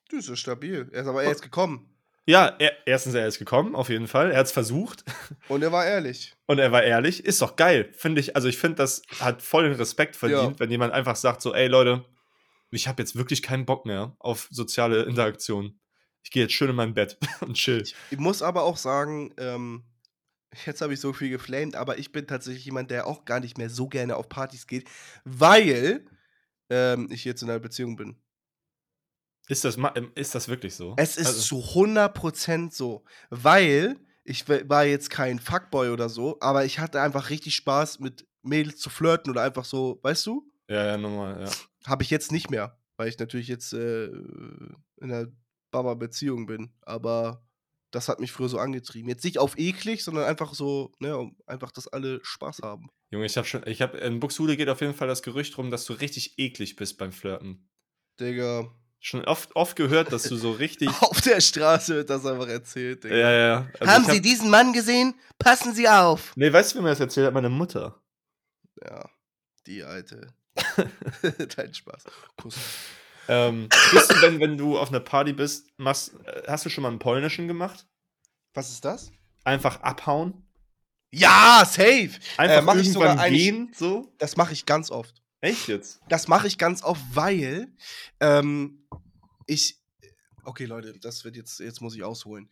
Du 0.10 0.18
ist 0.18 0.30
ja 0.30 0.36
stabil. 0.36 0.88
Er 0.92 1.02
ist 1.02 1.08
aber 1.08 1.24
erst 1.24 1.42
gekommen. 1.42 1.90
Ja, 2.28 2.48
er, 2.60 2.72
erstens, 2.88 3.14
er 3.14 3.28
ist 3.28 3.38
gekommen, 3.40 3.76
auf 3.76 3.90
jeden 3.90 4.08
Fall. 4.08 4.32
Er 4.32 4.40
hat 4.40 4.46
es 4.48 4.52
versucht. 4.52 5.04
Und 5.48 5.62
er 5.64 5.72
war 5.72 5.86
ehrlich. 5.86 6.34
Und 6.48 6.58
er 6.60 6.72
war 6.72 6.84
ehrlich. 6.84 7.24
Ist 7.26 7.42
doch 7.42 7.56
geil. 7.56 7.92
Finde 7.96 8.20
ich, 8.22 8.36
also 8.36 8.48
ich 8.48 8.58
finde, 8.58 8.78
das 8.78 9.02
hat 9.20 9.42
voll 9.44 9.64
den 9.64 9.74
Respekt 9.74 10.16
verdient, 10.16 10.54
Ja. 10.54 10.60
wenn 10.60 10.72
jemand 10.72 10.94
einfach 10.94 11.16
sagt 11.16 11.42
so, 11.42 11.54
ey 11.54 11.68
Leute, 11.68 12.04
ich 12.72 12.88
habe 12.88 13.02
jetzt 13.02 13.16
wirklich 13.16 13.42
keinen 13.42 13.66
Bock 13.66 13.86
mehr 13.86 14.16
auf 14.20 14.48
soziale 14.52 15.04
Interaktion. 15.04 15.80
Ich 16.24 16.32
gehe 16.32 16.44
jetzt 16.44 16.54
schön 16.54 16.70
in 16.70 16.76
mein 16.76 16.94
Bett 16.94 17.18
und 17.42 17.54
chill. 17.56 17.84
Ich 17.84 18.18
muss 18.18 18.42
aber 18.42 18.64
auch 18.64 18.78
sagen, 18.78 19.34
ähm, 19.38 19.84
jetzt 20.66 20.82
habe 20.82 20.94
ich 20.94 21.00
so 21.00 21.14
viel 21.14 21.30
geflamed, 21.30 21.76
aber 21.76 21.98
ich 21.98 22.12
bin 22.12 22.28
tatsächlich 22.28 22.66
jemand, 22.66 22.92
der 22.92 23.08
auch 23.08 23.26
gar 23.26 23.40
nicht 23.40 23.58
mehr 23.58 23.70
so 23.70 23.88
gerne 23.88 24.16
auf 24.16 24.30
Partys 24.30 24.68
geht, 24.68 24.90
weil 25.24 26.06
ähm, 26.70 27.10
ich 27.12 27.26
jetzt 27.26 27.44
in 27.44 27.50
einer 27.50 27.60
Beziehung 27.60 27.96
bin. 27.96 28.18
Ist 29.48 29.64
das, 29.64 29.78
ähm, 29.78 30.12
ist 30.16 30.34
das 30.34 30.48
wirklich 30.48 30.76
so? 30.76 30.96
Es 30.98 31.18
ist 31.18 31.28
also, 31.28 31.42
zu 31.42 31.76
100% 31.76 32.74
so, 32.74 33.04
weil 33.30 34.00
ich 34.24 34.50
wa- 34.50 34.62
war 34.68 34.86
jetzt 34.86 35.12
kein 35.12 35.40
Fuckboy 35.40 35.90
oder 35.90 36.10
so, 36.10 36.38
aber 36.40 36.66
ich 36.66 36.80
hatte 36.80 37.00
einfach 37.02 37.30
richtig 37.30 37.54
Spaß 37.56 38.00
mit 38.00 38.26
Mädels 38.42 38.80
zu 38.80 38.90
flirten 38.90 39.30
oder 39.30 39.44
einfach 39.44 39.66
so, 39.66 40.00
weißt 40.02 40.26
du? 40.26 40.52
Ja, 40.70 40.86
ja, 40.86 40.98
normal, 40.98 41.42
ja. 41.42 41.52
Habe 41.88 42.04
ich 42.04 42.10
jetzt 42.10 42.32
nicht 42.32 42.50
mehr, 42.50 42.80
weil 42.98 43.10
ich 43.10 43.20
natürlich 43.20 43.48
jetzt 43.48 43.74
äh, 43.74 44.06
in 44.06 44.74
einer 45.02 45.28
Baba-Beziehung 45.72 46.46
bin, 46.46 46.74
aber 46.82 47.46
das 47.92 48.10
hat 48.10 48.20
mich 48.20 48.32
früher 48.32 48.50
so 48.50 48.60
angetrieben. 48.60 49.10
Jetzt 49.10 49.24
nicht 49.24 49.40
auf 49.40 49.58
eklig, 49.58 50.04
sondern 50.04 50.26
einfach 50.26 50.54
so, 50.54 50.92
ne, 51.00 51.18
um 51.18 51.38
einfach, 51.46 51.72
dass 51.72 51.88
alle 51.88 52.20
Spaß 52.24 52.60
haben. 52.62 52.90
Junge, 53.10 53.26
ich 53.26 53.38
habe 53.38 53.48
schon, 53.48 53.66
ich 53.68 53.82
habe, 53.82 53.98
in 54.00 54.20
Buxtehude 54.20 54.58
geht 54.58 54.70
auf 54.70 54.82
jeden 54.82 54.94
Fall 54.94 55.08
das 55.08 55.24
Gerücht 55.24 55.58
rum, 55.58 55.72
dass 55.72 55.86
du 55.86 55.94
richtig 55.94 56.38
eklig 56.38 56.76
bist 56.76 56.98
beim 56.98 57.12
Flirten. 57.12 57.70
Digga. 58.20 58.70
Schon 59.00 59.24
oft, 59.26 59.56
oft 59.56 59.76
gehört, 59.76 60.12
dass 60.12 60.24
du 60.24 60.36
so 60.36 60.52
richtig. 60.64 60.90
Auf 61.02 61.22
der 61.22 61.40
Straße 61.40 61.96
wird 61.96 62.10
das 62.10 62.26
einfach 62.26 62.48
erzählt, 62.48 63.04
Digga. 63.04 63.16
ja, 63.16 63.32
ja. 63.32 63.70
Also 63.80 63.94
Haben 63.94 64.06
hab, 64.08 64.14
Sie 64.14 64.22
diesen 64.22 64.50
Mann 64.50 64.74
gesehen? 64.74 65.16
Passen 65.38 65.74
Sie 65.74 65.88
auf! 65.88 66.34
Nee, 66.36 66.52
weißt 66.52 66.74
du, 66.74 66.80
wie 66.80 66.84
mir 66.84 66.90
das 66.90 67.00
erzählt 67.00 67.28
hat? 67.28 67.34
Meine 67.34 67.50
Mutter. 67.50 68.02
Ja, 68.84 69.10
die 69.68 69.84
alte. 69.84 70.34
Dein 71.56 71.74
Spaß. 71.74 72.04
Kuss. 72.38 72.56
Ähm, 73.28 73.70
bist 73.92 74.12
du, 74.12 74.22
wenn, 74.22 74.40
wenn 74.40 74.58
du 74.58 74.78
auf 74.78 74.90
einer 74.90 75.00
Party 75.00 75.34
bist, 75.34 75.68
machst, 75.78 76.14
äh, 76.26 76.44
hast 76.48 76.66
du 76.66 76.70
schon 76.70 76.84
mal 76.84 76.90
einen 76.90 77.00
polnischen 77.00 77.48
gemacht? 77.48 77.88
Was 78.54 78.72
ist 78.72 78.86
das? 78.86 79.12
Einfach 79.44 79.82
abhauen? 79.82 80.46
Ja, 81.12 81.64
safe. 81.66 82.12
Einfach 82.38 82.58
Äh, 82.58 82.62
mach 82.62 82.76
ich 82.76 82.92
sogar 82.92 83.20
eigentlich- 83.20 83.44
gehen, 83.44 83.72
so? 83.76 84.14
Das 84.18 84.38
mache 84.38 84.54
ich 84.54 84.66
ganz 84.66 84.92
oft. 84.92 85.22
Echt 85.42 85.68
jetzt? 85.68 86.02
Das 86.10 86.28
mache 86.28 86.48
ich 86.48 86.58
ganz 86.58 86.84
oft, 86.84 87.02
weil 87.14 87.68
ähm, 88.20 88.88
ich. 89.48 89.82
Okay, 90.44 90.66
Leute, 90.66 90.98
das 91.00 91.24
wird 91.24 91.36
jetzt. 91.36 91.60
Jetzt 91.60 91.82
muss 91.82 91.96
ich 91.96 92.04
ausholen. 92.04 92.50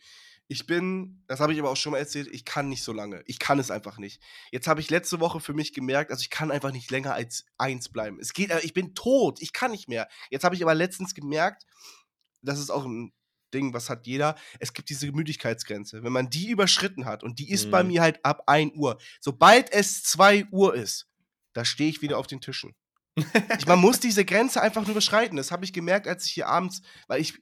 Ich 0.54 0.68
bin, 0.68 1.24
das 1.28 1.40
habe 1.40 1.52
ich 1.52 1.60
aber 1.60 1.72
auch 1.72 1.76
schon 1.78 1.94
mal 1.94 1.98
erzählt, 1.98 2.28
ich 2.32 2.46
kann 2.46 2.70
nicht 2.70 2.84
so 2.84 2.94
lange. 2.94 3.24
Ich 3.26 3.40
kann 3.40 3.58
es 3.58 3.72
einfach 3.72 3.98
nicht. 3.98 4.22
Jetzt 4.52 4.68
habe 4.68 4.82
ich 4.82 4.92
letzte 4.92 5.20
Woche 5.20 5.40
für 5.40 5.56
mich 5.56 5.74
gemerkt, 5.74 6.12
also 6.12 6.22
ich 6.22 6.30
kann 6.30 6.52
einfach 6.52 6.72
nicht 6.72 6.92
länger 6.92 7.16
als 7.16 7.46
eins 7.58 7.90
bleiben. 7.90 8.20
Es 8.20 8.34
geht, 8.34 8.52
äh, 8.52 8.60
ich 8.60 8.74
bin 8.74 8.94
tot, 8.94 9.42
ich 9.42 9.52
kann 9.52 9.72
nicht 9.72 9.90
mehr. 9.90 10.08
Jetzt 10.30 10.44
habe 10.44 10.54
ich 10.54 10.62
aber 10.62 10.76
letztens 10.76 11.16
gemerkt, 11.16 11.66
das 12.44 12.60
ist 12.60 12.70
auch 12.70 12.86
ein 12.86 13.14
Ding, 13.52 13.74
was 13.74 13.90
hat 13.90 14.06
jeder. 14.06 14.36
Es 14.60 14.74
gibt 14.74 14.90
diese 14.90 15.12
Müdigkeitsgrenze. 15.12 16.04
Wenn 16.04 16.12
man 16.14 16.30
die 16.30 16.50
überschritten 16.50 17.06
hat, 17.06 17.24
und 17.24 17.40
die 17.40 17.50
ist 17.50 17.72
bei 17.72 17.82
Mhm. 17.82 17.90
mir 17.90 18.02
halt 18.04 18.24
ab 18.24 18.44
1 18.46 18.74
Uhr. 18.76 19.00
Sobald 19.22 19.74
es 19.74 20.04
2 20.04 20.46
Uhr 20.52 20.76
ist, 20.76 21.08
da 21.54 21.66
stehe 21.66 21.90
ich 21.90 22.04
wieder 22.04 22.20
auf 22.20 22.28
den 22.28 22.42
Tischen. 22.42 22.76
Ich, 23.58 23.66
man 23.66 23.80
muss 23.80 24.00
diese 24.00 24.24
Grenze 24.26 24.62
einfach 24.62 24.82
nur 24.82 24.92
überschreiten. 24.92 25.38
Das 25.38 25.52
habe 25.52 25.66
ich 25.66 25.74
gemerkt, 25.74 26.08
als 26.08 26.26
ich 26.28 26.32
hier 26.34 26.48
abends, 26.48 26.82
weil 27.08 27.22
ich, 27.22 27.40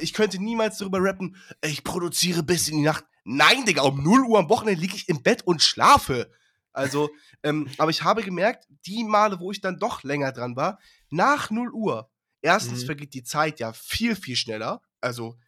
ich 0.00 0.12
könnte 0.12 0.42
niemals 0.42 0.78
darüber 0.78 1.02
rappen, 1.02 1.36
"Ey, 1.60 1.70
ich 1.70 1.84
produziere 1.84 2.42
bis 2.42 2.68
in 2.68 2.78
die 2.78 2.84
Nacht. 2.84 3.04
Nein, 3.24 3.64
Digga, 3.64 3.82
um 3.82 4.02
0 4.02 4.24
Uhr 4.24 4.38
am 4.38 4.48
Wochenende 4.48 4.80
liege 4.80 4.94
ich 4.96 5.08
im 5.08 5.22
Bett 5.22 5.42
und 5.46 5.62
schlafe. 5.62 6.30
Also, 6.72 7.10
ähm, 7.42 7.68
aber 7.78 7.90
ich 7.90 8.02
habe 8.02 8.22
gemerkt, 8.22 8.66
die 8.86 9.02
Male, 9.04 9.40
wo 9.40 9.50
ich 9.50 9.60
dann 9.60 9.78
doch 9.78 10.02
länger 10.02 10.30
dran 10.32 10.56
war, 10.56 10.78
nach 11.10 11.50
0 11.50 11.72
Uhr, 11.72 12.10
erstens 12.42 12.82
Mhm. 12.82 12.86
vergeht 12.86 13.14
die 13.14 13.24
Zeit 13.24 13.58
ja 13.60 13.72
viel, 13.72 14.14
viel 14.14 14.36
schneller. 14.36 14.82
Also, 15.00 15.38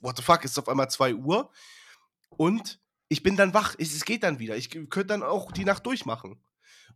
what 0.00 0.16
the 0.16 0.22
fuck, 0.22 0.44
ist 0.44 0.58
auf 0.58 0.68
einmal 0.68 0.90
2 0.90 1.14
Uhr. 1.14 1.50
Und 2.36 2.80
ich 3.08 3.22
bin 3.22 3.36
dann 3.36 3.54
wach. 3.54 3.74
Es 3.78 4.04
geht 4.04 4.22
dann 4.22 4.38
wieder. 4.38 4.56
Ich 4.56 4.70
könnte 4.70 5.06
dann 5.06 5.22
auch 5.22 5.52
die 5.52 5.64
Nacht 5.64 5.86
durchmachen. 5.86 6.42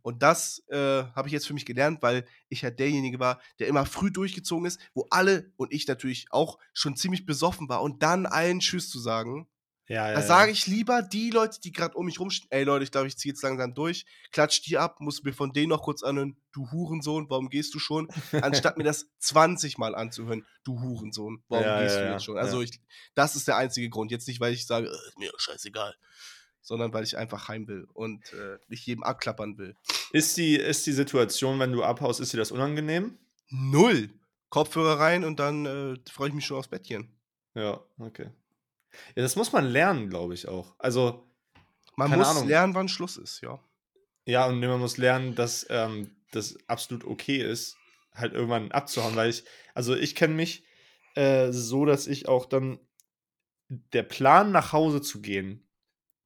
Und 0.01 0.21
das 0.23 0.63
äh, 0.69 1.03
habe 1.15 1.27
ich 1.27 1.33
jetzt 1.33 1.47
für 1.47 1.53
mich 1.53 1.65
gelernt, 1.65 2.01
weil 2.01 2.25
ich 2.49 2.63
halt 2.63 2.79
derjenige 2.79 3.19
war, 3.19 3.41
der 3.59 3.67
immer 3.67 3.85
früh 3.85 4.11
durchgezogen 4.11 4.65
ist, 4.65 4.79
wo 4.93 5.07
alle 5.09 5.51
und 5.55 5.73
ich 5.73 5.87
natürlich 5.87 6.27
auch 6.31 6.59
schon 6.73 6.95
ziemlich 6.95 7.25
besoffen 7.25 7.69
war 7.69 7.81
und 7.81 8.03
dann 8.03 8.25
allen 8.25 8.59
Tschüss 8.59 8.89
zu 8.89 8.99
sagen. 8.99 9.47
Ja, 9.87 10.07
ja. 10.07 10.15
Da 10.15 10.21
sage 10.21 10.51
ich 10.51 10.65
lieber 10.65 11.01
die 11.01 11.29
Leute, 11.29 11.59
die 11.59 11.73
gerade 11.73 11.95
um 11.95 12.05
mich 12.05 12.19
rumstehen, 12.19 12.47
ey 12.51 12.63
Leute, 12.63 12.85
ich 12.85 12.91
glaube, 12.91 13.07
ich 13.07 13.17
ziehe 13.17 13.33
jetzt 13.33 13.43
langsam 13.43 13.73
durch, 13.73 14.05
klatsch 14.31 14.61
die 14.65 14.77
ab, 14.77 15.01
muss 15.01 15.23
mir 15.23 15.33
von 15.33 15.51
denen 15.51 15.69
noch 15.69 15.83
kurz 15.83 16.03
anhören, 16.03 16.37
du 16.53 16.71
Hurensohn, 16.71 17.29
warum 17.29 17.49
gehst 17.49 17.75
du 17.75 17.79
schon? 17.79 18.07
Anstatt 18.39 18.77
mir 18.77 18.83
das 18.85 19.07
20 19.19 19.77
Mal 19.77 19.93
anzuhören, 19.93 20.45
du 20.63 20.81
Hurensohn, 20.81 21.43
warum 21.49 21.65
Ja, 21.65 21.81
gehst 21.81 21.99
du 22.01 22.05
jetzt 22.05 22.23
schon? 22.23 22.37
Also 22.37 22.61
ich, 22.61 22.79
das 23.13 23.35
ist 23.35 23.47
der 23.47 23.57
einzige 23.57 23.89
Grund. 23.89 24.09
Jetzt 24.09 24.27
nicht, 24.27 24.39
weil 24.39 24.53
ich 24.53 24.65
sage, 24.65 24.87
äh, 24.87 25.07
ist 25.09 25.17
mir 25.19 25.31
scheißegal, 25.37 25.95
sondern 26.63 26.93
weil 26.93 27.03
ich 27.03 27.17
einfach 27.17 27.47
heim 27.49 27.67
will 27.67 27.87
und 27.93 28.33
äh, 28.33 28.57
nicht 28.67 28.85
jedem 28.87 29.03
abklappern 29.03 29.57
will. 29.57 29.75
Ist 30.11 30.37
die, 30.37 30.55
ist 30.55 30.85
die 30.87 30.93
Situation, 30.93 31.59
wenn 31.59 31.71
du 31.71 31.83
abhaust, 31.83 32.19
ist 32.19 32.33
dir 32.33 32.37
das 32.37 32.51
unangenehm? 32.51 33.19
Null. 33.49 34.09
Kopfhörer 34.49 34.99
rein 34.99 35.23
und 35.23 35.39
dann 35.39 35.65
äh, 35.65 35.95
freue 36.09 36.29
ich 36.29 36.33
mich 36.33 36.45
schon 36.45 36.57
aufs 36.57 36.67
Bettchen. 36.69 37.11
Ja, 37.55 37.83
okay. 37.97 38.29
Ja, 39.15 39.23
das 39.23 39.35
muss 39.35 39.51
man 39.51 39.65
lernen, 39.65 40.09
glaube 40.09 40.33
ich 40.33 40.47
auch. 40.47 40.75
Also, 40.79 41.27
Man 41.95 42.11
muss 42.11 42.27
Ahnung. 42.27 42.47
lernen, 42.47 42.73
wann 42.75 42.87
Schluss 42.87 43.17
ist, 43.17 43.41
ja. 43.41 43.59
ja, 44.25 44.47
und 44.47 44.59
man 44.59 44.79
muss 44.79 44.97
lernen, 44.97 45.35
dass 45.35 45.65
ähm, 45.69 46.15
das 46.31 46.57
absolut 46.67 47.03
okay 47.03 47.37
ist, 47.37 47.77
halt 48.13 48.33
irgendwann 48.33 48.71
abzuhauen, 48.71 49.15
weil 49.15 49.29
ich, 49.29 49.43
also 49.73 49.95
ich 49.95 50.15
kenne 50.15 50.35
mich 50.35 50.63
äh, 51.15 51.51
so, 51.51 51.85
dass 51.85 52.07
ich 52.07 52.27
auch 52.27 52.45
dann 52.45 52.79
der 53.69 54.03
Plan 54.03 54.51
nach 54.51 54.71
Hause 54.71 55.01
zu 55.01 55.21
gehen, 55.21 55.67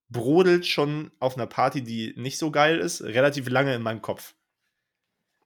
brodelt 0.09 0.65
schon 0.65 1.11
auf 1.19 1.35
einer 1.35 1.47
Party, 1.47 1.83
die 1.83 2.13
nicht 2.15 2.37
so 2.37 2.51
geil 2.51 2.79
ist, 2.79 3.01
relativ 3.01 3.49
lange 3.49 3.75
in 3.75 3.81
meinem 3.81 4.01
Kopf. 4.01 4.35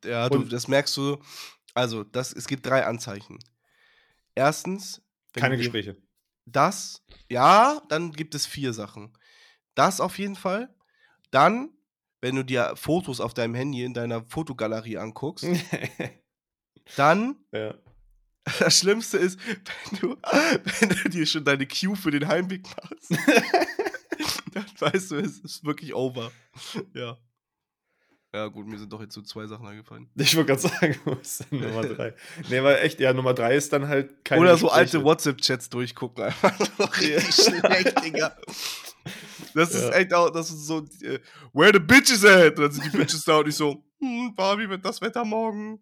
Ja, 0.04 0.30
du, 0.30 0.44
das 0.44 0.68
merkst 0.68 0.96
du. 0.98 1.18
Also, 1.74 2.04
das, 2.04 2.34
es 2.34 2.48
gibt 2.48 2.66
drei 2.66 2.86
Anzeichen. 2.86 3.40
Erstens, 4.36 5.02
Keine 5.34 5.56
du 5.56 5.64
Gespräche. 5.64 5.98
Das, 6.46 7.04
ja, 7.30 7.82
dann 7.90 8.12
gibt 8.12 8.36
es 8.36 8.46
vier 8.46 8.74
Sachen. 8.74 9.18
Das 9.76 10.02
auf 10.02 10.18
jeden 10.20 10.36
Fall. 10.36 10.74
Dann, 11.30 11.70
wenn 12.20 12.36
du 12.36 12.44
dir 12.44 12.74
Fotos 12.76 13.22
auf 13.22 13.34
deinem 13.34 13.56
Handy 13.56 13.84
in 13.84 13.94
deiner 13.94 14.24
Fotogalerie 14.26 14.98
anguckst, 14.98 15.46
dann 16.96 17.36
ja. 17.52 17.76
das 18.60 18.80
Schlimmste 18.80 19.18
ist, 19.18 19.40
wenn 19.46 20.00
du, 20.00 20.18
wenn 20.80 20.90
du 20.90 21.10
dir 21.10 21.26
schon 21.26 21.46
deine 21.46 21.68
Cue 21.68 21.96
für 21.96 22.12
den 22.12 22.28
Heimweg 22.28 22.64
machst, 22.64 23.12
weißt 24.82 25.12
du, 25.12 25.16
es 25.18 25.40
ist 25.40 25.64
wirklich 25.66 25.94
over. 25.94 26.32
Ja. 26.94 27.18
Ja, 28.34 28.48
gut, 28.48 28.66
mir 28.66 28.80
sind 28.80 28.94
doch 28.94 29.02
jetzt 29.02 29.14
so 29.14 29.22
zwei 29.22 29.46
Sachen 29.46 29.68
eingefallen. 29.68 30.10
Ich 30.16 30.36
wollte 30.38 30.48
gerade 30.56 30.62
sagen, 30.62 30.96
wo 31.06 31.12
ist 31.14 31.46
denn 31.52 31.60
Nummer 31.60 31.82
drei? 31.84 32.14
Nee, 32.50 32.60
aber 32.60 32.82
echt, 32.82 33.00
ja, 33.02 33.12
Nummer 33.12 33.34
drei 33.34 33.56
ist 33.56 33.74
dann 33.74 33.88
halt 33.90 34.24
keine 34.24 34.42
Oder 34.42 34.56
so 34.58 34.68
Gespräche. 34.68 34.98
alte 34.98 35.04
WhatsApp-Chats 35.04 35.70
durchgucken. 35.70 36.24
Einfach 36.24 36.58
so 36.78 36.84
richtig 36.86 37.36
schlecht, 37.36 38.04
Digga. 38.06 38.38
Das 39.54 39.74
ist 39.76 39.84
Ja. 39.84 39.92
echt 39.96 40.14
auch, 40.14 40.30
das 40.30 40.50
ist 40.50 40.66
so, 40.66 40.80
äh, 41.02 41.20
where 41.52 41.72
the 41.74 41.80
bitches 41.80 42.24
at? 42.24 42.58
Und 42.58 42.64
dann 42.64 42.72
sind 42.72 42.86
die 42.86 42.98
Bitches 42.98 43.26
da 43.26 43.38
und 43.40 43.50
ich 43.50 43.56
so, 43.56 43.84
hm, 44.00 44.34
Barbie, 44.34 44.70
wird 44.70 44.86
das 44.86 45.02
Wetter 45.02 45.26
morgen? 45.26 45.78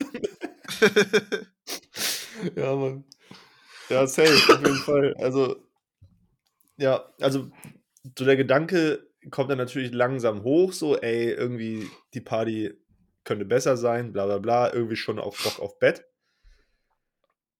Ja, 2.55 2.75
Mann. 2.75 3.03
Ja, 3.89 4.07
safe, 4.07 4.53
auf 4.53 4.61
jeden 4.63 4.75
Fall. 4.77 5.13
Also, 5.19 5.55
ja, 6.77 7.03
also, 7.19 7.51
so 8.17 8.25
der 8.25 8.37
Gedanke 8.37 9.07
kommt 9.31 9.51
dann 9.51 9.57
natürlich 9.57 9.91
langsam 9.91 10.43
hoch, 10.43 10.73
so, 10.73 10.97
ey, 10.97 11.31
irgendwie 11.31 11.89
die 12.13 12.21
Party 12.21 12.73
könnte 13.23 13.45
besser 13.45 13.77
sein, 13.77 14.13
bla 14.13 14.25
bla 14.25 14.37
bla, 14.37 14.73
irgendwie 14.73 14.95
schon 14.95 15.19
auch 15.19 15.37
Bock 15.43 15.59
auf 15.59 15.79
Bett. 15.79 16.05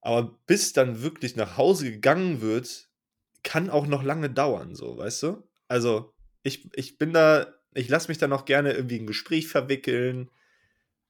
Aber 0.01 0.39
bis 0.47 0.73
dann 0.73 1.01
wirklich 1.01 1.35
nach 1.35 1.57
Hause 1.57 1.91
gegangen 1.91 2.41
wird, 2.41 2.89
kann 3.43 3.69
auch 3.69 3.87
noch 3.87 4.03
lange 4.03 4.29
dauern, 4.29 4.75
so, 4.75 4.97
weißt 4.97 5.23
du? 5.23 5.49
Also, 5.67 6.13
ich, 6.43 6.69
ich 6.75 6.97
bin 6.97 7.13
da, 7.13 7.53
ich 7.73 7.89
lasse 7.89 8.07
mich 8.07 8.17
dann 8.17 8.33
auch 8.33 8.45
gerne 8.45 8.73
irgendwie 8.73 8.97
in 8.97 9.03
ein 9.03 9.07
Gespräch 9.07 9.47
verwickeln 9.47 10.31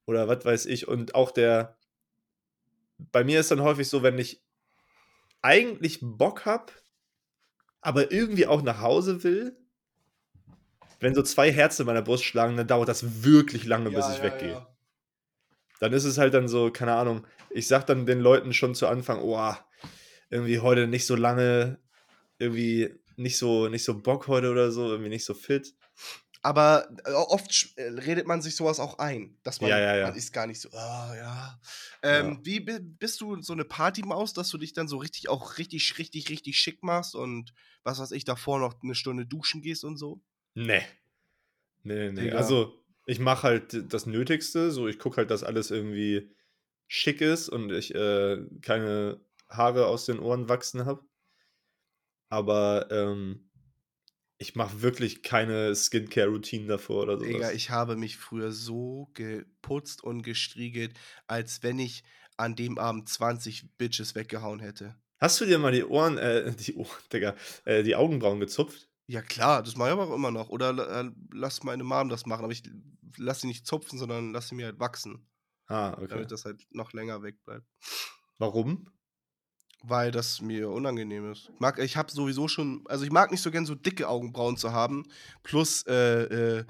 oder 0.06 0.28
was 0.28 0.44
weiß 0.44 0.66
ich. 0.66 0.88
Und 0.88 1.14
auch 1.14 1.30
der, 1.30 1.78
bei 2.98 3.24
mir 3.24 3.40
ist 3.40 3.50
dann 3.50 3.62
häufig 3.62 3.88
so, 3.88 4.02
wenn 4.02 4.18
ich 4.18 4.44
eigentlich 5.42 6.00
Bock 6.02 6.44
habe, 6.44 6.72
aber 7.80 8.12
irgendwie 8.12 8.46
auch 8.46 8.62
nach 8.62 8.80
Hause 8.80 9.22
will, 9.24 9.56
wenn 11.00 11.14
so 11.14 11.22
zwei 11.22 11.50
Herzen 11.50 11.82
in 11.82 11.86
meiner 11.86 12.02
Brust 12.02 12.24
schlagen, 12.24 12.56
dann 12.56 12.66
dauert 12.66 12.88
das 12.88 13.24
wirklich 13.24 13.64
lange, 13.64 13.90
bis 13.90 14.08
ich 14.14 14.22
weggehe. 14.22 14.66
Dann 15.80 15.94
ist 15.94 16.04
es 16.04 16.18
halt 16.18 16.34
dann 16.34 16.46
so, 16.46 16.70
keine 16.70 16.94
Ahnung, 16.94 17.26
ich 17.48 17.66
sag 17.66 17.86
dann 17.86 18.04
den 18.04 18.20
Leuten 18.20 18.52
schon 18.52 18.74
zu 18.74 18.86
Anfang, 18.86 19.20
oh, 19.22 19.54
irgendwie 20.28 20.60
heute 20.60 20.86
nicht 20.86 21.06
so 21.06 21.16
lange, 21.16 21.78
irgendwie 22.38 22.94
nicht 23.16 23.38
so, 23.38 23.68
nicht 23.68 23.84
so 23.84 24.00
Bock 24.00 24.28
heute 24.28 24.50
oder 24.50 24.70
so, 24.70 24.90
irgendwie 24.90 25.08
nicht 25.08 25.24
so 25.24 25.32
fit. 25.32 25.74
Aber 26.42 26.88
äh, 27.04 27.12
oft 27.12 27.74
äh, 27.76 27.82
redet 27.90 28.26
man 28.26 28.40
sich 28.40 28.56
sowas 28.56 28.80
auch 28.80 28.98
ein, 28.98 29.38
dass 29.42 29.60
man, 29.60 29.70
Ja, 29.70 29.78
ja, 29.78 29.96
ja. 29.96 30.06
man 30.08 30.14
ist 30.16 30.32
gar 30.32 30.46
nicht 30.46 30.60
so, 30.60 30.70
ah, 30.72 31.14
ja. 31.14 31.60
Ähm. 32.02 32.40
Wie 32.42 32.60
bi- 32.60 32.80
bist 32.80 33.20
du 33.20 33.42
so 33.42 33.52
eine 33.52 33.64
Partymaus, 33.64 34.32
dass 34.32 34.48
du 34.48 34.56
dich 34.56 34.72
dann 34.72 34.88
so 34.88 34.96
richtig, 34.96 35.28
auch 35.28 35.58
richtig, 35.58 35.98
richtig, 35.98 36.30
richtig 36.30 36.58
schick 36.58 36.82
machst 36.82 37.14
und 37.14 37.52
was 37.82 37.98
weiß 37.98 38.12
ich, 38.12 38.24
davor 38.24 38.58
noch 38.58 38.82
eine 38.82 38.94
Stunde 38.94 39.26
duschen 39.26 39.60
gehst 39.60 39.84
und 39.84 39.96
so? 39.98 40.22
Nee. 40.54 40.82
Nee, 41.82 42.10
nee, 42.10 42.12
nee. 42.12 42.22
Digga. 42.24 42.38
Also, 42.38 42.74
ich 43.06 43.18
mache 43.18 43.42
halt 43.42 43.92
das 43.92 44.06
Nötigste, 44.06 44.70
so 44.70 44.88
ich 44.88 44.98
gucke 44.98 45.18
halt, 45.18 45.30
dass 45.30 45.44
alles 45.44 45.70
irgendwie 45.70 46.34
schick 46.86 47.20
ist 47.20 47.48
und 47.48 47.70
ich 47.70 47.94
äh, 47.94 48.38
keine 48.62 49.20
Haare 49.48 49.86
aus 49.86 50.06
den 50.06 50.18
Ohren 50.20 50.48
wachsen 50.48 50.86
habe. 50.86 51.04
Aber 52.28 52.88
ähm, 52.90 53.49
ich 54.40 54.54
mache 54.54 54.80
wirklich 54.80 55.22
keine 55.22 55.74
Skincare-Routine 55.74 56.66
davor 56.66 57.02
oder 57.02 57.18
sowas. 57.18 57.28
Digga, 57.30 57.52
ich 57.52 57.68
habe 57.68 57.94
mich 57.94 58.16
früher 58.16 58.52
so 58.52 59.10
geputzt 59.12 60.02
und 60.02 60.22
gestriegelt, 60.22 60.94
als 61.26 61.62
wenn 61.62 61.78
ich 61.78 62.02
an 62.38 62.56
dem 62.56 62.78
Abend 62.78 63.06
20 63.06 63.76
Bitches 63.76 64.14
weggehauen 64.14 64.58
hätte. 64.58 64.96
Hast 65.18 65.38
du 65.42 65.44
dir 65.44 65.58
mal 65.58 65.72
die 65.72 65.84
Ohren, 65.84 66.16
äh, 66.16 66.52
die 66.58 66.74
Ohren, 66.74 66.88
Digga, 67.12 67.36
äh, 67.66 67.82
die 67.82 67.94
Augenbrauen 67.94 68.40
gezupft? 68.40 68.88
Ja 69.06 69.20
klar, 69.20 69.62
das 69.62 69.76
mache 69.76 69.90
ich 69.90 69.92
aber 69.92 70.08
auch 70.08 70.14
immer 70.14 70.30
noch. 70.30 70.48
Oder 70.48 71.00
äh, 71.00 71.10
lass 71.34 71.62
meine 71.62 71.84
Mom 71.84 72.08
das 72.08 72.24
machen, 72.24 72.42
aber 72.44 72.52
ich 72.52 72.62
lass 73.18 73.42
sie 73.42 73.46
nicht 73.46 73.66
zupfen, 73.66 73.98
sondern 73.98 74.32
lass 74.32 74.48
sie 74.48 74.54
mir 74.54 74.66
halt 74.66 74.80
wachsen, 74.80 75.28
Ah, 75.66 75.92
okay. 75.98 76.06
damit 76.08 76.30
das 76.32 76.46
halt 76.46 76.66
noch 76.70 76.94
länger 76.94 77.22
wegbleibt. 77.22 77.66
Warum? 78.38 78.90
Weil 79.82 80.10
das 80.10 80.40
mir 80.42 80.68
unangenehm 80.68 81.30
ist. 81.32 81.50
Mag, 81.58 81.78
ich 81.78 81.96
habe 81.96 82.12
sowieso 82.12 82.48
schon, 82.48 82.84
also 82.86 83.04
ich 83.04 83.10
mag 83.10 83.30
nicht 83.30 83.40
so 83.40 83.50
gern 83.50 83.64
so 83.64 83.74
dicke 83.74 84.08
Augenbrauen 84.08 84.56
zu 84.58 84.72
haben. 84.72 85.04
Plus, 85.42 85.84
äh, 85.86 86.58
äh, 86.58 86.64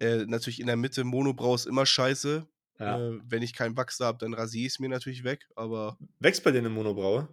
äh, 0.00 0.26
natürlich 0.26 0.60
in 0.60 0.66
der 0.66 0.76
Mitte, 0.76 1.04
Monobrau 1.04 1.54
ist 1.54 1.66
immer 1.66 1.86
scheiße. 1.86 2.46
Ja. 2.80 2.98
Äh, 2.98 3.20
wenn 3.24 3.42
ich 3.42 3.52
keinen 3.52 3.76
Wachs 3.76 4.00
habe, 4.00 4.18
dann 4.18 4.34
rasiere 4.34 4.66
ich 4.66 4.72
es 4.74 4.78
mir 4.80 4.88
natürlich 4.88 5.22
weg, 5.24 5.46
aber 5.56 5.98
Wächst 6.20 6.42
bei 6.44 6.50
dir 6.50 6.58
eine 6.58 6.68
Monobraue? 6.70 7.28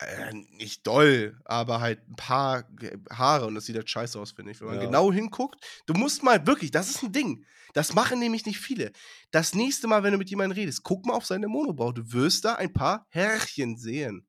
äh, 0.00 0.32
nicht 0.32 0.86
doll, 0.86 1.40
aber 1.44 1.80
halt 1.80 2.06
ein 2.08 2.14
paar 2.16 2.68
Haare 3.10 3.46
und 3.46 3.54
das 3.56 3.64
sieht 3.66 3.74
halt 3.76 3.90
scheiße 3.90 4.18
aus, 4.20 4.30
finde 4.32 4.52
ich. 4.52 4.60
Wenn 4.60 4.68
man 4.68 4.76
Ja. 4.76 4.84
genau 4.84 5.12
hinguckt, 5.12 5.56
du 5.86 5.94
musst 5.94 6.22
mal 6.22 6.46
wirklich, 6.46 6.70
das 6.70 6.88
ist 6.88 7.02
ein 7.02 7.12
Ding. 7.12 7.44
Das 7.74 7.94
machen 7.94 8.18
nämlich 8.20 8.46
nicht 8.46 8.60
viele. 8.60 8.92
Das 9.32 9.54
nächste 9.54 9.88
Mal, 9.88 10.02
wenn 10.02 10.12
du 10.12 10.18
mit 10.18 10.30
jemandem 10.30 10.56
redest, 10.56 10.84
guck 10.84 11.04
mal 11.04 11.14
auf 11.14 11.26
seine 11.26 11.48
Monobraue. 11.48 11.94
Du 11.94 12.12
wirst 12.12 12.44
da 12.44 12.54
ein 12.54 12.72
paar 12.72 13.06
Härchen 13.10 13.76
sehen. 13.76 14.27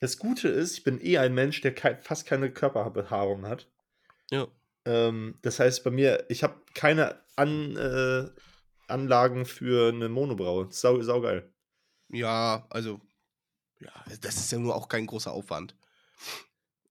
Das 0.00 0.18
Gute 0.18 0.48
ist, 0.48 0.78
ich 0.78 0.84
bin 0.84 1.00
eh 1.04 1.18
ein 1.18 1.34
Mensch, 1.34 1.60
der 1.60 1.74
kei 1.74 1.96
fast 1.96 2.26
keine 2.26 2.50
Körperbehaarung 2.52 3.46
hat. 3.46 3.68
Ja. 4.30 4.48
Ähm, 4.84 5.38
das 5.42 5.58
heißt, 5.58 5.84
bei 5.84 5.90
mir, 5.90 6.24
ich 6.28 6.42
habe 6.42 6.60
keine 6.74 7.20
An, 7.36 7.76
äh, 7.76 8.28
Anlagen 8.88 9.46
für 9.46 9.88
eine 9.92 10.08
Monobraue. 10.08 10.68
Sau, 10.70 11.00
saugeil. 11.02 11.52
Ja, 12.08 12.66
also, 12.70 13.00
ja, 13.80 13.92
das 14.20 14.36
ist 14.36 14.52
ja 14.52 14.58
nur 14.58 14.76
auch 14.76 14.88
kein 14.88 15.06
großer 15.06 15.32
Aufwand. 15.32 15.74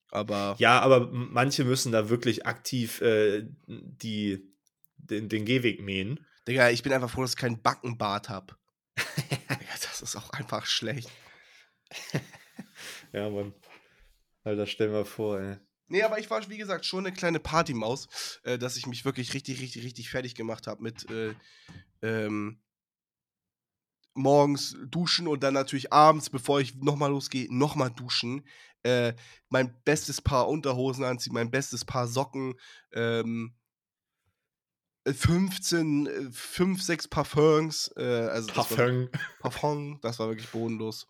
Aber 0.10 0.56
Ja, 0.58 0.82
aber 0.82 1.10
manche 1.12 1.64
müssen 1.64 1.92
da 1.92 2.10
wirklich 2.10 2.46
aktiv 2.46 3.02
äh, 3.02 3.48
die, 3.68 4.54
den, 4.98 5.30
den 5.30 5.46
Gehweg 5.46 5.82
mähen. 5.82 6.26
Digga, 6.48 6.70
ich 6.70 6.84
bin 6.84 6.92
einfach 6.92 7.10
froh, 7.10 7.22
dass 7.22 7.32
ich 7.32 7.38
keinen 7.38 7.62
Backenbart 7.62 8.30
habe. 8.30 8.56
Das 9.84 10.02
ist 10.02 10.16
auch 10.16 10.32
einfach 10.32 10.66
schlecht. 10.66 11.10
Ja, 13.14 13.30
Mann. 13.30 13.54
Alter, 14.44 14.66
stell 14.66 14.90
mal 14.90 15.06
vor, 15.06 15.40
ey. 15.40 15.58
Nee, 15.88 16.04
aber 16.04 16.20
ich 16.20 16.30
war, 16.30 16.48
wie 16.50 16.58
gesagt, 16.58 16.86
schon 16.86 17.06
eine 17.06 17.14
kleine 17.14 17.40
Partymaus, 17.40 18.40
äh, 18.44 18.58
dass 18.58 18.78
ich 18.78 18.88
mich 18.88 19.04
wirklich 19.04 19.34
richtig, 19.34 19.60
richtig, 19.62 19.84
richtig 19.84 20.10
fertig 20.10 20.36
gemacht 20.36 20.66
habe 20.68 20.82
mit 20.82 21.10
äh, 21.12 21.34
ähm, 22.02 22.62
morgens 24.14 24.76
duschen 24.88 25.28
und 25.28 25.44
dann 25.44 25.54
natürlich 25.54 25.92
abends, 25.92 26.30
bevor 26.30 26.62
ich 26.62 26.76
nochmal 26.76 27.10
losgehe, 27.12 27.48
nochmal 27.54 27.92
duschen. 27.92 28.46
Äh, 28.84 29.14
mein 29.50 29.80
bestes 29.84 30.22
Paar 30.22 30.48
Unterhosen 30.48 31.04
anziehen, 31.04 31.34
mein 31.34 31.52
bestes 31.52 31.86
Paar 31.86 32.08
Socken, 32.08 32.56
ähm, 32.94 33.54
äh, 35.04 35.14
15, 35.14 36.08
äh, 36.08 36.32
5, 36.32 36.82
6 36.82 37.08
Parfums, 37.08 37.92
äh, 37.96 38.02
also 38.02 38.48
das 38.48 38.58
war- 38.58 38.66
Parfum. 38.78 39.10
Parfum, 39.40 40.00
das 40.02 40.20
war 40.20 40.30
wirklich 40.30 40.50
bodenlos. 40.50 41.08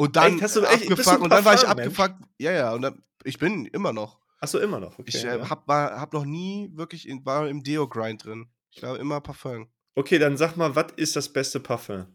Und 0.00 0.14
dann 0.16 0.34
Echt? 0.34 0.42
Hast 0.42 0.56
du- 0.56 0.62
echt? 0.62 0.90
Abgefuckt 0.90 1.20
und 1.20 1.30
dann 1.30 1.44
war 1.44 1.54
ich 1.54 1.66
abgefuckt. 1.66 2.14
Ja, 2.38 2.52
ja, 2.52 2.72
und 2.72 2.82
dann, 2.82 3.02
ich 3.24 3.38
bin 3.38 3.66
immer 3.66 3.92
noch. 3.92 4.20
Achso, 4.40 4.58
immer 4.58 4.78
noch. 4.78 4.92
Okay, 4.98 5.02
Ich 5.08 5.24
äh, 5.24 5.38
ja. 5.38 5.50
hab, 5.50 5.66
war, 5.66 6.00
hab 6.00 6.12
noch 6.12 6.24
nie 6.24 6.70
wirklich 6.74 7.08
in, 7.08 7.26
war 7.26 7.48
im 7.48 7.64
Deo-Grind 7.64 8.24
drin. 8.24 8.48
Ich 8.70 8.80
war 8.82 8.98
immer 8.98 9.20
Parfum. 9.20 9.68
okay, 9.96 10.18
dann 10.20 10.36
sag 10.36 10.56
mal, 10.56 10.76
was 10.76 10.92
ist 10.96 11.16
das 11.16 11.28
beste 11.32 11.58
Parfum? 11.58 12.06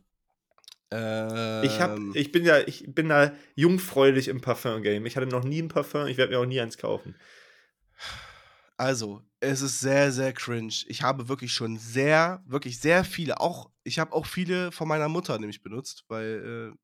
Ähm, 0.91 1.63
Ich, 1.63 1.81
hab, 1.81 1.97
ich 2.13 2.31
bin 2.31 2.45
ja, 2.45 2.59
ich 2.59 2.85
bin 2.87 3.09
da 3.09 3.33
jungfräulich 3.55 4.29
im 4.29 4.39
Parfum-Game. 4.39 5.05
Ich 5.05 5.17
hatte 5.17 5.27
noch 5.27 5.43
nie 5.43 5.61
ein 5.61 5.67
Parfum, 5.67 6.07
ich 6.07 6.15
werde 6.17 6.31
mir 6.31 6.39
auch 6.39 6.45
nie 6.45 6.61
eins 6.61 6.77
kaufen. 6.77 7.15
Also, 8.77 9.21
es 9.39 9.61
ist 9.61 9.79
sehr, 9.81 10.11
sehr 10.11 10.33
cringe. 10.33 10.73
Ich 10.87 11.01
habe 11.03 11.27
wirklich 11.27 11.51
schon 11.53 11.77
sehr, 11.77 12.41
wirklich 12.47 12.79
sehr 12.79 13.03
viele, 13.03 13.39
auch, 13.39 13.69
ich 13.83 13.99
habe 13.99 14.13
auch 14.13 14.25
viele 14.25 14.71
von 14.71 14.87
meiner 14.87 15.09
Mutter 15.09 15.37
nämlich 15.37 15.61
benutzt, 15.61 16.05
weil 16.07 16.71
äh, 16.73 16.77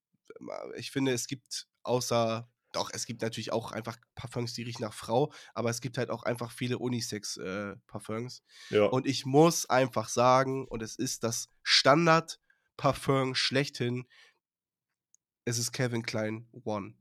ich 0.75 0.91
finde, 0.91 1.11
es 1.13 1.27
gibt 1.27 1.67
außer, 1.83 2.49
doch, 2.71 2.91
es 2.93 3.05
gibt 3.05 3.21
natürlich 3.21 3.51
auch 3.51 3.71
einfach 3.71 3.97
Parfums, 4.15 4.53
die 4.53 4.63
riechen 4.63 4.83
nach 4.83 4.93
Frau, 4.93 5.33
aber 5.53 5.69
es 5.69 5.81
gibt 5.81 5.97
halt 5.97 6.09
auch 6.09 6.23
einfach 6.23 6.51
viele 6.51 6.77
Unisex-Parfums. 6.77 8.43
Ja. 8.69 8.85
Und 8.85 9.07
ich 9.07 9.25
muss 9.25 9.67
einfach 9.69 10.09
sagen, 10.09 10.67
und 10.67 10.83
es 10.83 10.95
ist 10.95 11.23
das 11.23 11.49
Standard-Parfum 11.63 13.35
schlechthin, 13.35 14.07
es 15.45 15.57
ist 15.57 15.71
Calvin 15.71 16.03
Klein 16.03 16.47
One. 16.63 16.95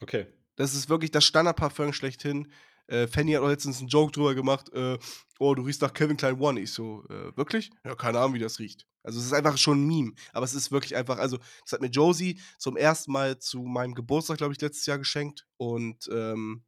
okay. 0.00 0.26
Das 0.56 0.74
ist 0.74 0.90
wirklich 0.90 1.10
das 1.10 1.24
Standard-Parfum 1.24 1.94
schlechthin. 1.94 2.52
Äh, 2.90 3.06
Fanny 3.06 3.32
hat 3.32 3.42
auch 3.42 3.48
letztens 3.48 3.78
einen 3.78 3.88
Joke 3.88 4.12
drüber 4.12 4.34
gemacht. 4.34 4.72
Äh, 4.72 4.98
oh, 5.38 5.54
du 5.54 5.62
riechst 5.62 5.80
nach 5.80 5.94
Kevin 5.94 6.16
Klein 6.16 6.40
One. 6.40 6.60
Ich 6.60 6.72
so, 6.72 7.04
äh, 7.08 7.36
wirklich? 7.36 7.70
Ja, 7.84 7.94
keine 7.94 8.18
Ahnung, 8.18 8.34
wie 8.34 8.40
das 8.40 8.58
riecht. 8.58 8.86
Also, 9.02 9.18
es 9.18 9.26
ist 9.26 9.32
einfach 9.32 9.56
schon 9.56 9.82
ein 9.82 9.86
Meme. 9.86 10.12
Aber 10.32 10.44
es 10.44 10.54
ist 10.54 10.72
wirklich 10.72 10.96
einfach, 10.96 11.18
also, 11.18 11.38
das 11.62 11.72
hat 11.72 11.80
mir 11.80 11.88
Josie 11.88 12.40
zum 12.58 12.76
ersten 12.76 13.12
Mal 13.12 13.38
zu 13.38 13.62
meinem 13.62 13.94
Geburtstag, 13.94 14.38
glaube 14.38 14.52
ich, 14.52 14.60
letztes 14.60 14.86
Jahr 14.86 14.98
geschenkt. 14.98 15.46
Und 15.56 16.08
ähm, 16.12 16.64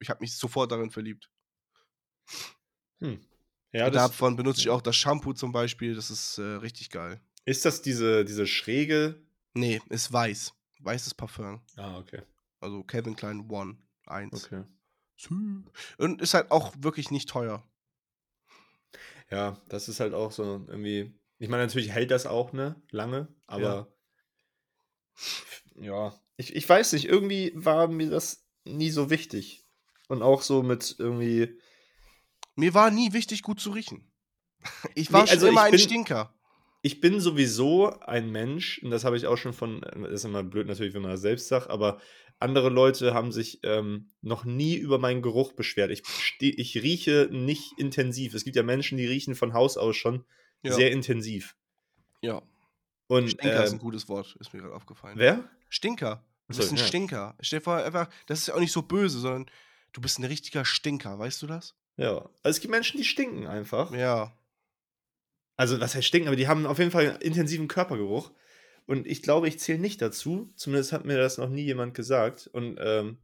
ich 0.00 0.10
habe 0.10 0.20
mich 0.20 0.36
sofort 0.36 0.72
darin 0.72 0.90
verliebt. 0.90 1.30
Hm. 2.98 3.20
Ja, 3.72 3.90
Davon 3.90 4.36
benutze 4.36 4.60
ich 4.60 4.70
auch 4.70 4.82
das 4.82 4.96
Shampoo 4.96 5.32
zum 5.32 5.52
Beispiel. 5.52 5.94
Das 5.94 6.10
ist 6.10 6.38
äh, 6.38 6.42
richtig 6.42 6.90
geil. 6.90 7.20
ist 7.44 7.64
das 7.64 7.82
diese, 7.82 8.24
diese 8.24 8.46
schräge. 8.46 9.22
Nee, 9.54 9.80
ist 9.90 10.12
weiß. 10.12 10.52
Weißes 10.80 11.14
Parfum. 11.14 11.60
Ah, 11.76 11.98
okay. 11.98 12.22
Also 12.60 12.82
Kevin 12.82 13.16
Klein 13.16 13.48
One. 13.50 13.76
Eins. 14.06 14.46
Okay. 14.46 14.64
Und 15.98 16.20
ist 16.22 16.34
halt 16.34 16.50
auch 16.50 16.74
wirklich 16.78 17.10
nicht 17.10 17.28
teuer. 17.28 17.68
Ja, 19.30 19.60
das 19.68 19.88
ist 19.88 20.00
halt 20.00 20.14
auch 20.14 20.30
so 20.32 20.64
irgendwie. 20.68 21.18
Ich 21.38 21.48
meine, 21.48 21.64
natürlich 21.64 21.90
hält 21.90 22.10
das 22.10 22.26
auch, 22.26 22.52
ne? 22.52 22.80
Lange, 22.90 23.28
aber. 23.46 23.92
Ja. 25.74 26.18
Ich, 26.36 26.54
ich 26.54 26.68
weiß 26.68 26.92
nicht, 26.92 27.06
irgendwie 27.06 27.52
war 27.54 27.88
mir 27.88 28.10
das 28.10 28.46
nie 28.64 28.90
so 28.90 29.10
wichtig. 29.10 29.66
Und 30.08 30.22
auch 30.22 30.42
so 30.42 30.62
mit 30.62 30.96
irgendwie. 30.98 31.58
Mir 32.54 32.74
war 32.74 32.90
nie 32.90 33.12
wichtig, 33.12 33.42
gut 33.42 33.60
zu 33.60 33.70
riechen. 33.70 34.10
Ich 34.94 35.12
war 35.12 35.22
Nee, 35.22 35.26
schon 35.28 35.34
also 35.34 35.46
immer 35.48 35.60
ich 35.62 35.66
ein 35.66 35.70
bin- 35.72 35.80
Stinker. 35.80 36.35
Ich 36.86 37.00
bin 37.00 37.18
sowieso 37.18 37.90
ein 38.00 38.30
Mensch, 38.30 38.80
und 38.80 38.92
das 38.92 39.02
habe 39.04 39.16
ich 39.16 39.26
auch 39.26 39.36
schon 39.36 39.52
von, 39.52 39.80
das 39.80 40.12
ist 40.12 40.24
immer 40.24 40.44
blöd 40.44 40.68
natürlich, 40.68 40.94
wenn 40.94 41.02
man 41.02 41.10
das 41.10 41.20
selbst 41.20 41.48
sagt, 41.48 41.68
aber 41.68 42.00
andere 42.38 42.68
Leute 42.68 43.12
haben 43.12 43.32
sich 43.32 43.58
ähm, 43.64 44.12
noch 44.20 44.44
nie 44.44 44.76
über 44.76 44.98
meinen 45.00 45.20
Geruch 45.20 45.52
beschwert. 45.54 45.90
Ich, 45.90 46.02
ich 46.38 46.80
rieche 46.80 47.28
nicht 47.32 47.72
intensiv. 47.76 48.34
Es 48.34 48.44
gibt 48.44 48.54
ja 48.54 48.62
Menschen, 48.62 48.98
die 48.98 49.06
riechen 49.06 49.34
von 49.34 49.52
Haus 49.52 49.76
aus 49.76 49.96
schon 49.96 50.24
Ja. 50.62 50.74
sehr 50.74 50.92
intensiv. 50.92 51.56
ja. 52.22 52.40
Und 53.08 53.30
Stinker 53.30 53.64
ist 53.64 53.70
ein 53.70 53.76
ähm, 53.76 53.80
gutes 53.80 54.08
Wort, 54.08 54.36
ist 54.38 54.52
mir 54.54 54.60
gerade 54.60 54.74
aufgefallen. 54.74 55.18
wer? 55.18 55.42
Stinker. 55.68 56.24
Du 56.48 56.56
bist 56.56 56.70
ein 56.70 56.76
ja. 56.78 56.84
Stinker. 56.84 57.36
Stell 57.40 57.58
dir 57.58 57.64
vor, 57.64 57.76
einfach, 57.78 58.08
das 58.26 58.38
ist 58.40 58.46
ja 58.46 58.54
auch 58.54 58.60
nicht 58.60 58.72
so 58.72 58.82
böse, 58.82 59.18
sondern 59.18 59.46
du 59.92 60.00
bist 60.00 60.20
ein 60.20 60.24
richtiger 60.24 60.64
Stinker, 60.64 61.18
weißt 61.18 61.42
du 61.42 61.48
das? 61.48 61.74
Ja. 61.96 62.18
Also 62.44 62.56
es 62.56 62.60
gibt 62.60 62.70
Menschen, 62.70 62.98
die 62.98 63.04
stinken 63.04 63.48
einfach. 63.48 63.92
Ja. 63.92 64.38
Also, 65.56 65.80
was 65.80 65.94
heißt 65.94 66.06
stinken, 66.06 66.28
aber 66.28 66.36
die 66.36 66.48
haben 66.48 66.66
auf 66.66 66.78
jeden 66.78 66.90
Fall 66.90 67.08
einen 67.10 67.20
intensiven 67.20 67.68
Körpergeruch. 67.68 68.30
Und 68.86 69.06
ich 69.06 69.22
glaube, 69.22 69.48
ich 69.48 69.58
zähle 69.58 69.78
nicht 69.78 70.00
dazu. 70.00 70.52
Zumindest 70.54 70.92
hat 70.92 71.04
mir 71.04 71.16
das 71.16 71.38
noch 71.38 71.48
nie 71.48 71.64
jemand 71.64 71.94
gesagt. 71.94 72.46
Und 72.46 72.78
ähm, 72.80 73.18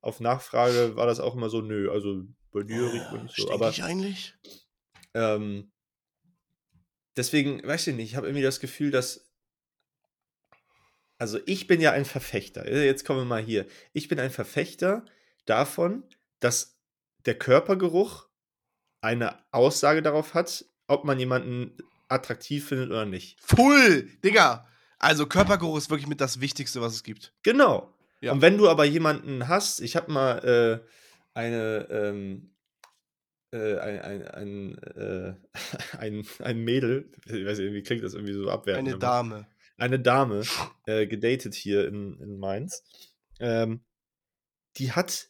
auf 0.00 0.20
Nachfrage 0.20 0.96
war 0.96 1.06
das 1.06 1.18
auch 1.18 1.34
immer 1.34 1.50
so, 1.50 1.60
nö, 1.60 1.90
also 1.90 2.24
bei 2.52 2.62
dir 2.62 2.92
riecht 2.92 3.10
man 3.10 3.24
nicht 3.24 3.36
so. 3.36 3.50
Aber 3.50 3.70
ich 3.70 3.82
eigentlich? 3.82 4.34
ähm, 5.14 5.72
deswegen, 7.16 7.66
weiß 7.66 7.88
ich 7.88 7.96
nicht, 7.96 8.10
ich 8.10 8.16
habe 8.16 8.26
irgendwie 8.28 8.44
das 8.44 8.60
Gefühl, 8.60 8.90
dass. 8.90 9.32
Also, 11.16 11.40
ich 11.46 11.66
bin 11.66 11.80
ja 11.80 11.90
ein 11.90 12.04
Verfechter. 12.04 12.64
äh, 12.66 12.86
Jetzt 12.86 13.04
kommen 13.04 13.20
wir 13.20 13.24
mal 13.24 13.42
hier. 13.42 13.66
Ich 13.92 14.06
bin 14.06 14.20
ein 14.20 14.30
Verfechter 14.30 15.04
davon, 15.46 16.04
dass 16.38 16.78
der 17.26 17.36
Körpergeruch 17.36 18.28
eine 19.00 19.42
Aussage 19.52 20.02
darauf 20.02 20.34
hat, 20.34 20.64
ob 20.88 21.04
man 21.04 21.18
jemanden 21.18 21.76
attraktiv 22.08 22.66
findet 22.66 22.90
oder 22.90 23.06
nicht. 23.06 23.38
Full! 23.40 24.08
Digga! 24.24 24.66
Also 24.98 25.26
Körpergeruch 25.26 25.78
ist 25.78 25.90
wirklich 25.90 26.08
mit 26.08 26.20
das 26.20 26.40
Wichtigste, 26.40 26.80
was 26.80 26.94
es 26.94 27.04
gibt. 27.04 27.32
Genau. 27.44 27.94
Ja. 28.20 28.32
Und 28.32 28.42
wenn 28.42 28.58
du 28.58 28.68
aber 28.68 28.84
jemanden 28.84 29.46
hast, 29.46 29.80
ich 29.80 29.94
habe 29.94 30.10
mal 30.10 30.38
äh, 30.84 30.88
eine, 31.34 31.86
ähm, 31.90 32.50
äh, 33.52 33.78
ein, 33.78 34.00
ein, 34.00 34.28
ein, 34.28 34.78
äh, 34.78 35.34
ein, 35.98 36.26
ein 36.40 36.64
Mädel, 36.64 37.12
ich 37.26 37.46
weiß 37.46 37.58
nicht, 37.58 37.72
wie 37.74 37.82
klingt 37.82 38.02
das 38.02 38.14
irgendwie 38.14 38.34
so 38.34 38.50
abwertend. 38.50 38.88
Eine 38.88 38.98
Dame. 38.98 39.46
eine 39.76 40.00
Dame 40.00 40.42
äh, 40.86 41.06
gedatet 41.06 41.54
hier 41.54 41.86
in, 41.86 42.18
in 42.20 42.38
Mainz. 42.38 42.82
Ähm, 43.38 43.84
die 44.78 44.92
hat 44.92 45.28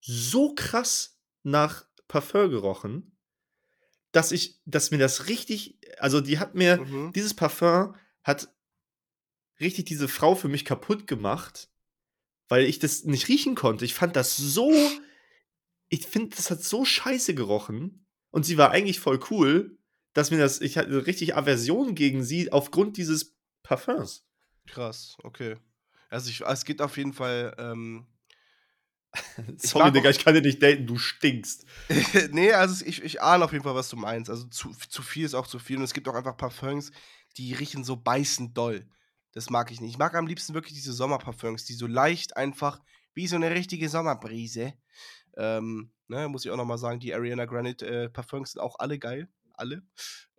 so 0.00 0.54
krass 0.54 1.18
nach 1.42 1.86
Parfum 2.08 2.50
gerochen, 2.50 3.16
dass 4.12 4.32
ich, 4.32 4.60
dass 4.64 4.90
mir 4.90 4.98
das 4.98 5.28
richtig, 5.28 5.78
also 5.98 6.20
die 6.20 6.38
hat 6.38 6.54
mir, 6.54 6.78
Mhm. 6.78 7.12
dieses 7.12 7.34
Parfum 7.34 7.94
hat 8.22 8.48
richtig 9.60 9.84
diese 9.86 10.08
Frau 10.08 10.34
für 10.34 10.48
mich 10.48 10.64
kaputt 10.64 11.06
gemacht, 11.06 11.68
weil 12.48 12.64
ich 12.64 12.78
das 12.78 13.04
nicht 13.04 13.28
riechen 13.28 13.54
konnte. 13.54 13.84
Ich 13.84 13.94
fand 13.94 14.16
das 14.16 14.36
so, 14.36 14.72
ich 15.88 16.06
finde, 16.06 16.34
das 16.36 16.50
hat 16.50 16.62
so 16.62 16.84
scheiße 16.84 17.34
gerochen 17.34 18.06
und 18.30 18.44
sie 18.44 18.58
war 18.58 18.70
eigentlich 18.70 19.00
voll 19.00 19.20
cool, 19.30 19.78
dass 20.12 20.30
mir 20.30 20.38
das, 20.38 20.60
ich 20.60 20.76
hatte 20.76 21.06
richtig 21.06 21.36
Aversion 21.36 21.94
gegen 21.94 22.24
sie 22.24 22.50
aufgrund 22.52 22.96
dieses 22.96 23.36
Parfums. 23.62 24.26
Krass, 24.66 25.16
okay. 25.22 25.56
Also 26.08 26.30
ich, 26.30 26.40
es 26.40 26.64
gibt 26.64 26.82
auf 26.82 26.96
jeden 26.96 27.12
Fall, 27.12 27.54
ähm, 27.58 28.06
Sorry, 29.56 29.90
Digga, 29.92 30.10
ich 30.10 30.18
kann 30.18 30.34
dir 30.34 30.42
nicht 30.42 30.62
daten, 30.62 30.86
du 30.86 30.96
stinkst. 30.96 31.66
nee, 32.30 32.52
also 32.52 32.84
ich, 32.84 33.02
ich 33.02 33.20
ahne 33.20 33.44
auf 33.44 33.52
jeden 33.52 33.64
Fall, 33.64 33.74
was 33.74 33.88
du 33.88 33.96
meinst. 33.96 34.30
Also 34.30 34.46
zu, 34.46 34.70
zu 34.88 35.02
viel 35.02 35.24
ist 35.24 35.34
auch 35.34 35.46
zu 35.46 35.58
viel. 35.58 35.76
Und 35.78 35.82
es 35.82 35.94
gibt 35.94 36.08
auch 36.08 36.14
einfach 36.14 36.36
Parfums, 36.36 36.92
die 37.36 37.54
riechen 37.54 37.84
so 37.84 37.96
beißend 37.96 38.56
doll. 38.56 38.86
Das 39.32 39.50
mag 39.50 39.70
ich 39.70 39.80
nicht. 39.80 39.92
Ich 39.92 39.98
mag 39.98 40.14
am 40.14 40.26
liebsten 40.26 40.54
wirklich 40.54 40.74
diese 40.74 40.92
Sommerparfums, 40.92 41.64
die 41.64 41.74
so 41.74 41.86
leicht 41.86 42.36
einfach, 42.36 42.80
wie 43.14 43.26
so 43.26 43.36
eine 43.36 43.50
richtige 43.50 43.88
Sommerbrise. 43.88 44.74
Ähm, 45.36 45.92
ne, 46.08 46.28
muss 46.28 46.44
ich 46.44 46.50
auch 46.50 46.56
nochmal 46.56 46.78
sagen, 46.78 47.00
die 47.00 47.14
Ariana 47.14 47.44
Grande 47.46 47.70
äh, 47.86 48.08
Parfums 48.08 48.52
sind 48.52 48.60
auch 48.60 48.76
alle 48.78 48.98
geil. 48.98 49.28
Alle. 49.54 49.82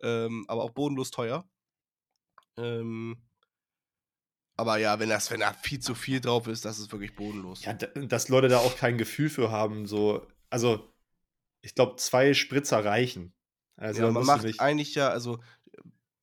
Ähm, 0.02 0.46
aber 0.48 0.64
auch 0.64 0.72
bodenlos 0.72 1.12
teuer. 1.12 1.48
Ähm, 2.58 3.22
aber 4.62 4.78
ja, 4.78 5.00
wenn, 5.00 5.10
das, 5.10 5.32
wenn 5.32 5.40
da 5.40 5.54
viel 5.54 5.80
zu 5.80 5.96
viel 5.96 6.22
drauf 6.22 6.46
ist, 6.46 6.66
das 6.66 6.78
ist 6.78 6.92
wirklich 6.92 7.16
bodenlos. 7.16 7.66
Ja, 7.66 7.74
dass 7.74 8.30
Leute 8.30 8.48
da 8.48 8.60
auch 8.60 8.78
kein 8.78 9.00
Gefühl 9.00 9.32
für 9.32 9.50
haben, 9.50 9.88
so. 9.88 10.28
Also, 10.52 10.88
ich 11.62 11.74
glaube, 11.74 11.96
zwei 11.96 12.36
Spritzer 12.36 12.86
reichen. 12.86 13.34
Also, 13.76 14.04
ja, 14.04 14.12
man 14.12 14.24
macht 14.24 14.44
nicht. 14.44 14.60
eigentlich 14.60 14.94
ja, 14.94 15.10
also 15.10 15.40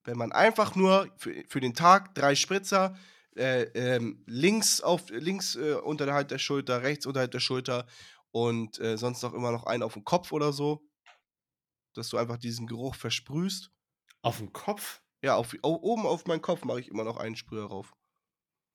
wenn 0.05 0.17
man 0.17 0.31
einfach 0.31 0.77
nur 0.77 1.13
für, 1.17 1.43
für 1.49 1.59
den 1.59 1.75
Tag 1.75 2.15
drei 2.15 2.37
Spritzer 2.37 2.97
äh, 3.35 3.63
ähm, 3.75 4.23
links 4.27 4.81
auf 4.81 5.11
links 5.11 5.57
äh, 5.57 5.75
unterhalb 5.75 6.29
der 6.29 6.39
Schulter, 6.39 6.85
rechts 6.85 7.07
unterhalb 7.07 7.33
der 7.33 7.41
Schulter 7.41 7.87
und 8.31 8.79
äh, 8.79 8.97
sonst 8.97 9.21
noch 9.23 9.35
immer 9.35 9.51
noch 9.51 9.65
einen 9.65 9.83
auf 9.83 9.95
dem 9.95 10.05
Kopf 10.05 10.31
oder 10.31 10.53
so, 10.53 10.89
dass 11.95 12.09
du 12.09 12.19
einfach 12.19 12.37
diesen 12.37 12.69
Geruch 12.69 12.95
versprühst. 12.95 13.73
Auf 14.23 14.37
dem 14.37 14.53
Kopf? 14.53 15.03
Ja, 15.23 15.35
auf, 15.35 15.57
oben 15.63 16.07
auf 16.07 16.27
meinen 16.27 16.43
Kopf 16.43 16.65
mache 16.65 16.79
ich 16.79 16.89
immer 16.89 17.03
noch 17.03 17.17
einen 17.17 17.35
Sprüher 17.35 17.67
drauf. 17.67 17.93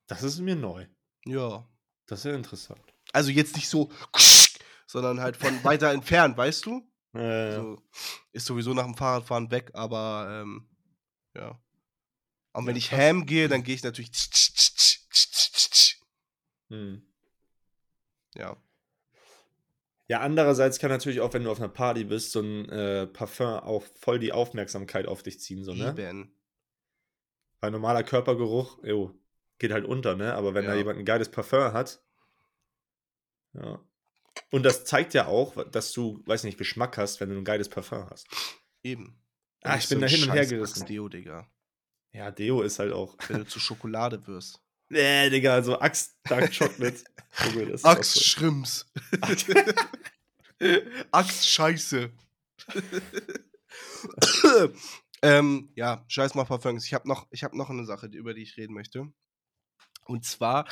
Das 0.08 0.24
ist 0.24 0.40
mir 0.40 0.56
neu. 0.56 0.88
Ja. 1.26 1.68
Das 2.08 2.20
ist 2.20 2.26
ja 2.26 2.36
interessant. 2.36 2.82
Also 3.14 3.32
jetzt 3.32 3.56
nicht 3.56 3.70
so, 3.70 3.92
sondern 4.88 5.22
halt 5.22 5.38
von 5.38 5.64
weiter 5.64 5.92
entfernt, 5.94 6.38
weißt 6.38 6.66
du? 6.66 6.82
Äh, 7.14 7.56
So, 7.56 7.82
ist 8.32 8.46
sowieso 8.46 8.74
nach 8.74 8.86
dem 8.86 8.96
Fahrradfahren 8.96 9.52
weg, 9.52 9.72
aber 9.74 10.42
ähm, 10.42 10.68
ja. 11.36 11.60
Und 12.54 12.66
wenn 12.68 12.76
Ja, 12.76 12.80
ich 12.80 12.92
ham 12.92 13.26
gehe, 13.26 13.48
dann 13.48 13.64
gehe 13.64 13.76
ich 13.76 13.84
natürlich. 13.84 14.12
hm. 16.70 17.02
Ja. 18.36 18.58
Ja, 20.08 20.20
andererseits 20.20 20.80
kann 20.80 20.90
natürlich 20.92 21.22
auch, 21.22 21.34
wenn 21.34 21.44
du 21.44 21.52
auf 21.52 21.60
einer 21.60 21.70
Party 21.70 22.04
bist, 22.04 22.32
so 22.32 22.42
ein 22.42 22.68
äh, 22.70 23.08
Parfum 23.08 23.48
auch 23.48 23.84
voll 23.96 24.20
die 24.20 24.34
Aufmerksamkeit 24.34 25.08
auf 25.08 25.24
dich 25.24 25.40
ziehen, 25.40 25.64
so, 25.64 25.74
ne? 25.74 25.96
Eben. 25.98 26.36
Weil 27.62 27.72
normaler 27.72 28.04
Körpergeruch, 28.04 28.84
jo, 28.84 29.14
geht 29.64 29.72
halt 29.72 29.86
unter, 29.86 30.18
ne? 30.18 30.34
Aber 30.36 30.54
wenn 30.54 30.66
da 30.66 30.74
Ja. 30.74 30.80
jemand 30.80 31.00
ein 31.00 31.06
geiles 31.06 31.32
Parfum 31.32 31.72
hat, 31.72 32.04
ja. 33.54 33.80
Und 34.52 34.64
das 34.64 34.84
zeigt 34.84 35.14
ja 35.14 35.28
auch, 35.28 35.56
dass 35.72 35.94
du, 35.94 36.22
weiß 36.26 36.44
nicht, 36.44 36.58
Geschmack 36.58 36.98
hast, 36.98 37.22
wenn 37.22 37.30
du 37.30 37.38
ein 37.38 37.46
geiles 37.46 37.70
Parfum 37.70 38.10
hast. 38.10 38.28
Eben. 38.84 39.18
Ah, 39.62 39.78
ich 39.78 39.88
bin 39.88 40.02
da 40.02 40.08
hin 40.08 40.24
und 40.24 40.34
her 40.34 40.46
gerissen. 40.46 40.86
Deo, 40.86 41.08
Digga. 41.08 41.48
Ja, 42.12 42.32
Deo 42.32 42.64
ist 42.64 42.80
halt 42.80 42.92
auch. 42.92 43.16
Wenn 43.30 43.38
du 43.40 43.48
zu 43.48 43.60
Schokolade 43.60 44.26
wirst. 44.28 44.60
Nee, 44.90 45.30
Digga, 45.32 45.64
so 45.64 45.80
Axt 45.80 46.18
Dark 46.26 46.52
Chocolate. 46.56 47.04
Axt 47.84 48.14
so. 48.14 48.20
Schrimps. 48.20 48.86
Axt 51.12 51.48
Scheiße. 51.50 52.12
ähm, 55.24 55.72
ja, 55.76 56.06
scheiß 56.08 56.36
mal 56.36 56.44
Parfums. 56.44 56.86
Ich 56.86 56.94
habe 56.94 57.08
noch, 57.08 57.26
ich 57.32 57.44
hab 57.44 57.56
noch 57.56 57.72
eine 57.72 57.86
Sache, 57.86 58.06
über 58.08 58.36
die 58.36 58.44
ich 58.44 58.58
reden 58.58 58.74
möchte. 58.74 59.12
Und 60.06 60.26
zwar, 60.26 60.68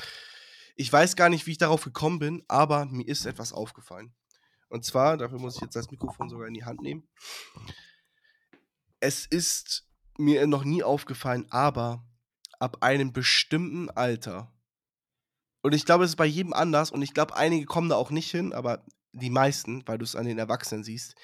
ich 0.76 0.92
weiß 0.92 1.16
gar 1.16 1.30
nicht, 1.30 1.46
wie 1.48 1.52
ich 1.52 1.58
darauf 1.58 1.84
gekommen 1.84 2.20
bin, 2.20 2.44
aber 2.48 2.86
mir 2.86 3.08
ist 3.08 3.26
etwas 3.26 3.54
aufgefallen. 3.54 4.14
Und 4.70 4.86
zwar, 4.86 5.18
dafür 5.18 5.40
muss 5.40 5.56
ich 5.56 5.62
jetzt 5.62 5.76
das 5.76 5.92
Mikrofon 5.92 6.30
sogar 6.30 6.48
in 6.48 6.54
die 6.54 6.64
Hand 6.64 6.82
nehmen. 6.82 7.08
Es 9.00 9.26
ist 9.26 9.88
mir 10.18 10.48
noch 10.48 10.64
nie 10.64 10.84
aufgefallen, 10.84 11.46
aber 11.50 12.06
ab 12.60 12.78
einem 12.82 13.12
bestimmten 13.12 13.90
Alter. 13.90 14.54
Und 15.62 15.74
ich 15.74 15.86
glaube, 15.86 16.06
es 16.06 16.12
ist 16.12 16.16
bei 16.16 16.26
jedem 16.26 16.54
anders 16.54 16.92
und 16.92 17.02
ich 17.02 17.14
glaube, 17.14 17.36
einige 17.36 17.66
kommen 17.66 17.90
da 17.90 17.96
auch 17.96 18.12
nicht 18.12 18.32
hin, 18.32 18.54
aber 18.54 18.86
die 19.12 19.30
meisten, 19.30 19.86
weil 19.88 19.98
du 19.98 20.06
es 20.06 20.16
an 20.16 20.26
den 20.26 20.38
Erwachsenen 20.38 20.84
siehst, 20.84 21.16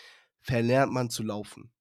verlernt 0.42 0.92
man 0.92 1.10
zu 1.10 1.24
laufen. 1.24 1.72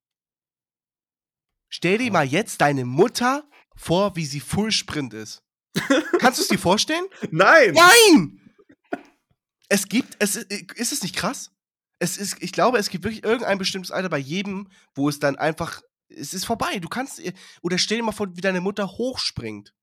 Stell 1.69 1.97
dir 1.97 2.11
mal 2.11 2.25
jetzt 2.25 2.61
deine 2.61 2.85
Mutter 2.85 3.49
vor, 3.75 4.15
wie 4.15 4.25
sie 4.25 4.39
Full 4.39 4.71
Sprint 4.71 5.13
ist. 5.13 5.43
Kannst 6.19 6.39
du 6.39 6.43
es 6.43 6.47
dir 6.47 6.59
vorstellen? 6.59 7.05
Nein! 7.31 7.73
Nein! 7.73 8.39
Es 9.69 9.87
gibt, 9.87 10.15
es 10.19 10.35
ist, 10.35 10.91
es 10.91 11.03
nicht 11.03 11.15
krass? 11.15 11.51
Es 11.99 12.17
ist, 12.17 12.37
ich 12.41 12.51
glaube, 12.51 12.77
es 12.77 12.89
gibt 12.89 13.03
wirklich 13.03 13.23
irgendein 13.23 13.57
bestimmtes 13.57 13.91
Alter 13.91 14.09
bei 14.09 14.17
jedem, 14.17 14.69
wo 14.95 15.09
es 15.09 15.19
dann 15.19 15.35
einfach, 15.35 15.81
es 16.09 16.33
ist 16.33 16.45
vorbei. 16.45 16.79
Du 16.79 16.87
kannst, 16.87 17.21
oder 17.61 17.77
stell 17.77 17.97
dir 17.97 18.03
mal 18.03 18.11
vor, 18.11 18.35
wie 18.35 18.41
deine 18.41 18.61
Mutter 18.61 18.87
hochspringt. 18.87 19.73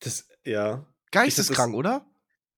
Das, 0.00 0.26
ja. 0.44 0.86
Geisteskrank, 1.10 1.74
oder? 1.74 2.06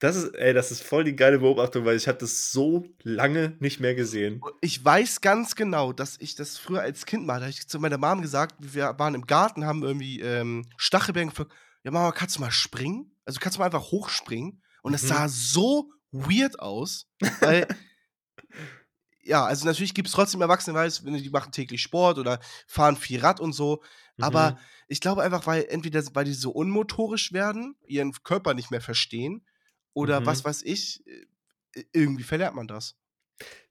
Das 0.03 0.17
ist, 0.17 0.35
ey, 0.35 0.53
das 0.53 0.73
ist 0.73 0.83
voll 0.83 1.05
die 1.05 1.15
geile 1.15 1.39
Beobachtung, 1.39 1.85
weil 1.85 1.97
ich 1.97 2.09
habe 2.09 2.19
das 2.19 2.51
so 2.51 2.85
lange 3.05 3.57
nicht 3.61 3.79
mehr 3.79 3.95
gesehen. 3.95 4.41
Ich 4.61 4.85
weiß 4.85 5.21
ganz 5.21 5.55
genau, 5.55 5.93
dass 5.93 6.17
ich 6.19 6.35
das 6.35 6.59
früher 6.59 6.81
als 6.81 7.07
Kind 7.07 7.25
mal, 7.25 7.35
da 7.35 7.43
habe 7.43 7.51
ich 7.51 7.69
zu 7.69 7.79
meiner 7.79 7.99
Mom 7.99 8.21
gesagt, 8.21 8.57
wir 8.59 8.99
waren 8.99 9.15
im 9.15 9.27
Garten, 9.29 9.65
haben 9.65 9.85
irgendwie 9.85 10.21
ähm, 10.21 10.67
Stachelbeeren 10.77 11.29
gepflückt. 11.29 11.53
Ja, 11.85 11.91
Mama, 11.91 12.13
kannst 12.13 12.37
du 12.37 12.41
mal 12.41 12.51
springen? 12.51 13.17
Also 13.25 13.41
kannst 13.41 13.57
du 13.57 13.61
mal 13.61 13.67
einfach 13.67 13.91
hochspringen? 13.91 14.63
Und 14.83 14.95
es 14.95 15.03
Mhm. 15.03 15.09
sah 15.09 15.29
so 15.29 15.93
weird 16.13 16.59
aus, 16.61 17.09
weil 17.41 17.67
ja, 19.23 19.45
also 19.45 19.65
natürlich 19.67 19.95
gibt 19.95 20.09
es 20.09 20.15
trotzdem 20.15 20.41
Erwachsene, 20.43 20.77
weil 20.77 20.91
die 20.91 21.31
machen 21.31 21.53
täglich 21.53 21.83
Sport 21.83 22.19
oder 22.19 22.41
fahren 22.67 22.97
viel 22.97 23.21
Rad 23.21 23.41
und 23.41 23.53
so. 23.53 23.83
Aber 24.19 24.53
Mhm. 24.53 24.59
ich 24.89 25.01
glaube 25.01 25.23
einfach, 25.23 25.47
weil 25.47 25.65
entweder 25.69 26.03
weil 26.15 26.25
die 26.25 26.35
so 26.35 26.51
unmotorisch 26.51 27.33
werden, 27.33 27.77
ihren 27.87 28.13
Körper 28.25 28.55
nicht 28.55 28.71
mehr 28.71 28.81
verstehen, 28.81 29.47
oder 29.95 30.21
Mhm. 30.21 30.27
was 30.27 30.45
weiß 30.45 30.63
ich, 30.63 31.07
äh, 31.07 31.85
irgendwie 31.93 32.25
verlernt 32.25 32.57
man 32.57 32.67
das. 32.69 32.97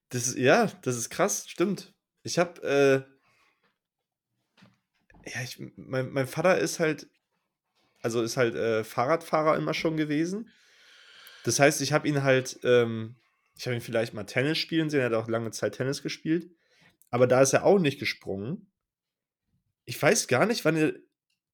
Das 0.10 0.28
ist, 0.28 0.38
ja, 0.38 0.68
das 0.84 0.98
ist 0.98 1.10
krass, 1.10 1.50
stimmt. 1.50 1.94
Ich 2.24 2.38
habe, 2.38 2.62
äh, 5.26 5.30
ja, 5.30 5.42
ich, 5.44 5.60
mein, 5.76 6.12
mein 6.12 6.28
Vater 6.28 6.58
ist 6.58 6.80
halt, 6.80 7.08
also 8.02 8.22
ist 8.22 8.38
halt 8.38 8.56
äh, 8.56 8.84
Fahrradfahrer 8.84 9.58
immer 9.58 9.74
schon 9.74 9.98
gewesen. 9.98 10.50
Das 11.44 11.60
heißt, 11.60 11.82
ich 11.82 11.94
habe 11.94 12.08
ihn 12.08 12.24
halt, 12.24 12.60
ähm, 12.64 13.16
ich 13.56 13.66
habe 13.66 13.76
ihn 13.76 13.82
vielleicht 13.82 14.14
mal 14.14 14.24
Tennis 14.26 14.58
spielen 14.58 14.90
sehen, 14.90 15.00
er 15.02 15.08
hat 15.08 15.14
auch 15.14 15.28
lange 15.28 15.52
Zeit 15.52 15.76
Tennis 15.76 16.02
gespielt. 16.04 16.52
Aber 17.10 17.28
da 17.28 17.42
ist 17.42 17.54
er 17.54 17.66
auch 17.66 17.80
nicht 17.80 18.00
gesprungen. 18.00 18.72
Ich 19.86 20.02
weiß 20.02 20.28
gar 20.28 20.46
nicht, 20.46 20.64
wann 20.66 20.78
er 20.78 20.94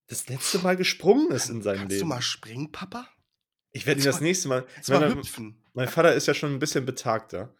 das 0.08 0.28
letzte 0.30 0.60
Mal 0.60 0.78
gesprungen 0.78 1.32
ist 1.32 1.50
in 1.50 1.62
seinem 1.62 1.78
Kannst 1.80 1.92
Leben. 1.92 2.02
du 2.02 2.08
mal 2.16 2.22
springen, 2.22 2.72
Papa? 2.72 3.08
ich 3.72 3.86
werde 3.86 4.02
ihn 4.02 4.06
das 4.06 4.16
mal- 4.22 4.24
nächste 4.28 4.48
Mal. 4.48 4.66
Jetzt 4.76 4.90
mal 4.90 5.00
Mein, 5.02 5.18
hüpfen. 5.18 5.64
mein 5.74 5.88
Vater 5.88 6.14
ist 6.16 6.28
ja 6.28 6.34
schon 6.34 6.52
ein 6.54 6.60
bisschen 6.60 6.86
betagter. 6.86 7.56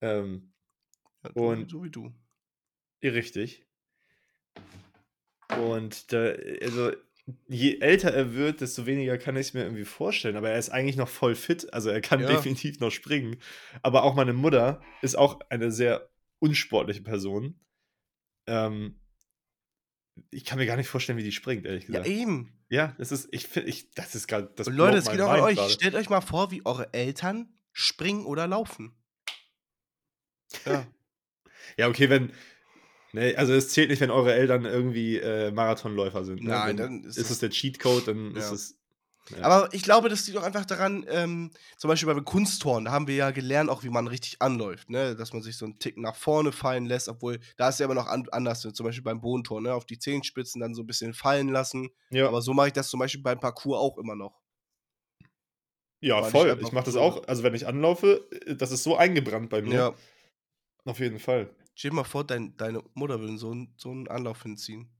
Ähm, 0.00 0.52
Ja, 1.24 1.30
du, 1.30 1.40
Und- 1.40 1.70
so 1.70 1.84
wie 1.84 1.90
du. 1.90 2.12
Richtig. 3.02 3.66
Und 5.58 6.12
da, 6.12 6.32
also, 6.62 6.92
je 7.48 7.78
älter 7.80 8.12
er 8.12 8.34
wird, 8.34 8.60
desto 8.60 8.86
weniger 8.86 9.16
kann 9.18 9.36
ich 9.36 9.48
es 9.48 9.54
mir 9.54 9.62
irgendwie 9.62 9.84
vorstellen. 9.84 10.36
Aber 10.36 10.50
er 10.50 10.58
ist 10.58 10.70
eigentlich 10.70 10.96
noch 10.96 11.08
voll 11.08 11.34
fit. 11.34 11.72
Also 11.72 11.90
er 11.90 12.00
kann 12.00 12.20
Ja. 12.20 12.26
definitiv 12.28 12.80
noch 12.80 12.90
springen. 12.90 13.36
Aber 13.82 14.02
auch 14.02 14.14
meine 14.14 14.32
Mutter 14.32 14.82
ist 15.02 15.16
auch 15.16 15.40
eine 15.48 15.70
sehr 15.70 16.10
unsportliche 16.40 17.02
Person. 17.02 17.60
Ähm, 18.46 18.98
ich 20.30 20.44
kann 20.44 20.58
mir 20.58 20.66
gar 20.66 20.76
nicht 20.76 20.88
vorstellen, 20.88 21.18
wie 21.18 21.22
die 21.22 21.32
springt, 21.32 21.64
ehrlich 21.64 21.84
Ja, 21.84 21.88
gesagt. 22.00 22.06
eben. 22.08 22.52
Ja, 22.68 22.94
das 22.98 23.12
ist, 23.12 23.28
ich 23.32 23.46
finde, 23.46 23.68
ich, 23.68 23.92
das 23.92 24.14
ist 24.14 24.26
gerade, 24.26 24.50
das 24.56 24.66
Und 24.66 24.74
Leute, 24.74 24.96
es 24.98 25.10
geht 25.10 25.20
auch 25.20 25.30
an 25.30 25.40
euch. 25.40 25.56
gerade. 25.56 25.72
Stellt 25.72 25.94
euch 25.94 26.10
mal 26.10 26.20
vor, 26.20 26.50
wie 26.50 26.64
eure 26.66 26.92
Eltern 26.92 27.52
springen 27.72 28.24
oder 28.26 28.46
laufen. 28.46 28.94
Ja. 30.66 30.86
Ja, 31.78 31.88
okay, 31.88 32.10
wenn, 32.10 32.32
ne, 33.12 33.34
also 33.36 33.52
es 33.54 33.68
zählt 33.70 33.90
nicht, 33.90 34.00
wenn 34.00 34.10
eure 34.10 34.34
Eltern 34.34 34.64
irgendwie 34.64 35.18
äh, 35.18 35.50
Marathonläufer 35.50 36.24
sind. 36.24 36.42
Ne? 36.42 36.50
Nein, 36.50 36.76
dann 36.76 37.04
ist 37.04 37.16
ist 37.18 37.30
es 37.30 37.38
der 37.38 37.50
Cheatcode, 37.50 38.08
dann 38.08 38.34
ist 38.36 38.48
Ja. 38.48 38.52
es. 38.54 38.76
Ja. 39.30 39.44
Aber 39.44 39.68
ich 39.72 39.84
glaube, 39.84 40.08
das 40.08 40.26
liegt 40.26 40.36
auch 40.36 40.42
einfach 40.42 40.64
daran, 40.64 41.06
ähm, 41.08 41.52
zum 41.78 41.86
Beispiel 41.88 42.12
bei 42.12 42.20
Kunstturnen, 42.22 42.86
da 42.86 42.90
haben 42.90 43.06
wir 43.06 43.14
ja 43.14 43.30
gelernt, 43.30 43.70
auch 43.70 43.84
wie 43.84 43.88
man 43.88 44.08
richtig 44.08 44.42
anläuft, 44.42 44.90
ne? 44.90 45.14
Dass 45.14 45.32
man 45.32 45.42
sich 45.42 45.56
so 45.56 45.64
einen 45.64 45.78
Tick 45.78 45.96
nach 45.96 46.16
vorne 46.16 46.50
fallen 46.50 46.86
lässt, 46.86 47.08
obwohl 47.08 47.38
da 47.56 47.68
ist 47.68 47.78
ja 47.78 47.84
immer 47.86 47.94
noch 47.94 48.08
an, 48.08 48.26
anders, 48.32 48.62
zum 48.62 48.84
Beispiel 48.84 49.04
beim 49.04 49.20
Bodenturnen, 49.20 49.70
ne? 49.70 49.74
Auf 49.76 49.86
die 49.86 49.98
Zehenspitzen 50.00 50.60
dann 50.60 50.74
so 50.74 50.82
ein 50.82 50.86
bisschen 50.86 51.14
fallen 51.14 51.48
lassen. 51.50 51.90
Ja. 52.10 52.26
Aber 52.26 52.42
so 52.42 52.52
mache 52.52 52.66
ich 52.66 52.72
das 52.72 52.88
zum 52.88 52.98
Beispiel 52.98 53.22
beim 53.22 53.38
Parcours 53.38 53.78
auch 53.78 53.96
immer 53.96 54.16
noch. 54.16 54.40
Ja, 56.00 56.16
Weil 56.16 56.24
ich 56.24 56.30
voll. 56.32 56.50
einfach 56.50 56.66
Ich 56.66 56.72
mache 56.72 56.86
das 56.86 56.96
auch. 56.96 57.26
Also, 57.28 57.44
wenn 57.44 57.54
ich 57.54 57.68
anlaufe, 57.68 58.28
äh, 58.46 58.56
das 58.56 58.72
ist 58.72 58.82
so 58.82 58.96
eingebrannt 58.96 59.50
bei 59.50 59.62
mir. 59.62 59.72
Ja. 59.74 59.94
Auf 60.84 60.98
jeden 60.98 61.20
Fall. 61.20 61.48
Stell 61.74 61.90
dir 61.90 61.96
mal 61.96 62.04
vor, 62.04 62.24
dein, 62.26 62.56
deine 62.56 62.82
Mutter 62.94 63.20
will 63.20 63.36
so, 63.38 63.50
einen- 63.52 63.74
so 63.76 63.90
einen 63.90 64.08
Anlauf 64.08 64.42
hinziehen. 64.42 64.90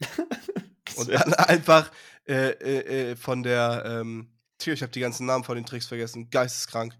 Und 0.96 1.10
dann 1.10 1.34
einfach 1.34 1.90
äh, 2.26 2.50
äh, 2.50 3.10
äh, 3.12 3.16
von 3.16 3.42
der, 3.42 3.82
ähm, 3.86 4.32
Tja, 4.58 4.72
ich 4.72 4.82
habe 4.82 4.90
die 4.90 5.00
ganzen 5.00 5.24
Namen 5.26 5.44
von 5.44 5.54
den 5.54 5.64
Tricks 5.66 5.86
vergessen. 5.86 6.30
Geisteskrank. 6.30 6.96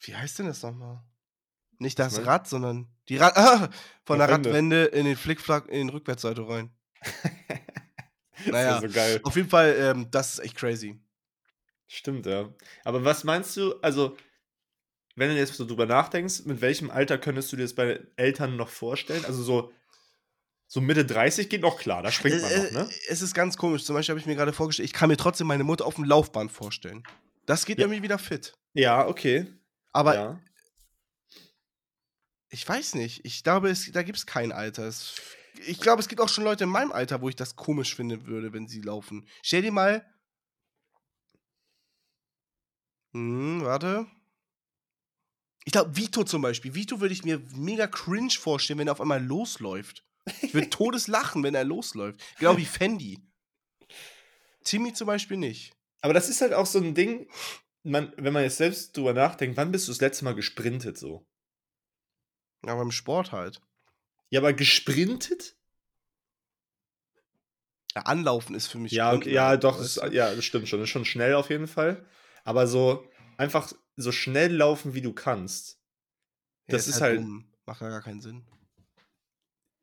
Wie 0.00 0.14
heißt 0.16 0.40
denn 0.40 0.46
das 0.46 0.62
nochmal? 0.62 1.02
Nicht 1.78 1.98
das 2.00 2.24
Rad, 2.26 2.48
sondern 2.48 2.88
die 3.08 3.16
Rad. 3.16 3.36
Ah, 3.36 3.70
von 4.04 4.18
der 4.18 4.28
Ende. 4.28 4.48
Radwende 4.50 4.84
in 4.86 5.04
den 5.04 5.16
Flickflack 5.16 5.68
in 5.68 5.74
den 5.86 5.88
Rückwärtsseite 5.90 6.48
rein. 6.48 6.70
Naja. 8.46 8.80
so 8.80 8.88
geil. 8.88 9.18
Auf 9.24 9.34
jeden 9.34 9.48
Fall, 9.48 9.74
ähm, 9.80 10.10
das 10.12 10.34
ist 10.34 10.38
echt 10.38 10.56
crazy. 10.56 11.00
Stimmt, 11.88 12.24
ja. 12.24 12.48
Aber 12.84 13.04
was 13.04 13.24
meinst 13.24 13.56
du, 13.56 13.74
also, 13.80 14.16
wenn 15.18 15.30
du 15.30 15.36
jetzt 15.36 15.54
so 15.54 15.66
drüber 15.66 15.86
nachdenkst, 15.86 16.44
mit 16.44 16.60
welchem 16.60 16.90
Alter 16.90 17.18
könntest 17.18 17.52
du 17.52 17.56
dir 17.56 17.62
das 17.64 17.74
bei 17.74 18.00
Eltern 18.16 18.56
noch 18.56 18.68
vorstellen? 18.68 19.24
Also 19.24 19.42
so, 19.42 19.72
so 20.66 20.80
Mitte 20.80 21.04
30 21.04 21.48
geht 21.48 21.62
noch 21.62 21.78
klar, 21.78 22.02
da 22.02 22.10
springt 22.12 22.40
man 22.42 22.50
Äh, 22.50 22.64
noch, 22.64 22.70
ne? 22.72 22.90
Es 23.08 23.22
ist 23.22 23.34
ganz 23.34 23.56
komisch. 23.56 23.84
Zum 23.84 23.94
Beispiel 23.94 24.12
habe 24.12 24.20
ich 24.20 24.26
mir 24.26 24.36
gerade 24.36 24.52
vorgestellt, 24.52 24.86
ich 24.86 24.92
kann 24.92 25.08
mir 25.08 25.16
trotzdem 25.16 25.46
meine 25.46 25.64
Mutter 25.64 25.86
auf 25.86 25.94
dem 25.96 26.04
Laufband 26.04 26.52
vorstellen. 26.52 27.02
Das 27.46 27.64
geht 27.66 27.78
Ja. 27.78 27.84
irgendwie 27.86 28.02
wieder 28.02 28.18
fit. 28.18 28.52
Ja, 28.74 29.06
okay. 29.06 29.46
Aber 29.92 30.14
ja. 30.14 30.40
ich 32.50 32.68
weiß 32.68 32.94
nicht. 32.94 33.24
Ich 33.24 33.42
glaube, 33.42 33.70
es, 33.70 33.90
da 33.92 34.02
gibt 34.02 34.18
es 34.18 34.26
kein 34.26 34.52
Alter. 34.52 34.84
Es, 34.86 35.14
ich 35.66 35.80
glaube, 35.80 36.00
es 36.02 36.08
gibt 36.08 36.20
auch 36.20 36.28
schon 36.28 36.44
Leute 36.44 36.64
in 36.64 36.70
meinem 36.70 36.92
Alter, 36.92 37.20
wo 37.22 37.28
ich 37.28 37.36
das 37.36 37.56
komisch 37.56 37.96
finden 37.96 38.26
würde, 38.26 38.52
wenn 38.52 38.68
sie 38.68 38.82
laufen. 38.82 39.26
Stell 39.42 39.62
dir 39.62 39.72
mal. 39.72 40.04
Hm, 43.14 43.62
warte. 43.64 44.06
Ich 45.64 45.72
glaube, 45.72 45.96
Vito 45.96 46.24
zum 46.24 46.42
Beispiel. 46.42 46.74
Vito 46.74 47.00
würde 47.00 47.12
ich 47.12 47.24
mir 47.24 47.42
mega 47.54 47.86
cringe 47.86 48.30
vorstellen, 48.30 48.78
wenn 48.78 48.88
er 48.88 48.92
auf 48.92 49.00
einmal 49.00 49.22
losläuft. 49.22 50.04
Ich 50.42 50.54
würde 50.54 50.70
todeslachen, 50.70 51.42
wenn 51.42 51.54
er 51.54 51.64
losläuft. 51.64 52.20
Genau 52.38 52.56
wie 52.56 52.64
Fendi. 52.64 53.20
Timmy 54.64 54.92
zum 54.92 55.06
Beispiel 55.06 55.36
nicht. 55.36 55.72
Aber 56.00 56.14
das 56.14 56.28
ist 56.28 56.40
halt 56.40 56.52
auch 56.52 56.66
so 56.66 56.78
ein 56.78 56.94
Ding, 56.94 57.28
man, 57.82 58.12
wenn 58.16 58.32
man 58.32 58.42
jetzt 58.42 58.58
selbst 58.58 58.96
drüber 58.96 59.12
nachdenkt, 59.12 59.56
wann 59.56 59.72
bist 59.72 59.88
du 59.88 59.92
das 59.92 60.00
letzte 60.00 60.24
Mal 60.24 60.34
gesprintet 60.34 60.98
so? 60.98 61.26
Aber 62.62 62.82
im 62.82 62.90
Sport 62.90 63.32
halt. 63.32 63.60
Ja, 64.30 64.40
aber 64.40 64.52
gesprintet? 64.52 65.56
Ja, 67.94 68.02
Anlaufen 68.02 68.54
ist 68.54 68.66
für 68.66 68.78
mich. 68.78 68.92
Ja, 68.92 69.14
okay, 69.14 69.32
ja, 69.32 69.56
doch, 69.56 69.78
du? 69.78 70.06
ja, 70.08 70.34
das 70.34 70.44
stimmt 70.44 70.68
schon. 70.68 70.80
Das 70.80 70.86
ist 70.88 70.92
schon 70.92 71.04
schnell 71.04 71.34
auf 71.34 71.50
jeden 71.50 71.66
Fall. 71.66 72.04
Aber 72.44 72.66
so 72.66 73.08
einfach 73.36 73.72
so 74.00 74.12
schnell 74.12 74.54
laufen, 74.54 74.94
wie 74.94 75.00
du 75.02 75.12
kannst. 75.12 75.78
Ja, 76.66 76.72
das 76.76 76.88
ist 76.88 77.00
halt- 77.00 77.18
dumm. 77.20 77.44
Macht 77.66 77.80
ja 77.82 77.88
gar 77.90 78.00
keinen 78.02 78.20
Sinn. 78.22 78.46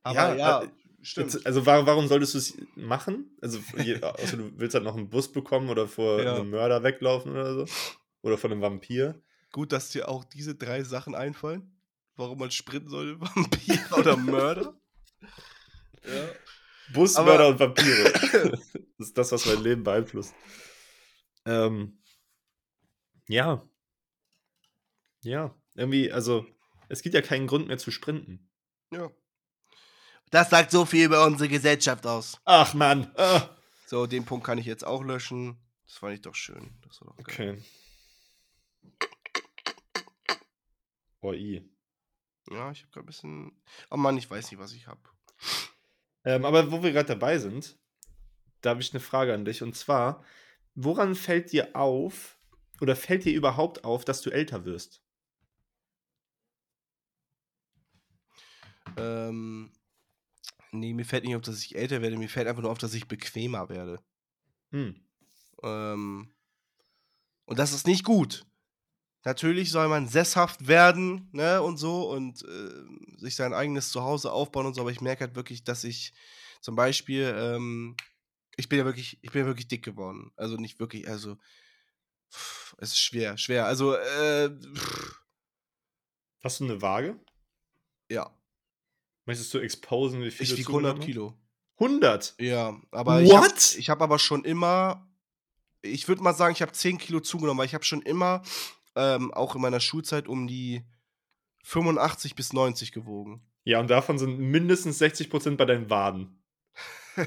Ja, 0.05 0.11
Aber 0.27 0.35
ja, 0.35 0.63
äh, 0.63 0.69
stimmt. 1.01 1.45
Also 1.45 1.65
wa- 1.65 1.85
warum 1.85 2.07
solltest 2.07 2.33
du 2.33 2.37
es 2.39 2.57
machen? 2.75 3.35
Also, 3.41 3.59
außer 4.01 4.37
du 4.37 4.51
willst 4.57 4.73
halt 4.75 4.83
noch 4.83 4.95
einen 4.95 5.09
Bus 5.09 5.31
bekommen 5.31 5.69
oder 5.69 5.87
vor 5.87 6.21
Ja. 6.23 6.35
einem 6.35 6.49
Mörder 6.49 6.81
weglaufen 6.83 7.31
oder 7.31 7.53
so. 7.53 7.73
Oder 8.21 8.37
von 8.37 8.51
einem 8.51 8.61
Vampir. 8.61 9.21
Gut, 9.51 9.71
dass 9.71 9.89
dir 9.89 10.09
auch 10.09 10.23
diese 10.23 10.55
drei 10.55 10.83
Sachen 10.83 11.13
einfallen. 11.15 11.71
Warum 12.15 12.39
man 12.39 12.49
sprinten 12.51 12.89
sollte, 12.89 13.19
Vampir 13.35 13.79
oder 13.97 14.15
Mörder. 14.17 14.79
Ja. 16.07 16.29
Bus, 16.93 17.15
Aber- 17.15 17.29
Mörder 17.31 17.47
und 17.49 17.59
Vampire. 17.59 18.11
das 18.99 19.07
ist 19.07 19.17
das, 19.17 19.31
was 19.31 19.45
mein 19.47 19.63
Leben 19.63 19.83
beeinflusst. 19.83 20.35
Ähm, 21.45 21.97
ja. 23.27 23.67
Ja, 25.25 25.55
irgendwie, 25.73 26.11
also, 26.11 26.45
es 26.87 27.01
gibt 27.01 27.15
ja 27.15 27.21
keinen 27.21 27.47
Grund 27.47 27.67
mehr 27.67 27.79
zu 27.79 27.91
sprinten. 27.91 28.47
ja. 28.91 29.09
Das 30.31 30.49
sagt 30.49 30.71
so 30.71 30.85
viel 30.85 31.05
über 31.05 31.25
unsere 31.25 31.47
Gesellschaft 31.47 32.05
aus. 32.05 32.39
Ach, 32.45 32.73
Mann. 32.73 33.11
Ah. 33.15 33.49
So, 33.85 34.07
den 34.07 34.25
Punkt 34.25 34.45
kann 34.45 34.57
ich 34.57 34.65
jetzt 34.65 34.85
auch 34.85 35.03
löschen. 35.03 35.57
Das 35.85 35.97
fand 35.97 36.15
ich 36.15 36.21
doch 36.21 36.35
schön. 36.35 36.77
Das 36.81 36.99
war 36.99 37.13
doch 37.15 37.23
geil. 37.23 37.61
Okay. 37.61 37.63
Oh, 41.21 41.31
i. 41.31 41.69
Ja, 42.49 42.71
ich 42.71 42.81
habe 42.81 42.91
gerade 42.91 42.99
ein 42.99 43.05
bisschen. 43.05 43.61
Oh 43.89 43.97
Mann, 43.97 44.17
ich 44.17 44.29
weiß 44.29 44.51
nicht, 44.51 44.59
was 44.59 44.73
ich 44.73 44.87
habe. 44.87 44.99
Ähm, 46.23 46.43
aber 46.43 46.71
wo 46.71 46.83
wir 46.83 46.91
gerade 46.91 47.07
dabei 47.07 47.37
sind, 47.37 47.77
da 48.61 48.71
habe 48.71 48.81
ich 48.81 48.93
eine 48.93 48.99
Frage 48.99 49.33
an 49.33 49.45
dich. 49.45 49.61
Und 49.61 49.75
zwar, 49.75 50.23
woran 50.73 51.15
fällt 51.15 51.51
dir 51.51 51.75
auf 51.75 52.37
oder 52.81 52.95
fällt 52.95 53.25
dir 53.25 53.33
überhaupt 53.33 53.83
auf, 53.85 54.05
dass 54.05 54.21
du 54.21 54.31
älter 54.31 54.65
wirst? 54.65 55.04
Ähm, 58.97 59.71
nee, 60.71 60.93
mir 60.93 61.05
fällt 61.05 61.23
nicht 61.23 61.35
auf, 61.35 61.41
dass 61.41 61.63
ich 61.63 61.75
älter 61.75 62.01
werde. 62.01 62.17
Mir 62.17 62.29
fällt 62.29 62.47
einfach 62.47 62.61
nur 62.61 62.71
auf, 62.71 62.77
dass 62.77 62.93
ich 62.93 63.07
bequemer 63.07 63.69
werde. 63.69 63.99
Hm. 64.71 64.95
Ähm, 65.63 66.33
und 67.45 67.59
das 67.59 67.73
ist 67.73 67.87
nicht 67.87 68.03
gut. 68.03 68.45
Natürlich 69.23 69.71
soll 69.71 69.87
man 69.87 70.07
sesshaft 70.07 70.67
werden, 70.67 71.29
ne, 71.31 71.61
und 71.61 71.77
so 71.77 72.11
und 72.11 72.43
äh, 72.43 73.17
sich 73.17 73.35
sein 73.35 73.53
eigenes 73.53 73.89
Zuhause 73.89 74.31
aufbauen 74.31 74.67
und 74.67 74.75
so, 74.75 74.81
aber 74.81 74.91
ich 74.91 75.01
merke 75.01 75.21
halt 75.21 75.35
wirklich, 75.35 75.63
dass 75.63 75.83
ich 75.83 76.13
zum 76.61 76.75
Beispiel, 76.75 77.33
ähm, 77.35 77.95
ich 78.55 78.69
bin 78.69 78.77
ja 78.77 78.85
wirklich, 78.85 79.17
ich 79.23 79.31
bin 79.31 79.41
ja 79.41 79.47
wirklich 79.47 79.67
dick 79.67 79.83
geworden. 79.83 80.31
Also 80.35 80.57
nicht 80.57 80.79
wirklich, 80.79 81.07
also 81.07 81.37
pff, 82.31 82.75
es 82.77 82.89
ist 82.89 82.99
schwer, 82.99 83.37
schwer. 83.37 83.65
Also, 83.65 83.95
äh, 83.95 84.49
pff, 84.49 85.21
Hast 86.43 86.59
du 86.59 86.65
eine 86.65 86.81
Waage? 86.81 87.19
ja, 88.09 88.31
Möchtest 89.25 89.53
du 89.53 89.59
exposen, 89.59 90.21
wie 90.23 90.31
viel 90.31 90.45
ich 90.45 90.57
wiege 90.57 90.69
100 90.69 90.97
zugenommen 90.97 90.99
hast? 90.99 91.05
Kilo. 91.05 91.33
100? 91.79 92.35
Ja, 92.39 92.79
aber 92.91 93.21
ich 93.21 93.33
habe 93.33 93.47
What? 93.47 93.75
ich 93.77 93.89
hab 93.89 94.01
aber 94.01 94.19
schon 94.19 94.45
immer, 94.45 95.07
ich 95.81 96.07
würde 96.07 96.21
mal 96.21 96.33
sagen, 96.33 96.53
ich 96.53 96.61
habe 96.61 96.71
10 96.71 96.97
Kilo 96.97 97.19
zugenommen, 97.19 97.59
weil 97.59 97.65
ich 97.65 97.73
habe 97.73 97.83
schon 97.83 98.01
immer, 98.01 98.43
ähm, 98.95 99.33
auch 99.33 99.55
in 99.55 99.61
meiner 99.61 99.79
Schulzeit, 99.79 100.27
um 100.27 100.47
die 100.47 100.83
85 101.63 102.35
bis 102.35 102.53
90 102.53 102.91
gewogen. 102.91 103.41
Ja, 103.63 103.79
und 103.79 103.89
davon 103.89 104.19
sind 104.19 104.39
mindestens 104.39 105.01
60% 105.01 105.57
bei 105.57 105.65
deinen 105.65 105.89
Waden. 105.89 106.41
ja, 107.17 107.23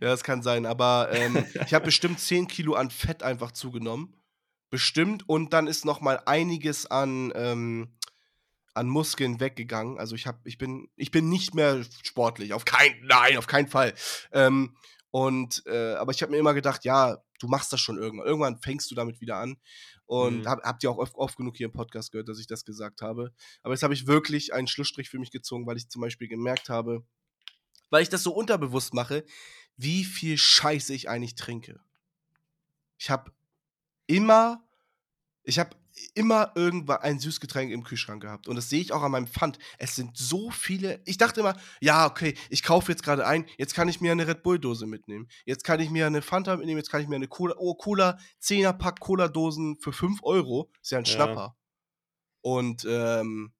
das 0.00 0.24
kann 0.24 0.42
sein, 0.42 0.64
aber 0.64 1.10
ähm, 1.12 1.44
ich 1.66 1.74
habe 1.74 1.86
bestimmt 1.86 2.20
10 2.20 2.48
Kilo 2.48 2.74
an 2.74 2.90
Fett 2.90 3.22
einfach 3.22 3.52
zugenommen. 3.52 4.14
Bestimmt. 4.70 5.28
Und 5.28 5.52
dann 5.52 5.66
ist 5.66 5.84
noch 5.84 6.00
mal 6.00 6.20
einiges 6.26 6.86
an, 6.86 7.32
ähm, 7.34 7.88
an 8.78 8.88
Muskeln 8.88 9.40
weggegangen. 9.40 9.98
Also 9.98 10.14
ich, 10.14 10.26
hab, 10.26 10.46
ich, 10.46 10.56
bin, 10.58 10.88
ich 10.96 11.10
bin 11.10 11.28
nicht 11.28 11.54
mehr 11.54 11.84
sportlich. 12.02 12.52
Auf 12.54 12.64
keinen, 12.64 13.06
nein, 13.06 13.36
auf 13.36 13.46
keinen 13.46 13.68
Fall. 13.68 13.94
Ähm, 14.32 14.76
und, 15.10 15.62
äh, 15.66 15.94
aber 15.94 16.12
ich 16.12 16.22
habe 16.22 16.32
mir 16.32 16.38
immer 16.38 16.54
gedacht, 16.54 16.84
ja, 16.84 17.18
du 17.40 17.48
machst 17.48 17.72
das 17.72 17.80
schon 17.80 17.98
irgendwann. 17.98 18.26
Irgendwann 18.26 18.58
fängst 18.60 18.90
du 18.90 18.94
damit 18.94 19.20
wieder 19.20 19.36
an. 19.36 19.56
Und 20.06 20.40
Mhm. 20.40 20.48
hab, 20.48 20.62
habt 20.62 20.82
ihr 20.82 20.90
auch 20.90 20.98
oft, 20.98 21.14
oft 21.16 21.36
genug 21.36 21.56
hier 21.56 21.66
im 21.66 21.72
Podcast 21.72 22.12
gehört, 22.12 22.28
dass 22.28 22.38
ich 22.38 22.46
das 22.46 22.64
gesagt 22.64 23.02
habe. 23.02 23.32
Aber 23.62 23.74
jetzt 23.74 23.82
habe 23.82 23.94
ich 23.94 24.06
wirklich 24.06 24.54
einen 24.54 24.66
Schlussstrich 24.68 25.10
für 25.10 25.18
mich 25.18 25.30
gezogen, 25.30 25.66
weil 25.66 25.76
ich 25.76 25.88
zum 25.90 26.00
Beispiel 26.00 26.28
gemerkt 26.28 26.68
habe, 26.70 27.04
weil 27.90 28.02
ich 28.02 28.08
das 28.08 28.22
so 28.22 28.32
unterbewusst 28.34 28.94
mache, 28.94 29.24
wie 29.76 30.04
viel 30.04 30.36
Scheiße 30.38 30.94
ich 30.94 31.08
eigentlich 31.08 31.34
trinke. 31.36 31.80
Ich 32.98 33.10
habe 33.10 33.32
immer, 34.06 34.62
ich 35.42 35.58
habe 35.58 35.76
immer 36.14 36.52
irgendwann 36.54 36.98
ein 37.00 37.18
Süßgetränk 37.18 37.70
im 37.72 37.84
Kühlschrank 37.84 38.22
gehabt. 38.22 38.48
Und 38.48 38.56
das 38.56 38.68
sehe 38.68 38.80
ich 38.80 38.92
auch 38.92 39.02
an 39.02 39.12
meinem 39.12 39.26
Pfand. 39.26 39.58
Es 39.78 39.96
sind 39.96 40.16
so 40.16 40.50
viele. 40.50 41.00
Ich 41.04 41.18
dachte 41.18 41.40
immer, 41.40 41.56
ja, 41.80 42.06
okay, 42.06 42.34
ich 42.50 42.62
kaufe 42.62 42.90
jetzt 42.92 43.02
gerade 43.02 43.26
ein, 43.26 43.46
jetzt 43.56 43.74
kann 43.74 43.88
ich 43.88 44.00
mir 44.00 44.12
eine 44.12 44.26
Red 44.26 44.42
Bull-Dose 44.42 44.86
mitnehmen. 44.86 45.28
Jetzt 45.44 45.64
kann 45.64 45.80
ich 45.80 45.90
mir 45.90 46.06
eine 46.06 46.22
Fanta 46.22 46.56
mitnehmen, 46.56 46.78
jetzt 46.78 46.90
kann 46.90 47.00
ich 47.00 47.08
mir 47.08 47.16
eine 47.16 47.28
Cola, 47.28 47.54
oh, 47.58 47.74
Cola, 47.74 48.18
10er-Pack 48.42 49.00
Cola-Dosen 49.00 49.78
für 49.80 49.92
5 49.92 50.20
Euro. 50.22 50.70
Ist 50.82 50.90
ja 50.92 50.98
ein 50.98 51.04
Ja. 51.04 51.12
Schnapper. 51.12 51.56
Und, 52.40 52.84
ähm, 52.88 53.52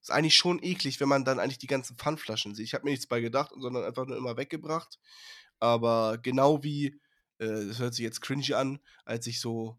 ist 0.00 0.10
eigentlich 0.10 0.36
schon 0.36 0.62
eklig, 0.62 1.00
wenn 1.00 1.08
man 1.08 1.24
dann 1.24 1.38
eigentlich 1.38 1.58
die 1.58 1.66
ganzen 1.66 1.96
Pfandflaschen 1.96 2.54
sieht. 2.54 2.66
Ich 2.66 2.74
habe 2.74 2.84
mir 2.84 2.90
nichts 2.90 3.06
bei 3.06 3.20
gedacht, 3.20 3.50
sondern 3.58 3.84
einfach 3.84 4.06
nur 4.06 4.16
immer 4.16 4.36
weggebracht. 4.36 4.98
Aber 5.58 6.18
genau 6.18 6.62
wie, 6.62 7.00
äh, 7.38 7.66
das 7.66 7.78
hört 7.78 7.94
sich 7.94 8.04
jetzt 8.04 8.20
cringy 8.20 8.54
an, 8.54 8.78
als 9.04 9.26
ich 9.26 9.40
so, 9.40 9.78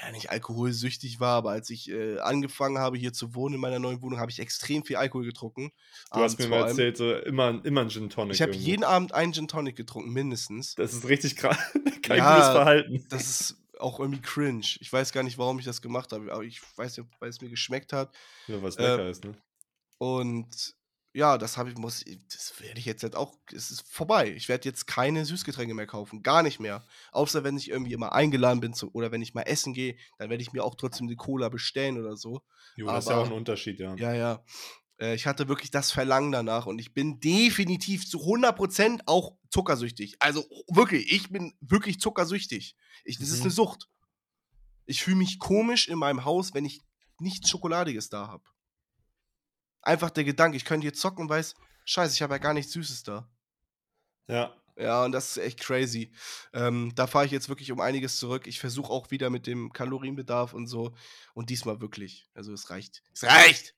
ja, 0.00 0.10
nicht 0.12 0.30
alkoholsüchtig 0.30 1.20
war, 1.20 1.36
aber 1.36 1.50
als 1.50 1.70
ich 1.70 1.90
äh, 1.90 2.18
angefangen 2.18 2.78
habe, 2.78 2.96
hier 2.96 3.12
zu 3.12 3.34
wohnen 3.34 3.56
in 3.56 3.60
meiner 3.60 3.78
neuen 3.78 4.00
Wohnung, 4.02 4.20
habe 4.20 4.30
ich 4.30 4.38
extrem 4.38 4.84
viel 4.84 4.96
Alkohol 4.96 5.24
getrunken. 5.24 5.72
Du 6.12 6.20
hast 6.20 6.38
mir 6.38 6.48
mal 6.48 6.68
erzählt, 6.68 6.96
so 6.96 7.14
immer, 7.14 7.60
immer 7.64 7.82
ein 7.82 7.90
Gin 7.90 8.10
Tonic. 8.10 8.34
Ich 8.34 8.42
habe 8.42 8.54
jeden 8.54 8.84
Abend 8.84 9.14
einen 9.14 9.32
Gin 9.32 9.48
Tonic 9.48 9.76
getrunken, 9.76 10.12
mindestens. 10.12 10.74
Das 10.74 10.92
ist 10.92 11.08
richtig 11.08 11.36
krass. 11.36 11.58
Kein 12.02 12.18
Ja, 12.18 12.34
gutes 12.34 12.50
Verhalten. 12.50 13.06
Das 13.08 13.28
ist 13.28 13.56
auch 13.78 14.00
irgendwie 14.00 14.20
cringe. 14.20 14.66
Ich 14.80 14.92
weiß 14.92 15.12
gar 15.12 15.22
nicht, 15.22 15.38
warum 15.38 15.58
ich 15.58 15.64
das 15.64 15.82
gemacht 15.82 16.12
habe, 16.12 16.32
aber 16.32 16.44
ich 16.44 16.60
weiß 16.76 16.96
ja, 16.96 17.04
weil 17.20 17.30
es 17.30 17.40
mir 17.40 17.48
geschmeckt 17.48 17.92
hat. 17.92 18.14
Ja, 18.46 18.62
was 18.62 18.76
äh, 18.76 18.82
lecker 18.82 19.08
ist, 19.08 19.24
ne? 19.24 19.34
Und 19.98 20.74
ja, 21.14 21.38
das 21.38 21.56
habe 21.56 21.70
ich, 21.70 21.76
muss, 21.76 22.04
das 22.32 22.60
werde 22.60 22.78
ich 22.78 22.84
jetzt 22.86 23.02
halt 23.02 23.16
auch, 23.16 23.34
es 23.52 23.70
ist 23.70 23.90
vorbei. 23.90 24.32
Ich 24.34 24.48
werde 24.48 24.68
jetzt 24.68 24.86
keine 24.86 25.24
Süßgetränke 25.24 25.74
mehr 25.74 25.86
kaufen, 25.86 26.22
gar 26.22 26.42
nicht 26.42 26.60
mehr. 26.60 26.84
Außer 27.12 27.42
wenn 27.44 27.56
ich 27.56 27.70
irgendwie 27.70 27.92
immer 27.92 28.12
eingeladen 28.12 28.60
bin 28.60 28.74
zu, 28.74 28.90
oder 28.92 29.10
wenn 29.10 29.22
ich 29.22 29.34
mal 29.34 29.42
essen 29.42 29.72
gehe, 29.74 29.96
dann 30.18 30.30
werde 30.30 30.42
ich 30.42 30.52
mir 30.52 30.62
auch 30.64 30.74
trotzdem 30.74 31.08
die 31.08 31.16
Cola 31.16 31.48
bestellen 31.48 31.98
oder 31.98 32.16
so. 32.16 32.42
Jo, 32.76 32.86
das 32.86 33.04
ist 33.04 33.10
ja 33.10 33.16
auch 33.16 33.20
aber- 33.20 33.30
ein 33.30 33.32
Unterschied, 33.36 33.80
ja. 33.80 33.94
Ja, 33.96 34.12
ja. 34.12 34.44
Äh, 35.00 35.14
ich 35.14 35.26
hatte 35.26 35.48
wirklich 35.48 35.70
das 35.70 35.90
Verlangen 35.92 36.30
danach 36.32 36.66
und 36.66 36.78
ich 36.78 36.92
bin 36.92 37.20
definitiv 37.20 38.06
zu 38.08 38.18
100% 38.18 39.00
auch 39.06 39.36
zuckersüchtig. 39.50 40.16
Also 40.20 40.44
wirklich, 40.68 41.10
ich 41.12 41.30
bin 41.30 41.54
wirklich 41.60 42.00
zuckersüchtig. 42.00 42.76
Ich, 43.04 43.18
das 43.18 43.28
ist 43.30 43.38
Mhm. 43.38 43.42
eine 43.44 43.50
Sucht. 43.52 43.88
Ich 44.86 45.02
fühle 45.02 45.16
mich 45.16 45.38
komisch 45.38 45.88
in 45.88 45.98
meinem 45.98 46.24
Haus, 46.24 46.52
wenn 46.54 46.64
ich 46.64 46.82
nichts 47.18 47.48
Schokoladiges 47.50 48.08
da 48.10 48.28
habe. 48.28 48.44
Einfach 49.82 50.10
der 50.10 50.24
Gedanke, 50.24 50.56
ich 50.56 50.64
könnte 50.64 50.86
jetzt 50.86 51.00
zocken 51.00 51.22
und 51.22 51.28
weiß, 51.28 51.54
scheiße, 51.84 52.14
ich 52.14 52.22
habe 52.22 52.34
ja 52.34 52.38
gar 52.38 52.54
nichts 52.54 52.72
Süßes 52.72 53.02
da. 53.02 53.28
Ja. 54.26 54.54
Ja, 54.76 55.04
und 55.04 55.10
das 55.10 55.30
ist 55.30 55.42
echt 55.42 55.60
crazy. 55.60 56.12
Ähm, 56.52 56.92
da 56.94 57.08
fahre 57.08 57.26
ich 57.26 57.32
jetzt 57.32 57.48
wirklich 57.48 57.72
um 57.72 57.80
einiges 57.80 58.16
zurück. 58.16 58.46
Ich 58.46 58.60
versuche 58.60 58.92
auch 58.92 59.10
wieder 59.10 59.28
mit 59.28 59.48
dem 59.48 59.72
Kalorienbedarf 59.72 60.52
und 60.54 60.68
so. 60.68 60.94
Und 61.34 61.50
diesmal 61.50 61.80
wirklich. 61.80 62.28
Also 62.32 62.52
es 62.52 62.70
reicht. 62.70 63.02
Es 63.12 63.24
reicht! 63.24 63.74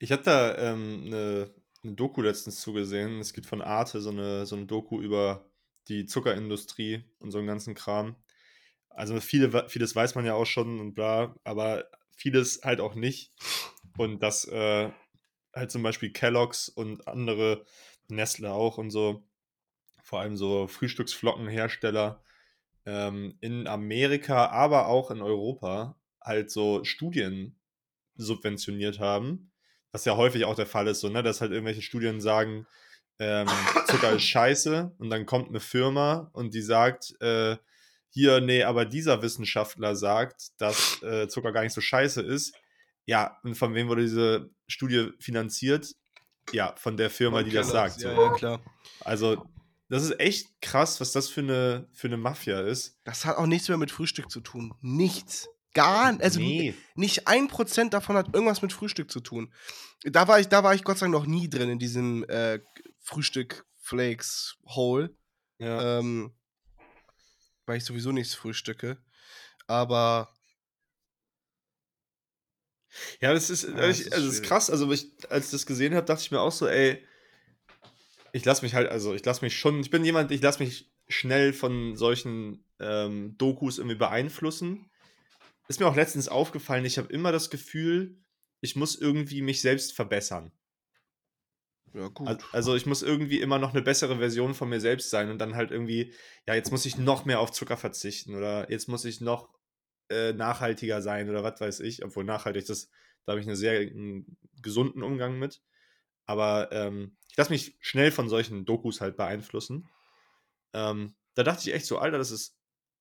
Ich 0.00 0.10
habe 0.10 0.22
da 0.22 0.56
ähm, 0.56 1.04
eine, 1.06 1.54
eine 1.84 1.92
Doku 1.94 2.20
letztens 2.20 2.60
zugesehen. 2.60 3.20
Es 3.20 3.32
gibt 3.32 3.46
von 3.46 3.62
Arte 3.62 4.00
so 4.00 4.10
eine, 4.10 4.44
so 4.44 4.56
eine 4.56 4.66
Doku 4.66 5.00
über 5.00 5.48
die 5.86 6.06
Zuckerindustrie 6.06 7.04
und 7.20 7.30
so 7.30 7.38
einen 7.38 7.46
ganzen 7.46 7.74
Kram. 7.74 8.16
Also 8.88 9.20
viele, 9.20 9.68
vieles 9.68 9.94
weiß 9.94 10.14
man 10.14 10.24
ja 10.24 10.34
auch 10.34 10.46
schon 10.46 10.80
und 10.80 10.94
bla, 10.94 11.36
aber 11.44 11.88
vieles 12.16 12.62
halt 12.62 12.80
auch 12.80 12.94
nicht. 12.94 13.32
Und 13.96 14.20
dass 14.20 14.44
äh, 14.46 14.90
halt 15.54 15.70
zum 15.70 15.82
Beispiel 15.82 16.10
Kellogg's 16.10 16.68
und 16.68 17.06
andere, 17.08 17.64
Nestle 18.08 18.52
auch 18.52 18.78
und 18.78 18.90
so, 18.90 19.22
vor 20.02 20.20
allem 20.20 20.36
so 20.36 20.68
Frühstücksflockenhersteller 20.68 22.22
ähm, 22.86 23.36
in 23.40 23.66
Amerika, 23.66 24.46
aber 24.46 24.88
auch 24.88 25.10
in 25.10 25.22
Europa 25.22 25.96
halt 26.20 26.50
so 26.50 26.84
Studien 26.84 27.58
subventioniert 28.16 29.00
haben, 29.00 29.50
was 29.92 30.04
ja 30.04 30.16
häufig 30.16 30.44
auch 30.44 30.54
der 30.54 30.66
Fall 30.66 30.88
ist, 30.88 31.00
so, 31.00 31.08
ne, 31.08 31.22
dass 31.22 31.40
halt 31.40 31.52
irgendwelche 31.52 31.82
Studien 31.82 32.20
sagen, 32.20 32.66
ähm, 33.18 33.48
Zucker 33.86 34.12
ist 34.12 34.22
scheiße 34.24 34.94
und 34.98 35.10
dann 35.10 35.26
kommt 35.26 35.48
eine 35.48 35.60
Firma 35.60 36.30
und 36.32 36.54
die 36.54 36.62
sagt, 36.62 37.14
äh, 37.20 37.56
hier, 38.10 38.40
nee, 38.40 38.62
aber 38.62 38.84
dieser 38.84 39.22
Wissenschaftler 39.22 39.96
sagt, 39.96 40.60
dass 40.60 41.02
äh, 41.02 41.26
Zucker 41.28 41.52
gar 41.52 41.62
nicht 41.62 41.72
so 41.72 41.80
scheiße 41.80 42.22
ist. 42.22 42.54
Ja, 43.06 43.38
und 43.42 43.54
von 43.54 43.74
wem 43.74 43.88
wurde 43.88 44.02
diese 44.02 44.50
Studie 44.66 45.10
finanziert? 45.18 45.94
Ja, 46.52 46.74
von 46.76 46.96
der 46.96 47.10
Firma, 47.10 47.38
Von 47.38 47.46
die 47.46 47.52
das 47.54 47.70
Kellogg's, 47.70 47.94
sagt. 47.96 48.00
So. 48.00 48.08
Ja, 48.08 48.14
ja, 48.14 48.32
klar. 48.32 48.60
Also, 49.00 49.46
das 49.88 50.02
ist 50.04 50.18
echt 50.20 50.60
krass, 50.60 51.00
was 51.00 51.12
das 51.12 51.28
für 51.28 51.40
eine, 51.40 51.88
für 51.92 52.06
eine 52.06 52.16
Mafia 52.16 52.60
ist. 52.60 52.98
Das 53.04 53.24
hat 53.24 53.36
auch 53.36 53.46
nichts 53.46 53.68
mehr 53.68 53.78
mit 53.78 53.90
Frühstück 53.90 54.30
zu 54.30 54.40
tun. 54.40 54.74
Nichts. 54.80 55.48
Gar 55.74 56.20
also 56.20 56.38
nee. 56.38 56.72
nicht 56.94 57.26
ein 57.26 57.48
Prozent 57.48 57.94
davon 57.94 58.16
hat 58.16 58.32
irgendwas 58.32 58.62
mit 58.62 58.72
Frühstück 58.72 59.10
zu 59.10 59.18
tun. 59.20 59.52
Da 60.04 60.28
war 60.28 60.38
ich, 60.38 60.46
da 60.46 60.62
war 60.62 60.72
ich 60.72 60.84
Gott 60.84 60.98
sei 60.98 61.06
Dank 61.06 61.14
noch 61.14 61.26
nie 61.26 61.50
drin 61.50 61.68
in 61.68 61.80
diesem 61.80 62.22
äh, 62.28 62.60
Frühstück 63.00 63.66
Flakes 63.80 64.56
Hole, 64.66 65.16
Ja. 65.58 65.98
ähm, 65.98 66.32
weil 67.66 67.78
ich 67.78 67.84
sowieso 67.84 68.12
nichts 68.12 68.34
frühstücke. 68.34 68.98
Aber 69.66 70.28
Ja, 73.20 73.32
das 73.32 73.50
ist, 73.50 73.64
Ja, 73.64 73.74
das 73.74 74.00
ich, 74.00 74.06
ist 74.06 74.14
also 74.14 74.28
ist 74.28 74.34
schwierig. 74.36 74.48
krass. 74.48 74.70
Also, 74.70 74.90
ich, 74.92 75.10
als 75.28 75.46
ich 75.46 75.50
das 75.52 75.66
gesehen 75.66 75.94
habe, 75.94 76.06
dachte 76.06 76.22
ich 76.22 76.30
mir 76.30 76.40
auch 76.40 76.52
so, 76.52 76.66
ey, 76.66 77.02
ich 78.32 78.44
lasse 78.44 78.64
mich 78.64 78.74
halt, 78.74 78.88
also 78.90 79.14
ich 79.14 79.24
lasse 79.24 79.44
mich 79.44 79.56
schon, 79.56 79.80
ich 79.80 79.90
bin 79.90 80.04
jemand, 80.04 80.30
ich 80.30 80.42
lasse 80.42 80.62
mich 80.62 80.90
schnell 81.08 81.52
von 81.52 81.96
solchen 81.96 82.64
ähm, 82.80 83.36
Dokus 83.38 83.78
irgendwie 83.78 83.96
beeinflussen. 83.96 84.90
Ist 85.68 85.80
mir 85.80 85.86
auch 85.86 85.96
letztens 85.96 86.28
aufgefallen, 86.28 86.84
ich 86.84 86.98
habe 86.98 87.12
immer 87.12 87.32
das 87.32 87.50
Gefühl, 87.50 88.18
ich 88.60 88.76
muss 88.76 88.96
irgendwie 88.96 89.42
mich 89.42 89.60
selbst 89.60 89.94
verbessern. 89.94 90.52
ja 91.94 92.08
gut. 92.08 92.28
Al- 92.28 92.38
Also 92.52 92.74
ich 92.74 92.86
muss 92.86 93.02
irgendwie 93.02 93.40
immer 93.40 93.58
noch 93.58 93.72
eine 93.72 93.82
bessere 93.82 94.18
Version 94.18 94.54
von 94.54 94.68
mir 94.68 94.80
selbst 94.80 95.10
sein 95.10 95.30
und 95.30 95.38
dann 95.38 95.54
halt 95.54 95.70
irgendwie, 95.70 96.12
ja, 96.46 96.54
jetzt 96.54 96.70
muss 96.72 96.86
ich 96.86 96.98
noch 96.98 97.24
mehr 97.24 97.40
auf 97.40 97.52
Zucker 97.52 97.76
verzichten 97.76 98.34
oder 98.34 98.70
jetzt 98.70 98.88
muss 98.88 99.04
ich 99.04 99.20
noch 99.20 99.53
äh, 100.08 100.32
nachhaltiger 100.32 101.02
sein 101.02 101.28
oder 101.30 101.42
was 101.42 101.60
weiß 101.60 101.80
ich, 101.80 102.04
obwohl 102.04 102.24
nachhaltig, 102.24 102.66
das, 102.66 102.88
da 103.24 103.32
habe 103.32 103.40
ich 103.40 103.46
einen 103.46 103.56
sehr 103.56 103.80
einen 103.80 104.36
gesunden 104.62 105.02
Umgang 105.02 105.38
mit. 105.38 105.62
Aber 106.26 106.70
ähm, 106.72 107.16
ich 107.30 107.36
lasse 107.36 107.52
mich 107.52 107.76
schnell 107.80 108.10
von 108.10 108.28
solchen 108.28 108.64
Dokus 108.64 109.00
halt 109.00 109.16
beeinflussen. 109.16 109.88
Ähm, 110.72 111.14
da 111.34 111.42
dachte 111.42 111.68
ich 111.68 111.74
echt 111.74 111.86
so, 111.86 111.98
Alter, 111.98 112.18
das 112.18 112.30
ist 112.30 112.56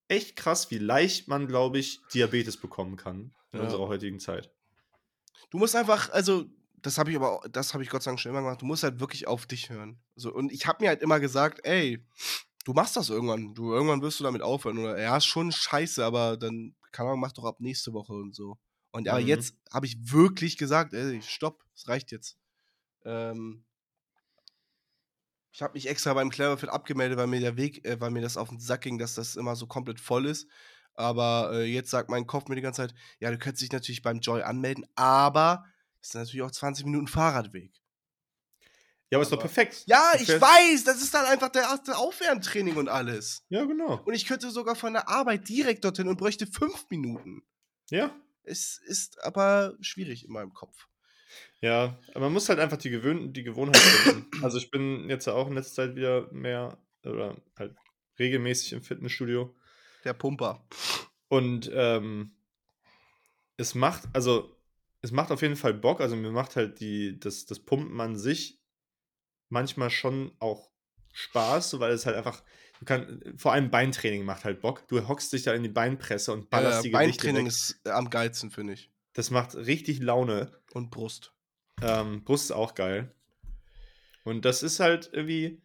echt 0.07 0.35
krass, 0.35 0.71
wie 0.71 0.77
leicht 0.77 1.27
man, 1.27 1.47
glaube 1.47 1.79
ich, 1.79 2.01
Diabetes 2.13 2.57
bekommen 2.57 2.97
kann 2.97 3.33
in 3.51 3.59
Ja. 3.59 3.65
unserer 3.65 3.87
heutigen 3.87 4.19
Zeit. 4.19 4.51
Du 5.49 5.57
musst 5.57 5.75
einfach, 5.75 6.09
also, 6.09 6.45
das 6.81 6.97
habe 6.97 7.11
ich 7.11 7.15
aber, 7.15 7.41
das 7.49 7.73
habe 7.73 7.83
ich 7.83 7.89
Gott 7.89 8.03
sei 8.03 8.11
Dank 8.11 8.19
schon 8.19 8.31
immer 8.31 8.41
gemacht. 8.41 8.61
Du 8.61 8.65
musst 8.65 8.83
halt 8.83 8.99
wirklich 8.99 9.27
auf 9.27 9.45
dich 9.45 9.69
hören. 9.69 9.99
So, 10.15 10.33
und 10.33 10.51
ich 10.51 10.67
habe 10.67 10.83
mir 10.83 10.89
halt 10.89 11.01
immer 11.01 11.19
gesagt, 11.19 11.61
ey, 11.63 12.05
du 12.65 12.73
machst 12.73 12.97
das 12.97 13.09
irgendwann. 13.09 13.53
Du 13.53 13.71
irgendwann 13.73 14.01
wirst 14.01 14.19
du 14.19 14.23
damit 14.23 14.41
aufhören. 14.41 14.77
Oder 14.79 14.99
ja, 14.99 15.15
ist 15.15 15.25
schon 15.25 15.51
scheiße, 15.51 16.03
aber 16.03 16.37
dann 16.37 16.75
kann 16.93 17.05
man 17.07 17.19
mach 17.19 17.33
doch 17.33 17.45
ab 17.45 17.59
nächste 17.59 17.93
Woche 17.93 18.13
und 18.13 18.33
so. 18.35 18.57
Und 18.91 19.09
aber 19.09 19.19
Mhm. 19.19 19.27
jetzt 19.27 19.57
habe 19.73 19.85
ich 19.87 19.97
wirklich 20.13 20.57
gesagt, 20.57 20.93
ey, 20.93 21.21
stopp, 21.21 21.65
es 21.75 21.87
reicht 21.89 22.11
jetzt. 22.11 22.37
Ähm, 23.05 23.65
ich 25.51 25.61
habe 25.61 25.73
mich 25.73 25.87
extra 25.87 26.13
beim 26.13 26.29
Cleverfit 26.29 26.69
abgemeldet, 26.69 27.17
weil 27.17 27.27
mir 27.27 27.39
der 27.39 27.57
Weg, 27.57 27.85
äh, 27.85 27.99
weil 27.99 28.11
mir 28.11 28.21
das 28.21 28.37
auf 28.37 28.49
den 28.49 28.59
Sack 28.59 28.81
ging, 28.81 28.97
dass 28.97 29.15
das 29.15 29.35
immer 29.35 29.55
so 29.55 29.67
komplett 29.67 29.99
voll 29.99 30.25
ist. 30.25 30.47
Aber 30.95 31.51
äh, 31.53 31.65
jetzt 31.65 31.89
sagt 31.91 32.09
mein 32.09 32.27
Kopf 32.27 32.47
mir 32.47 32.55
die 32.55 32.61
ganze 32.61 32.83
Zeit, 32.83 32.95
ja, 33.19 33.31
du 33.31 33.37
könntest 33.37 33.61
dich 33.63 33.71
natürlich 33.71 34.01
beim 34.01 34.19
Joy 34.19 34.41
anmelden, 34.43 34.85
aber 34.95 35.65
es 36.01 36.09
ist 36.09 36.15
natürlich 36.15 36.43
auch 36.43 36.51
20 36.51 36.85
Minuten 36.85 37.07
Fahrradweg. 37.07 37.82
Ja, 39.13 39.17
aber 39.17 39.21
ist 39.21 39.31
doch 39.31 39.39
perfekt. 39.39 39.83
Ja, 39.85 40.13
ich 40.19 40.27
weiß, 40.27 40.85
das 40.85 40.99
ist 40.99 41.13
dann 41.13 41.27
einfach 41.27 41.49
der 41.49 41.61
erste 41.61 41.95
Aufwärmtraining 41.95 42.77
und 42.77 42.89
alles. 42.89 43.45
Ja, 43.49 43.63
genau. 43.63 44.01
Und 44.05 44.15
ich 44.15 44.25
könnte 44.25 44.49
sogar 44.49 44.75
von 44.75 44.93
der 44.93 45.07
Arbeit 45.07 45.47
direkt 45.47 45.85
dorthin 45.85 46.07
und 46.07 46.17
bräuchte 46.17 46.47
fünf 46.47 46.87
Minuten. 46.89 47.43
Ja. 47.91 48.09
Es 48.41 48.81
ist 48.83 49.23
aber 49.23 49.77
schwierig 49.81 50.25
in 50.25 50.31
meinem 50.31 50.51
Kopf. 50.51 50.87
Ja, 51.61 51.99
aber 52.15 52.21
man 52.21 52.33
muss 52.33 52.49
halt 52.49 52.57
einfach 52.57 52.77
die, 52.77 52.89
Gewöhn 52.89 53.33
die 53.33 53.43
Gewohnheit 53.43 53.77
finden. 53.77 54.43
Also 54.43 54.57
ich 54.57 54.71
bin 54.71 55.07
jetzt 55.07 55.27
auch 55.27 55.47
in 55.47 55.53
letzter 55.53 55.83
Zeit 55.83 55.95
wieder 55.95 56.27
mehr 56.31 56.79
oder 57.05 57.37
halt 57.55 57.75
regelmäßig 58.17 58.73
im 58.73 58.81
Fitnessstudio. 58.81 59.55
Der 60.05 60.13
Pumper. 60.13 60.67
Und 61.27 61.69
ähm, 61.71 62.31
es 63.57 63.75
macht, 63.75 64.09
also 64.13 64.57
es 65.03 65.11
macht 65.11 65.29
auf 65.29 65.43
jeden 65.43 65.55
Fall 65.55 65.75
Bock. 65.75 66.01
Also 66.01 66.15
mir 66.15 66.31
macht 66.31 66.55
halt 66.55 66.79
die, 66.79 67.19
das, 67.19 67.45
das 67.45 67.59
Pumpen 67.59 68.01
an 68.01 68.17
sich 68.17 68.59
manchmal 69.53 69.89
schon 69.89 70.33
auch 70.39 70.69
Spaß, 71.13 71.69
so, 71.69 71.79
weil 71.79 71.93
es 71.93 72.05
halt 72.05 72.17
einfach, 72.17 72.43
du 72.79 72.85
kannst, 72.85 73.39
vor 73.39 73.53
allem 73.53 73.69
Beintraining 73.71 74.25
macht 74.25 74.43
halt 74.43 74.61
Bock. 74.61 74.87
Du 74.87 75.07
hockst 75.07 75.31
dich 75.31 75.43
da 75.43 75.53
in 75.53 75.63
die 75.63 75.69
Beinpresse 75.69 76.33
und 76.33 76.49
ballerst 76.49 76.79
Äh, 76.79 76.83
die 76.83 76.91
Gewichte 76.91 77.27
Beintraining 77.27 77.45
ist 77.45 77.79
äh, 77.85 77.91
am 77.91 78.09
geilsten, 78.09 78.51
finde 78.51 78.73
ich. 78.73 78.89
Das 79.13 79.29
macht 79.29 79.55
richtig 79.55 79.99
Laune. 79.99 80.51
Und 80.73 80.89
Brust. 80.89 81.33
Ähm, 81.81 82.23
Brust 82.23 82.45
ist 82.45 82.51
auch 82.51 82.73
geil. 82.73 83.13
Und 84.23 84.43
das 84.45 84.63
ist 84.63 84.79
halt 84.79 85.09
irgendwie. 85.13 85.61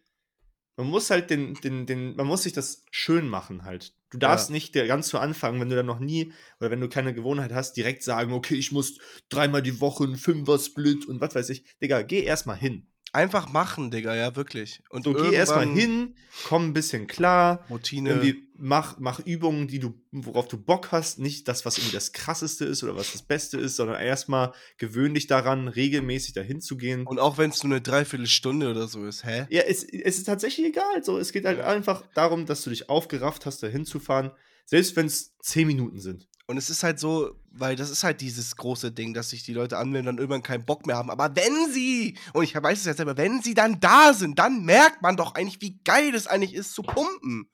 Man 0.77 0.87
muss 0.89 1.11
halt 1.11 1.31
den, 1.31 1.55
den, 1.55 1.87
den, 1.87 2.15
man 2.15 2.27
muss 2.27 2.43
sich 2.45 2.53
das 2.53 2.85
schön 2.93 3.29
machen 3.29 3.65
halt. 3.65 3.95
Du 4.11 4.19
darfst 4.19 4.51
Ja. 4.51 4.53
nicht 4.53 4.73
ganz 4.75 5.09
zu 5.09 5.19
Anfang, 5.19 5.61
wenn 5.61 5.69
du 5.71 5.77
dann 5.77 5.87
noch 5.87 5.99
nie 5.99 6.33
oder 6.61 6.71
wenn 6.71 6.81
du 6.81 6.89
keine 6.89 7.15
Gewohnheit 7.15 7.53
hast, 7.53 7.73
direkt 7.77 8.03
sagen, 8.03 8.33
okay, 8.33 8.55
ich 8.55 8.71
muss 8.71 8.99
dreimal 9.29 9.63
die 9.63 9.81
Woche 9.81 10.05
einen 10.05 10.17
Fünfer-Split 10.17 11.07
und 11.07 11.21
was 11.21 11.35
weiß 11.35 11.49
ich. 11.51 11.65
Digga, 11.81 12.03
geh 12.03 12.23
erstmal 12.23 12.57
hin. 12.57 12.87
Einfach 13.13 13.49
machen, 13.49 13.91
Digga, 13.91 14.15
ja, 14.15 14.37
wirklich. 14.37 14.83
Und 14.91 15.05
So, 15.05 15.15
geh 15.15 15.33
erstmal 15.33 15.67
hin, 15.67 16.15
komm 16.43 16.67
ein 16.67 16.73
bisschen 16.75 17.07
klar. 17.07 17.65
Routine. 17.71 18.11
Irgendwie 18.11 18.49
mach, 18.55 18.99
mach 18.99 19.21
Übungen, 19.21 19.67
die 19.67 19.79
du, 19.79 19.95
worauf 20.13 20.47
du 20.49 20.59
Bock 20.63 20.93
hast, 20.93 21.19
nicht 21.19 21.49
das, 21.49 21.65
was 21.65 21.79
irgendwie 21.79 21.95
das 21.95 22.13
krasseste 22.13 22.65
ist 22.67 22.83
oder 22.83 22.97
was 22.97 23.13
das 23.13 23.23
Beste 23.23 23.59
ist, 23.59 23.77
sondern 23.77 24.01
erstmal 24.01 24.53
gewöhn 24.77 25.15
dich 25.15 25.27
daran, 25.27 25.69
regelmäßig 25.69 26.35
dahin 26.35 26.61
zu 26.61 26.77
gehen. 26.77 27.07
Und 27.07 27.19
auch 27.19 27.39
wenn 27.39 27.51
es 27.51 27.63
nur 27.65 27.73
eine 27.73 27.81
Dreiviertelstunde 27.81 28.71
oder 28.71 28.89
so 28.89 29.05
ist, 29.07 29.25
hä? 29.25 29.47
Ja, 29.49 29.63
es, 29.63 29.85
es 29.85 30.19
ist 30.19 30.25
tatsächlich 30.25 30.67
egal. 30.67 31.03
So, 31.03 31.19
es 31.19 31.33
geht 31.33 31.45
halt 31.47 31.59
Ja. 31.59 31.67
einfach 31.67 32.05
darum, 32.15 32.45
dass 32.47 32.63
du 32.63 32.71
dich 32.71 32.91
aufgerafft 32.91 33.47
hast, 33.47 33.63
da 33.63 33.69
hinzufahren, 33.69 34.33
selbst 34.67 34.97
wenn 34.97 35.07
es 35.07 35.35
zehn 35.39 35.67
Minuten 35.67 35.99
sind. 36.01 36.29
Und 36.51 36.57
es 36.57 36.71
ist 36.71 36.83
halt 36.83 36.99
so, 36.99 37.39
weil 37.51 37.77
das 37.77 37.91
ist 37.91 38.05
halt 38.05 38.23
dieses 38.23 38.57
große 38.57 38.91
Ding, 38.91 39.13
dass 39.13 39.29
sich 39.31 39.43
die 39.43 39.53
Leute 39.53 39.77
anmelden 39.77 40.09
und 40.09 40.17
dann 40.17 40.19
irgendwann 40.19 40.43
keinen 40.43 40.65
Bock 40.65 40.87
mehr 40.87 40.97
haben. 40.97 41.11
Aber 41.11 41.37
wenn 41.37 41.71
sie, 41.73 42.17
und 42.33 42.43
ich 42.43 42.55
weiß 42.55 42.79
es 42.79 42.87
jetzt 42.87 42.97
selber, 42.97 43.19
wenn 43.19 43.43
sie 43.43 43.53
dann 43.53 43.81
da 43.81 44.15
sind, 44.15 44.39
dann 44.39 44.65
merkt 44.65 45.03
man 45.03 45.15
doch 45.19 45.35
eigentlich, 45.35 45.61
wie 45.61 45.79
geil 45.85 46.15
es 46.15 46.27
eigentlich 46.27 46.55
ist 46.55 46.73
zu 46.73 46.83
pumpen. 46.83 47.51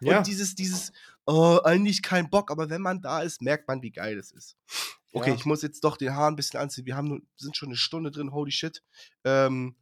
Ja, 0.00 0.18
Und 0.18 0.28
dieses, 0.28 0.54
dieses, 0.54 0.92
oh, 1.26 1.58
eigentlich 1.64 2.02
kein 2.02 2.30
Bock, 2.30 2.52
aber 2.52 2.70
wenn 2.70 2.82
man 2.82 3.00
da 3.02 3.20
ist, 3.22 3.42
merkt 3.42 3.66
man, 3.66 3.82
wie 3.82 3.90
geil 3.90 4.16
es 4.16 4.30
ist. 4.30 4.56
Okay, 5.12 5.30
Ja. 5.30 5.34
ich 5.34 5.44
muss 5.44 5.62
jetzt 5.62 5.82
doch 5.82 5.96
den 5.96 6.14
Haaren 6.14 6.34
ein 6.34 6.36
bisschen 6.36 6.60
anziehen. 6.60 6.86
Wir 6.86 6.94
haben, 6.96 7.26
sind 7.36 7.56
schon 7.56 7.70
eine 7.70 7.76
Stunde 7.76 8.12
drin, 8.12 8.30
holy 8.32 8.52
shit. 8.52 8.80
Ähm, 9.24 9.74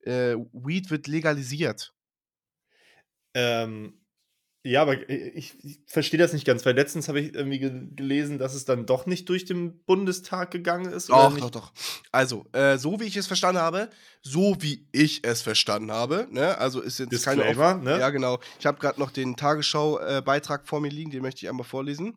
äh, 0.00 0.36
Weed 0.52 0.90
wird 0.90 1.06
legalisiert. 1.06 1.94
ähm, 3.34 3.98
Ja, 4.64 4.82
aber 4.82 5.08
ich, 5.10 5.56
ich 5.64 5.80
verstehe 5.86 6.18
das 6.18 6.32
nicht 6.32 6.46
ganz, 6.46 6.64
weil 6.64 6.76
letztens 6.76 7.08
habe 7.08 7.18
ich 7.18 7.34
irgendwie 7.34 7.58
ge 7.58 7.72
gelesen, 7.96 8.38
dass 8.38 8.54
es 8.54 8.64
dann 8.64 8.86
doch 8.86 9.06
nicht 9.06 9.28
durch 9.28 9.44
den 9.44 9.82
Bundestag 9.84 10.52
gegangen 10.52 10.92
ist. 10.92 11.08
Doch, 11.08 11.36
doch, 11.36 11.50
doch. 11.50 11.72
Also, 12.12 12.46
äh, 12.52 12.78
so 12.78 13.00
wie 13.00 13.04
ich 13.04 13.16
es 13.16 13.26
verstanden 13.26 13.60
habe, 13.60 13.90
so 14.20 14.56
wie 14.60 14.86
ich 14.92 15.24
es 15.24 15.42
verstanden 15.42 15.90
habe, 15.90 16.28
ne? 16.30 16.56
Also 16.58 16.80
ist 16.80 17.00
jetzt 17.00 17.10
Disclaimer, 17.10 17.42
keine. 17.42 17.78
Auf 17.78 17.82
ne? 17.82 17.98
Ja, 17.98 18.10
genau. 18.10 18.38
Ich 18.60 18.66
habe 18.66 18.78
gerade 18.78 19.00
noch 19.00 19.10
den 19.10 19.34
Tagesschau-Beitrag 19.34 20.68
vor 20.68 20.80
mir 20.80 20.90
liegen, 20.90 21.10
den 21.10 21.22
möchte 21.22 21.44
ich 21.44 21.50
einmal 21.50 21.66
vorlesen. 21.66 22.16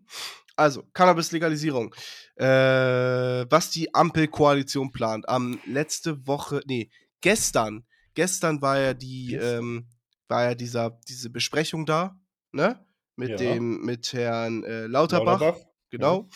Also, 0.55 0.83
Cannabis-Legalisierung. 0.93 1.95
Äh, 2.35 2.45
was 2.45 3.71
die 3.71 3.95
Ampelkoalition 3.95 4.91
plant. 4.91 5.27
Am 5.27 5.59
letzte 5.65 6.27
Woche, 6.27 6.61
nee, 6.67 6.91
gestern, 7.21 7.85
gestern 8.13 8.61
war 8.61 8.79
ja 8.79 8.93
die, 8.93 9.33
ähm, 9.33 9.87
war 10.27 10.43
ja 10.43 10.55
dieser, 10.55 10.99
diese 11.07 11.31
Besprechung 11.31 11.87
da 11.87 12.15
ne? 12.55 12.83
Mit 13.15 13.31
Ja. 13.31 13.37
dem, 13.37 13.81
mit 13.81 14.11
Herrn 14.13 14.63
äh, 14.63 14.87
Lauterbach. 14.87 15.39
Lauterbach, 15.39 15.65
Genau. 15.91 16.27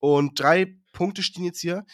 Und 0.00 0.38
drei 0.40 0.78
Punkte 0.92 1.22
stehen 1.22 1.44
jetzt 1.44 1.60
hier. 1.60 1.84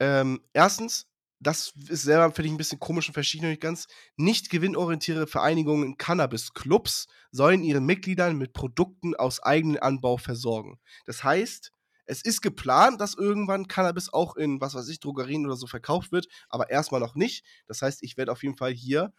Ähm, 0.00 0.40
erstens, 0.52 1.06
das 1.38 1.72
ist 1.88 2.02
selber, 2.02 2.32
finde 2.32 2.46
ich, 2.48 2.54
ein 2.54 2.58
bisschen 2.58 2.80
komisch 2.80 3.08
und 3.08 3.14
verstehe 3.14 3.38
ich 3.38 3.42
noch 3.42 3.50
nicht 3.50 3.60
ganz. 3.60 3.86
Nicht 4.16 4.50
gewinnorientierte 4.50 5.26
Vereinigungen 5.26 5.84
in 5.84 5.96
Cannabis-Clubs 5.98 7.06
sollen 7.30 7.62
ihre 7.62 7.80
Mitgliedern 7.80 8.36
mit 8.36 8.52
Produkten 8.52 9.14
aus 9.14 9.40
eigenem 9.42 9.78
Anbau 9.80 10.16
versorgen. 10.16 10.80
Das 11.04 11.22
heißt, 11.22 11.70
es 12.06 12.22
ist 12.22 12.40
geplant, 12.40 13.00
dass 13.00 13.14
irgendwann 13.14 13.68
Cannabis 13.68 14.12
auch 14.12 14.36
in, 14.36 14.60
was 14.60 14.74
weiß 14.74 14.88
ich, 14.88 15.00
Drogerien 15.00 15.44
oder 15.44 15.56
so 15.56 15.66
verkauft 15.66 16.12
wird, 16.12 16.26
aber 16.48 16.70
erstmal 16.70 17.00
noch 17.00 17.14
nicht. 17.16 17.44
Das 17.66 17.82
heißt, 17.82 18.02
ich 18.02 18.16
werde 18.16 18.32
auf 18.32 18.42
jeden 18.42 18.56
Fall 18.56 18.72
hier 18.72 19.12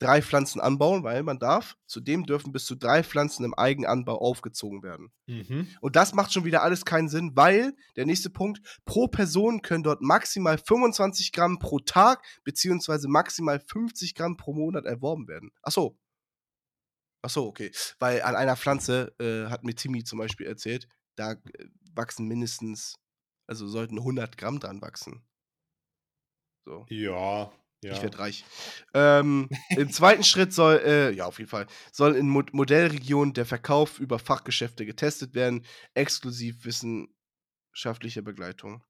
drei 0.00 0.22
Pflanzen 0.22 0.60
anbauen, 0.60 1.04
weil 1.04 1.22
man 1.22 1.38
darf. 1.38 1.76
Zudem 1.86 2.24
dürfen 2.24 2.52
bis 2.52 2.64
zu 2.64 2.74
drei 2.74 3.04
Pflanzen 3.04 3.44
im 3.44 3.54
Eigenanbau 3.54 4.18
aufgezogen 4.18 4.82
werden. 4.82 5.12
Mhm. 5.26 5.68
Und 5.80 5.94
das 5.94 6.14
macht 6.14 6.32
schon 6.32 6.44
wieder 6.44 6.62
alles 6.62 6.84
keinen 6.84 7.08
Sinn, 7.08 7.32
weil 7.34 7.74
der 7.96 8.06
nächste 8.06 8.30
Punkt, 8.30 8.60
pro 8.84 9.08
Person 9.08 9.62
können 9.62 9.84
dort 9.84 10.00
maximal 10.00 10.58
25 10.58 11.32
Gramm 11.32 11.58
pro 11.58 11.78
Tag 11.78 12.24
beziehungsweise 12.44 13.08
maximal 13.08 13.60
50 13.60 14.14
Gramm 14.14 14.36
pro 14.36 14.54
Monat 14.54 14.86
erworben 14.86 15.28
werden. 15.28 15.52
Ach 15.62 15.72
so. 15.72 15.98
Ach 17.22 17.30
so, 17.30 17.46
okay. 17.46 17.70
Weil 17.98 18.22
an 18.22 18.34
einer 18.34 18.56
Pflanze, 18.56 19.14
äh, 19.20 19.50
hat 19.50 19.64
mir 19.64 19.74
Timmy 19.74 20.02
zum 20.04 20.18
Beispiel 20.18 20.46
erzählt, 20.46 20.88
da 21.16 21.32
äh, 21.32 21.36
wachsen 21.94 22.26
mindestens, 22.26 22.96
also 23.46 23.68
sollten 23.68 23.98
100 23.98 24.38
Gramm 24.38 24.58
dran 24.58 24.80
wachsen. 24.80 25.22
So. 26.64 26.86
Ja, 26.88 27.52
ja. 27.82 27.92
Ich 27.94 28.02
werde 28.02 28.18
reich. 28.18 28.44
Ähm, 28.94 29.48
Im 29.70 29.90
zweiten 29.90 30.22
Schritt 30.24 30.52
soll, 30.52 30.76
äh, 30.84 31.10
ja, 31.12 31.26
auf 31.26 31.38
jeden 31.38 31.50
Fall, 31.50 31.66
soll 31.92 32.14
in 32.16 32.28
Mo 32.28 32.42
Modellregionen 32.52 33.32
der 33.34 33.46
Verkauf 33.46 33.98
über 33.98 34.18
Fachgeschäfte 34.18 34.84
getestet 34.86 35.34
werden, 35.34 35.64
exklusiv 35.94 36.64
wissenschaftliche 36.64 38.22
Begleitung. 38.22 38.82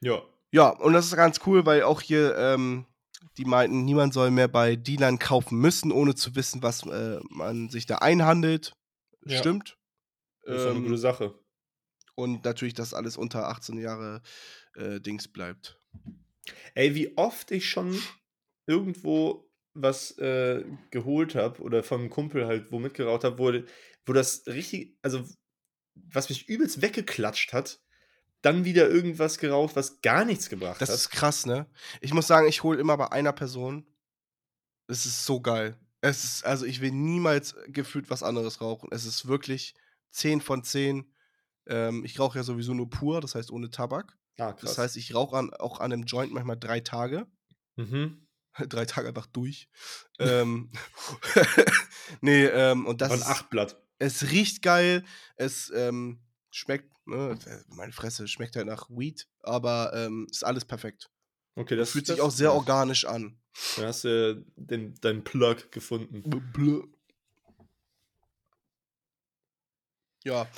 ja. 0.00 0.22
Ja, 0.52 0.68
und 0.70 0.92
das 0.92 1.06
ist 1.06 1.16
ganz 1.16 1.40
cool, 1.44 1.66
weil 1.66 1.82
auch 1.82 2.00
hier, 2.00 2.36
ähm, 2.38 2.86
die 3.36 3.44
meinten, 3.44 3.84
niemand 3.84 4.14
soll 4.14 4.30
mehr 4.30 4.48
bei 4.48 4.76
Dealern 4.76 5.18
kaufen 5.18 5.58
müssen, 5.58 5.90
ohne 5.92 6.14
zu 6.14 6.34
wissen, 6.36 6.62
was 6.62 6.86
äh, 6.86 7.18
man 7.28 7.68
sich 7.68 7.84
da 7.84 7.96
einhandelt. 7.98 8.72
Ja. 9.26 9.38
Stimmt. 9.38 9.76
Das 10.44 10.60
ist 10.62 10.66
eine 10.68 10.76
Ähm, 10.76 10.84
gute 10.84 10.96
Sache. 10.98 11.34
und 12.14 12.44
natürlich, 12.44 12.74
dass 12.74 12.94
alles 12.94 13.16
unter 13.16 13.48
18 13.48 13.76
Jahre 13.78 14.22
äh, 14.76 15.00
Dings 15.00 15.28
bleibt. 15.28 15.80
Ey, 16.74 16.94
wie 16.94 17.16
oft 17.16 17.50
ich 17.50 17.68
schon 17.68 18.00
irgendwo 18.66 19.50
was 19.74 20.16
äh, 20.18 20.64
geholt 20.90 21.34
habe 21.34 21.60
oder 21.62 21.82
von 21.82 22.00
einem 22.00 22.10
Kumpel 22.10 22.46
halt 22.46 22.72
wo 22.72 22.78
mitgeraucht 22.78 23.24
habe, 23.24 23.38
wo, 23.38 23.52
wo 24.06 24.12
das 24.12 24.46
richtig, 24.46 24.96
also 25.02 25.24
was 25.94 26.28
mich 26.28 26.48
übelst 26.48 26.82
weggeklatscht 26.82 27.52
hat, 27.52 27.80
dann 28.42 28.64
wieder 28.64 28.88
irgendwas 28.88 29.38
geraucht, 29.38 29.76
was 29.76 30.00
gar 30.02 30.24
nichts 30.24 30.48
gebracht 30.48 30.80
Das 30.80 30.90
hat. 30.90 30.96
ist 30.96 31.10
krass, 31.10 31.46
ne? 31.46 31.66
Ich 32.00 32.14
muss 32.14 32.26
sagen, 32.26 32.46
ich 32.48 32.62
hole 32.62 32.78
immer 32.78 32.96
bei 32.96 33.10
einer 33.10 33.32
Person. 33.32 33.86
Es 34.88 35.04
ist 35.04 35.24
so 35.26 35.40
geil. 35.40 35.76
Es 36.00 36.22
ist, 36.22 36.44
also 36.44 36.64
ich 36.64 36.80
will 36.80 36.92
niemals 36.92 37.56
gefühlt 37.68 38.08
was 38.10 38.22
anderes 38.22 38.60
rauchen. 38.60 38.88
Es 38.92 39.04
ist 39.04 39.26
wirklich 39.26 39.74
10 40.10 40.40
von 40.40 40.62
10. 40.62 41.12
Ähm, 41.66 42.04
ich 42.04 42.18
rauche 42.20 42.38
ja 42.38 42.44
sowieso 42.44 42.72
nur 42.74 42.88
pur, 42.88 43.20
das 43.20 43.34
heißt 43.34 43.50
ohne 43.50 43.70
Tabak. 43.70 44.16
Ah, 44.38 44.52
krass. 44.52 44.60
Das 44.60 44.78
heißt, 44.78 44.96
ich 44.96 45.14
rauche 45.14 45.36
an, 45.36 45.52
auch 45.54 45.80
an 45.80 45.92
einem 45.92 46.04
Joint 46.04 46.32
manchmal 46.32 46.58
drei 46.58 46.80
Tage. 46.80 47.26
mhm. 47.76 48.26
drei 48.68 48.86
Tage 48.86 49.08
einfach 49.08 49.26
durch. 49.26 49.68
ähm, 50.18 50.70
nee, 52.20 52.44
ähm, 52.46 52.86
und 52.86 53.00
das 53.00 53.08
Von 53.10 53.18
ist, 53.20 53.26
acht 53.26 53.50
Blatt. 53.50 53.76
es 53.98 54.30
riecht 54.30 54.62
geil, 54.62 55.04
es 55.36 55.70
ähm, 55.74 56.20
schmeckt, 56.50 56.90
ne, 57.06 57.38
meine 57.68 57.92
Fresse, 57.92 58.26
schmeckt 58.28 58.56
halt 58.56 58.66
nach 58.66 58.88
Weed, 58.90 59.28
aber 59.42 59.92
ähm, 59.94 60.26
ist 60.30 60.44
alles 60.44 60.64
perfekt. 60.64 61.10
Okay, 61.54 61.76
Das 61.76 61.88
das 61.88 61.92
fühlt 61.92 62.06
sich 62.06 62.16
das- 62.16 62.24
auch 62.24 62.30
sehr 62.30 62.52
organisch 62.52 63.04
an. 63.06 63.38
Dann 63.76 63.86
hast 63.86 64.04
du 64.04 64.44
den, 64.56 64.94
deinen 65.00 65.24
Plug 65.24 65.56
gefunden. 65.70 66.22
Blö. 66.52 66.82
Ja, 70.26 70.48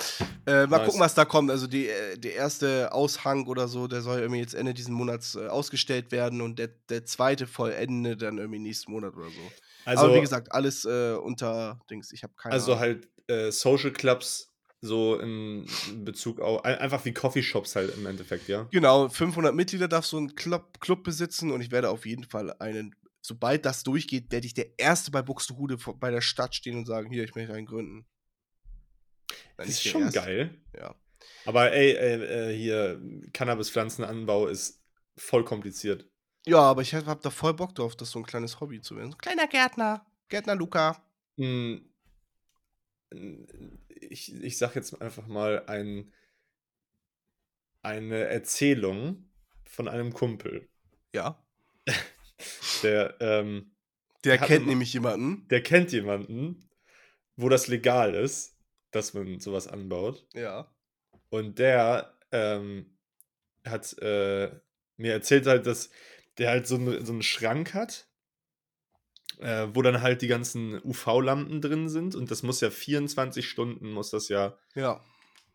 äh, 0.47 0.65
mal 0.65 0.77
Nice. 0.77 0.85
gucken, 0.87 0.99
was 0.99 1.13
da 1.13 1.25
kommt. 1.25 1.51
Also 1.51 1.67
die, 1.67 1.87
äh, 1.87 2.17
der 2.17 2.33
erste 2.33 2.91
Aushang 2.91 3.45
oder 3.45 3.67
so, 3.67 3.87
der 3.87 4.01
soll 4.01 4.19
irgendwie 4.19 4.39
jetzt 4.41 4.55
Ende 4.55 4.73
diesen 4.73 4.95
Monats 4.95 5.35
äh, 5.35 5.45
ausgestellt 5.45 6.11
werden 6.11 6.41
und 6.41 6.57
der, 6.57 6.69
der 6.89 7.05
zweite 7.05 7.45
vollende 7.45 8.17
dann 8.17 8.39
irgendwie 8.39 8.57
nächsten 8.57 8.91
Monat 8.91 9.15
oder 9.15 9.29
so. 9.29 9.51
Also, 9.85 10.05
Aber 10.05 10.15
wie 10.15 10.21
gesagt, 10.21 10.51
alles 10.51 10.85
äh, 10.85 11.13
unter 11.13 11.79
Dings. 11.91 12.11
Ich 12.11 12.23
habe 12.23 12.33
keine 12.35 12.55
also 12.55 12.71
Ahnung. 12.73 12.79
halt 12.79 13.07
äh, 13.27 13.51
Social 13.51 13.91
Clubs 13.91 14.47
so 14.81 15.19
in 15.19 15.67
Bezug 16.03 16.39
auf, 16.39 16.65
ein- 16.65 16.79
einfach 16.79 17.05
wie 17.05 17.13
Coffeeshops 17.13 17.75
halt 17.75 17.93
im 17.93 18.07
Endeffekt, 18.07 18.47
ja. 18.47 18.67
Genau, 18.71 19.07
500 19.07 19.53
Mitglieder 19.53 19.87
darf 19.87 20.05
so 20.05 20.17
ein 20.17 20.33
Club, 20.33 20.79
Club 20.79 21.03
besitzen 21.03 21.51
und 21.51 21.61
ich 21.61 21.69
werde 21.69 21.89
auf 21.91 22.07
jeden 22.07 22.23
Fall 22.23 22.53
einen, 22.59 22.95
sobald 23.21 23.65
das 23.65 23.83
durchgeht, 23.83 24.31
werde 24.31 24.47
ich 24.47 24.55
der 24.55 24.79
Erste 24.79 25.11
bei 25.11 25.21
Buxtehude 25.21 25.77
bei 25.99 26.09
der 26.09 26.21
Stadt 26.21 26.55
stehen 26.55 26.77
und 26.77 26.85
sagen, 26.87 27.11
hier, 27.11 27.23
ich 27.23 27.35
möchte 27.35 27.53
einen 27.53 27.67
gründen. 27.67 28.07
Nein, 29.29 29.37
Das 29.57 29.69
ist 29.69 29.83
schon 29.83 30.03
Erste. 30.03 30.19
geil. 30.19 30.61
Ja. 30.77 30.95
Aber 31.45 31.71
ey, 31.71 31.91
äh, 31.91 32.51
äh, 32.51 32.55
hier, 32.57 33.01
Cannabispflanzenanbau 33.33 34.47
ist 34.47 34.81
voll 35.17 35.43
kompliziert. 35.45 36.05
Ja, 36.45 36.59
aber 36.59 36.81
ich 36.81 36.93
habe 36.93 37.19
da 37.21 37.29
voll 37.29 37.53
Bock 37.53 37.75
drauf, 37.75 37.95
das 37.95 38.11
so 38.11 38.19
ein 38.19 38.25
kleines 38.25 38.59
Hobby 38.59 38.81
zu 38.81 38.95
werden. 38.95 39.11
So 39.11 39.17
ein 39.17 39.21
kleiner 39.21 39.47
Gärtner. 39.47 40.05
Gärtner 40.29 40.55
Luca. 40.55 41.03
Hm, 41.37 41.85
Ich, 43.89 44.33
ich 44.33 44.57
sag 44.57 44.75
jetzt 44.75 45.01
einfach 45.01 45.27
mal 45.27 45.65
ein, 45.67 46.13
eine 47.81 48.25
Erzählung 48.25 49.29
von 49.65 49.87
einem 49.87 50.13
Kumpel, 50.13 50.67
Ja. 51.13 51.43
der, 52.83 53.15
ähm, 53.19 53.71
Der 54.23 54.37
kennt 54.37 54.61
immer- 54.61 54.67
nämlich 54.67 54.93
jemanden. 54.93 55.47
der 55.49 55.61
kennt 55.63 55.91
jemanden, 55.91 56.69
wo 57.35 57.49
das 57.49 57.67
legal 57.67 58.13
ist, 58.15 58.55
dass 58.91 59.13
man 59.13 59.39
sowas 59.39 59.67
anbaut. 59.67 60.25
Ja. 60.33 60.73
Und 61.29 61.59
der 61.59 62.17
ähm, 62.31 62.97
hat 63.65 63.97
äh, 63.99 64.51
mir 64.97 65.13
erzählt 65.13 65.45
halt, 65.47 65.65
dass 65.65 65.89
der 66.37 66.49
halt 66.49 66.67
so, 66.67 66.75
einen- 66.75 67.05
so 67.05 67.11
einen 67.13 67.21
Schrank 67.23 67.73
hat, 67.73 68.07
äh, 69.39 69.67
wo 69.73 69.81
dann 69.81 70.01
halt 70.01 70.21
die 70.21 70.27
ganzen 70.27 70.81
UV-Lampen 70.83 71.61
drin 71.61 71.89
sind. 71.89 72.15
Und 72.15 72.31
das 72.31 72.43
muss 72.43 72.61
ja 72.61 72.69
24 72.71 73.47
Stunden, 73.47 73.91
muss 73.91 74.09
das 74.11 74.27
ja, 74.29 74.57
Ja. 74.75 75.03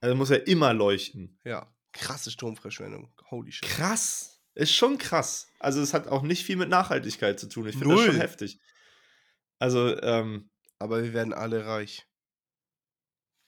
also 0.01 0.14
muss 0.14 0.30
ja 0.30 0.37
immer 0.37 0.72
leuchten. 0.72 1.39
Ja. 1.45 1.72
Krasse 1.93 2.30
Stromverschwendung. 2.30 3.12
Holy 3.30 3.53
shit. 3.53 3.68
Krass. 3.68 4.41
Ist 4.57 4.72
schon 4.74 4.99
krass. 4.99 5.49
Also 5.59 5.80
es 5.80 5.95
hat 5.95 6.07
auch 6.09 6.22
nicht 6.22 6.45
viel 6.45 6.57
mit 6.57 6.68
Nachhaltigkeit 6.68 7.39
zu 7.41 7.49
tun. 7.49 7.66
Ich 7.68 7.76
finde 7.76 7.95
das 7.97 8.05
schon 8.05 8.16
heftig. 8.16 8.61
Also, 9.59 10.01
ähm, 10.03 10.51
Aber 10.78 11.03
wir 11.03 11.12
werden 11.12 11.32
alle 11.32 11.66
reich. 11.66 12.07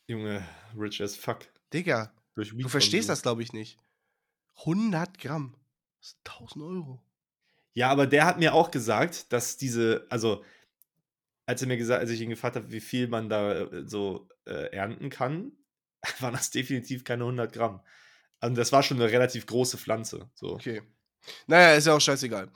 Junge, 0.06 0.46
rich 0.76 1.02
as 1.02 1.16
fuck. 1.16 1.40
Digga, 1.72 2.12
Durch 2.34 2.56
du 2.56 2.68
verstehst 2.68 3.08
das, 3.08 3.22
glaube 3.22 3.42
ich, 3.42 3.52
nicht. 3.52 3.78
100 4.60 5.18
Gramm. 5.18 5.54
Das 6.00 6.10
sind 6.10 6.18
1000 6.28 6.64
Euro. 6.64 7.02
Ja, 7.74 7.90
aber 7.90 8.06
der 8.06 8.24
hat 8.24 8.38
mir 8.38 8.54
auch 8.54 8.70
gesagt, 8.70 9.32
dass 9.32 9.56
diese, 9.56 10.06
also 10.08 10.44
als 11.44 11.62
er 11.62 11.68
mir 11.68 11.76
gesagt, 11.76 12.00
als 12.00 12.10
ich 12.10 12.20
ihn 12.20 12.30
gefragt 12.30 12.56
habe, 12.56 12.70
wie 12.72 12.80
viel 12.80 13.08
man 13.08 13.28
da 13.28 13.52
äh, 13.52 13.86
so 13.86 14.28
äh, 14.46 14.72
ernten 14.72 15.10
kann, 15.10 15.52
waren 16.20 16.34
das 16.34 16.50
definitiv 16.50 17.04
keine 17.04 17.24
100 17.24 17.52
Gramm. 17.52 17.80
Also 18.40 18.56
das 18.56 18.72
war 18.72 18.82
schon 18.82 19.00
eine 19.00 19.10
relativ 19.10 19.46
große 19.46 19.78
Pflanze. 19.78 20.30
So. 20.34 20.54
Okay. 20.54 20.82
Naja, 21.46 21.74
ist 21.74 21.86
ja 21.86 21.94
auch 21.94 22.00
scheißegal. 22.00 22.50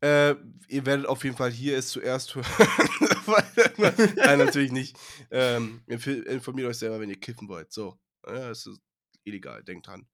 Äh, 0.00 0.34
ihr 0.68 0.84
werdet 0.84 1.06
auf 1.06 1.24
jeden 1.24 1.36
Fall 1.36 1.50
hier 1.50 1.78
es 1.78 1.88
zuerst 1.88 2.34
hören. 2.34 2.46
Nein, 4.16 4.38
natürlich 4.38 4.72
nicht. 4.72 4.96
Ähm, 5.30 5.82
inf- 5.88 6.22
informiert 6.24 6.68
euch 6.68 6.78
selber, 6.78 7.00
wenn 7.00 7.08
ihr 7.10 7.18
kiffen 7.20 7.48
wollt. 7.48 7.72
So. 7.72 7.98
Ja, 8.26 8.50
es 8.50 8.66
ist 8.66 8.78
illegal, 9.24 9.62
denkt 9.64 9.86
dran. 9.86 10.06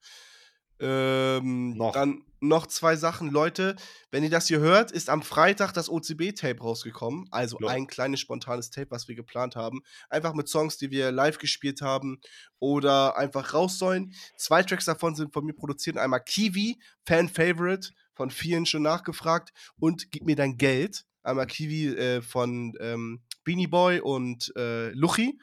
Ähm, 0.80 1.76
Noch. 1.76 1.92
Dann, 1.92 2.24
noch 2.40 2.66
zwei 2.66 2.96
Sachen. 2.96 3.30
Leute, 3.30 3.76
wenn 4.10 4.24
ihr 4.24 4.30
das 4.30 4.48
hier 4.48 4.58
hört, 4.58 4.90
ist 4.90 5.10
am 5.10 5.22
Freitag 5.22 5.72
das 5.72 5.88
OCB-Tape 5.88 6.60
rausgekommen. 6.60 7.28
Also 7.30 7.56
Ja. 7.60 7.68
ein 7.68 7.86
kleines 7.86 8.18
spontanes 8.18 8.70
Tape, 8.70 8.90
was 8.90 9.06
wir 9.06 9.14
geplant 9.14 9.54
haben. 9.54 9.82
Einfach 10.10 10.34
mit 10.34 10.48
Songs, 10.48 10.76
die 10.78 10.90
wir 10.90 11.12
live 11.12 11.38
gespielt 11.38 11.82
haben 11.82 12.20
oder 12.58 13.16
einfach 13.16 13.54
raus 13.54 13.78
sollen. 13.78 14.12
Zwei 14.36 14.64
Tracks 14.64 14.86
davon 14.86 15.14
sind 15.14 15.32
von 15.32 15.44
mir 15.44 15.52
produziert. 15.54 15.98
Einmal 15.98 16.24
Kiwi, 16.24 16.80
Fan-Favorite, 17.06 17.90
von 18.14 18.30
vielen 18.30 18.66
schon 18.66 18.82
nachgefragt. 18.82 19.52
Und 19.78 20.10
Gib 20.10 20.24
mir 20.24 20.36
dein 20.36 20.56
Geld. 20.56 21.04
Einmal 21.22 21.46
Kiwi 21.46 21.88
äh, 21.88 22.22
von 22.22 22.74
ähm, 22.80 23.22
Beanie 23.44 23.66
Boy 23.66 24.00
und 24.00 24.52
äh, 24.56 24.90
Luchi. 24.90 25.38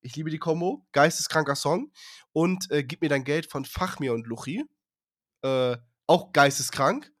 Ich 0.00 0.16
liebe 0.16 0.30
die 0.30 0.38
Kombo. 0.38 0.86
Geisteskranker 0.92 1.56
Song. 1.56 1.92
Und 2.32 2.70
äh, 2.70 2.84
Gib 2.84 3.02
mir 3.02 3.08
dein 3.08 3.24
Geld 3.24 3.50
von 3.50 3.64
Fachmir 3.64 4.12
und 4.12 4.26
Luchi. 4.26 4.64
Äh, 5.42 5.76
auch 6.06 6.32
geisteskrank. 6.32 7.12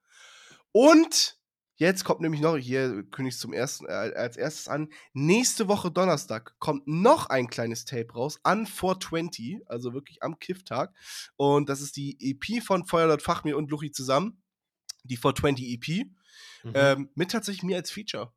Und 0.72 1.38
jetzt 1.76 2.04
kommt 2.04 2.20
nämlich 2.20 2.40
noch, 2.40 2.56
hier 2.56 3.04
kündige 3.04 3.34
ich 3.34 3.38
zum 3.38 3.52
ersten, 3.52 3.86
äh, 3.86 3.92
als 3.92 4.36
erstes 4.36 4.68
an, 4.68 4.88
nächste 5.12 5.68
Woche 5.68 5.90
Donnerstag 5.90 6.54
kommt 6.58 6.86
noch 6.86 7.26
ein 7.26 7.48
kleines 7.48 7.84
Tape 7.84 8.12
raus 8.12 8.40
an 8.42 8.66
420, 8.66 9.60
also 9.66 9.94
wirklich 9.94 10.22
am 10.22 10.38
Kifftag. 10.38 10.94
Und 11.36 11.68
das 11.68 11.80
ist 11.80 11.96
die 11.96 12.16
EP 12.20 12.62
von 12.62 12.86
Feuerlord 12.86 13.22
Fachmir 13.22 13.56
und 13.56 13.70
Luchi 13.70 13.90
zusammen. 13.92 14.42
Die 15.04 15.16
420 15.16 15.64
EP. 15.68 16.06
Mhm. 16.64 16.72
Ähm, 16.74 17.10
mit 17.14 17.30
tatsächlich 17.30 17.62
mir 17.62 17.76
als 17.76 17.90
Feature. 17.90 18.32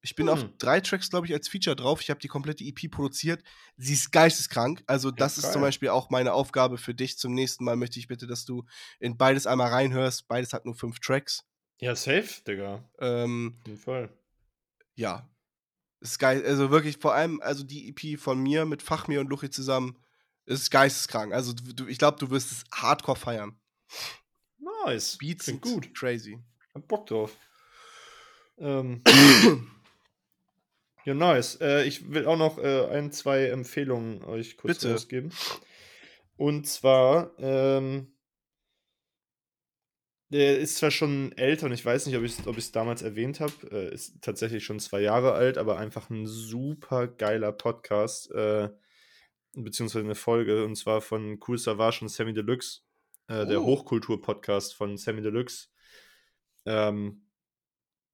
Ich 0.00 0.14
bin 0.14 0.28
auf 0.28 0.42
Hm. 0.42 0.52
drei 0.58 0.80
Tracks, 0.80 1.10
glaube 1.10 1.26
ich, 1.26 1.32
als 1.34 1.48
Feature 1.48 1.74
drauf. 1.74 2.00
Ich 2.00 2.08
habe 2.10 2.20
die 2.20 2.28
komplette 2.28 2.62
EP 2.62 2.88
produziert. 2.88 3.42
Sie 3.76 3.94
ist 3.94 4.12
geisteskrank. 4.12 4.84
Also, 4.86 5.10
das 5.10 5.38
ist 5.38 5.52
zum. 5.52 5.60
Beispiel 5.62 5.88
auch 5.88 6.08
meine 6.08 6.32
Aufgabe 6.34 6.78
für 6.78 6.94
dich. 6.94 7.18
Zum 7.18 7.34
nächsten 7.34 7.64
Mal 7.64 7.74
möchte 7.76 7.98
ich 7.98 8.06
bitte, 8.06 8.28
dass 8.28 8.44
du 8.44 8.64
in 9.00 9.16
beides 9.18 9.46
einmal 9.48 9.70
reinhörst. 9.70 10.28
Beides 10.28 10.52
hat 10.52 10.64
nur 10.64 10.74
fünf 10.76 11.00
Tracks. 11.00 11.44
ja, 11.80 11.96
safe, 11.96 12.42
Digga. 12.46 12.88
Ähm, 13.00 13.56
Auf 13.60 13.66
jeden 13.66 13.78
Fall. 13.80 14.08
ja. 14.94 15.28
Ist 16.00 16.20
geil. 16.20 16.44
Also 16.46 16.70
wirklich, 16.70 16.98
vor 16.98 17.12
allem, 17.14 17.40
also 17.40 17.64
die 17.64 17.88
EP 17.88 18.16
von 18.20 18.40
mir 18.40 18.64
mit 18.66 18.82
Fachmir 18.82 19.18
und 19.20 19.28
Luchi 19.28 19.50
zusammen 19.50 19.98
ist 20.46 20.70
geisteskrank. 20.70 21.32
Also, 21.34 21.52
du- 21.52 21.88
ich 21.88 21.98
glaube, 21.98 22.18
du 22.20 22.30
wirst 22.30 22.52
es 22.52 22.64
hardcore 22.72 23.16
feiern. 23.18 23.60
Nice. 24.58 25.18
Beats 25.18 25.44
Klingt 25.44 25.64
sind 25.64 25.74
gut. 25.74 25.94
Crazy. 25.94 26.38
Hab 26.74 26.88
Bock 26.88 27.06
drauf. 27.06 27.36
Ähm, 28.58 29.02
ja, 31.04 31.14
nice. 31.14 31.60
Äh, 31.60 31.84
ich 31.84 32.12
will 32.12 32.26
auch 32.26 32.38
noch 32.38 32.58
äh, 32.58 32.86
ein, 32.88 33.12
zwei 33.12 33.46
Empfehlungen 33.46 34.24
euch 34.24 34.56
kurz 34.56 34.78
Bitte. 34.78 34.92
rausgeben. 34.92 35.32
Und 36.36 36.66
zwar, 36.66 37.32
ähm, 37.38 38.12
der 40.30 40.58
ist 40.58 40.76
zwar 40.76 40.90
schon 40.90 41.32
älter 41.32 41.66
und 41.66 41.72
ich 41.72 41.84
weiß 41.84 42.06
nicht, 42.06 42.16
ob 42.16 42.22
ich 42.22 42.38
es 42.38 42.46
ob 42.46 42.58
ich's 42.58 42.70
damals 42.70 43.02
erwähnt 43.02 43.40
habe. 43.40 43.52
Äh, 43.70 43.94
ist 43.94 44.20
tatsächlich 44.22 44.64
schon 44.64 44.78
zwei 44.78 45.00
Jahre 45.00 45.32
alt, 45.32 45.58
aber 45.58 45.78
einfach 45.78 46.10
ein 46.10 46.26
super 46.26 47.08
geiler 47.08 47.50
Podcast, 47.52 48.30
äh, 48.32 48.68
beziehungsweise 49.54 50.04
eine 50.04 50.14
Folge, 50.14 50.64
und 50.64 50.76
zwar 50.76 51.00
von 51.00 51.40
Cool 51.46 51.58
Savage 51.58 52.00
und 52.02 52.08
Sammy 52.08 52.34
Deluxe, 52.34 52.82
äh, 53.28 53.46
der 53.46 53.62
Oh. 53.62 53.66
Hochkultur-Podcast 53.66 54.74
von 54.74 54.96
Sammy 54.96 55.22
Deluxe, 55.22 55.68
ähm, 56.66 57.26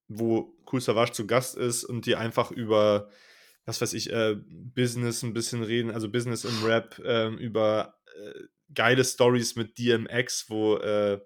wo 0.07 0.55
Cool 0.71 0.81
Savage 0.81 1.13
zu 1.13 1.25
Gast 1.27 1.57
ist 1.57 1.83
und 1.83 2.05
die 2.05 2.15
einfach 2.15 2.51
über, 2.51 3.09
was 3.65 3.81
weiß 3.81 3.93
ich, 3.93 4.11
äh, 4.11 4.35
Business 4.35 5.23
ein 5.23 5.33
bisschen 5.33 5.63
reden, 5.63 5.91
also 5.91 6.09
Business 6.09 6.45
im 6.45 6.63
Rap, 6.63 7.01
ähm, 7.03 7.37
über 7.37 7.97
äh, 8.15 8.43
geile 8.73 9.03
Stories 9.03 9.55
mit 9.55 9.77
DMX, 9.77 10.49
wo 10.49 10.77
äh, 10.77 11.19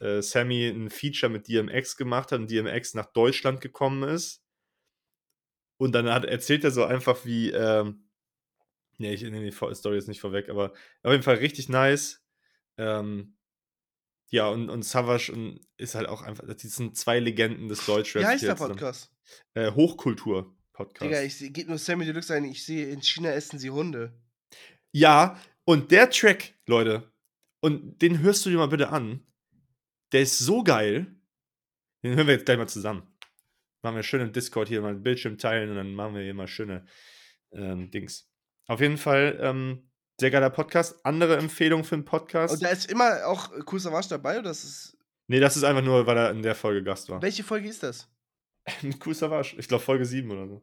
äh, 0.00 0.22
Sammy 0.22 0.68
ein 0.68 0.90
Feature 0.90 1.30
mit 1.30 1.48
DMX 1.48 1.96
gemacht 1.96 2.32
hat 2.32 2.40
und 2.40 2.50
DMX 2.50 2.94
nach 2.94 3.06
Deutschland 3.06 3.60
gekommen 3.60 4.02
ist. 4.08 4.42
Und 5.78 5.92
dann 5.92 6.08
hat, 6.08 6.24
erzählt 6.24 6.64
er 6.64 6.70
so 6.70 6.84
einfach 6.84 7.24
wie, 7.26 7.50
ähm, 7.50 8.08
nee, 8.98 9.12
ich 9.12 9.22
nehme 9.22 9.44
die 9.44 9.74
Story 9.74 9.96
jetzt 9.96 10.08
nicht 10.08 10.20
vorweg, 10.20 10.48
aber 10.48 10.72
auf 11.02 11.12
jeden 11.12 11.22
Fall 11.22 11.36
richtig 11.36 11.68
nice. 11.68 12.25
Ähm, 12.78 13.36
ja, 14.30 14.48
und, 14.48 14.70
und 14.70 14.84
Savage 14.84 15.32
und 15.32 15.60
ist 15.76 15.94
halt 15.94 16.08
auch 16.08 16.22
einfach, 16.22 16.52
die 16.54 16.68
sind 16.68 16.96
zwei 16.96 17.20
Legenden 17.20 17.68
des 17.68 17.86
Deutschraps. 17.86 18.24
Wie 18.24 18.28
heißt 18.28 18.42
der 18.44 18.54
Podcast? 18.54 19.12
Äh, 19.54 19.70
Hochkultur-Podcast. 19.72 21.02
Digga, 21.02 21.22
ich 21.22 21.52
geht 21.52 21.68
nur 21.68 21.78
Sammy 21.78 22.04
Deluxe 22.04 22.34
ein. 22.34 22.44
Ich 22.44 22.64
sehe, 22.64 22.88
in 22.88 23.02
China 23.02 23.30
essen 23.30 23.58
sie 23.58 23.70
Hunde. 23.70 24.12
Ja, 24.92 25.40
und 25.64 25.90
der 25.90 26.10
Track, 26.10 26.54
Leute, 26.66 27.12
und 27.60 28.00
den 28.02 28.20
hörst 28.20 28.44
du 28.46 28.50
dir 28.50 28.58
mal 28.58 28.68
bitte 28.68 28.90
an. 28.90 29.26
Der 30.12 30.22
ist 30.22 30.38
so 30.38 30.62
geil. 30.62 31.06
Den 32.02 32.14
hören 32.14 32.26
wir 32.26 32.34
jetzt 32.34 32.46
gleich 32.46 32.58
mal 32.58 32.68
zusammen. 32.68 33.02
Machen 33.82 33.96
wir 33.96 34.02
schön 34.02 34.20
im 34.20 34.32
Discord 34.32 34.68
hier 34.68 34.80
mal 34.80 34.90
einen 34.90 35.02
Bildschirm 35.02 35.38
teilen 35.38 35.70
und 35.70 35.76
dann 35.76 35.94
machen 35.94 36.14
wir 36.14 36.22
hier 36.22 36.34
mal 36.34 36.48
schöne 36.48 36.86
ähm, 37.52 37.90
Dings. 37.90 38.30
Auf 38.66 38.80
jeden 38.80 38.98
Fall, 38.98 39.38
ähm, 39.40 39.85
sehr 40.18 40.30
geiler 40.30 40.50
Podcast. 40.50 41.04
Andere 41.04 41.36
Empfehlung 41.36 41.84
für 41.84 41.94
einen 41.94 42.04
Podcast? 42.04 42.54
Und 42.54 42.62
da 42.62 42.68
ist 42.68 42.90
immer 42.90 43.26
auch 43.26 43.50
Savage 43.78 44.08
dabei, 44.08 44.34
oder 44.38 44.48
das 44.50 44.64
ist. 44.64 44.96
nee, 45.26 45.40
das 45.40 45.56
ist 45.56 45.64
einfach 45.64 45.82
nur, 45.82 46.06
weil 46.06 46.16
er 46.16 46.30
in 46.30 46.42
der 46.42 46.54
Folge 46.54 46.82
Gast 46.82 47.08
war. 47.08 47.20
Welche 47.22 47.44
Folge 47.44 47.68
ist 47.68 47.82
das? 47.82 48.08
Mit 48.82 49.04
Cool 49.04 49.14
Savage. 49.14 49.56
Ich 49.58 49.68
glaube 49.68 49.84
Folge 49.84 50.04
7 50.04 50.30
oder 50.30 50.48
so. 50.48 50.62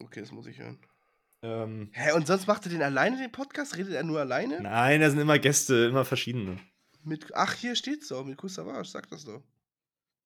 Okay, 0.00 0.20
das 0.20 0.32
muss 0.32 0.46
ich 0.46 0.58
hören. 0.58 0.78
Ähm, 1.42 1.90
Hä, 1.92 2.12
und 2.12 2.26
sonst 2.26 2.46
macht 2.46 2.64
er 2.64 2.70
den 2.70 2.82
alleine, 2.82 3.18
den 3.18 3.30
Podcast? 3.30 3.76
Redet 3.76 3.92
er 3.92 4.02
nur 4.02 4.20
alleine? 4.20 4.60
nein, 4.62 5.00
da 5.00 5.10
sind 5.10 5.18
immer 5.20 5.38
Gäste, 5.38 5.86
immer 5.86 6.04
verschiedene. 6.04 6.58
Mit, 7.02 7.34
ach, 7.34 7.52
hier 7.52 7.76
steht's 7.76 8.08
doch, 8.08 8.24
mit 8.24 8.40
Savage, 8.40 8.88
sag 8.88 9.08
das 9.10 9.24
doch. 9.26 9.42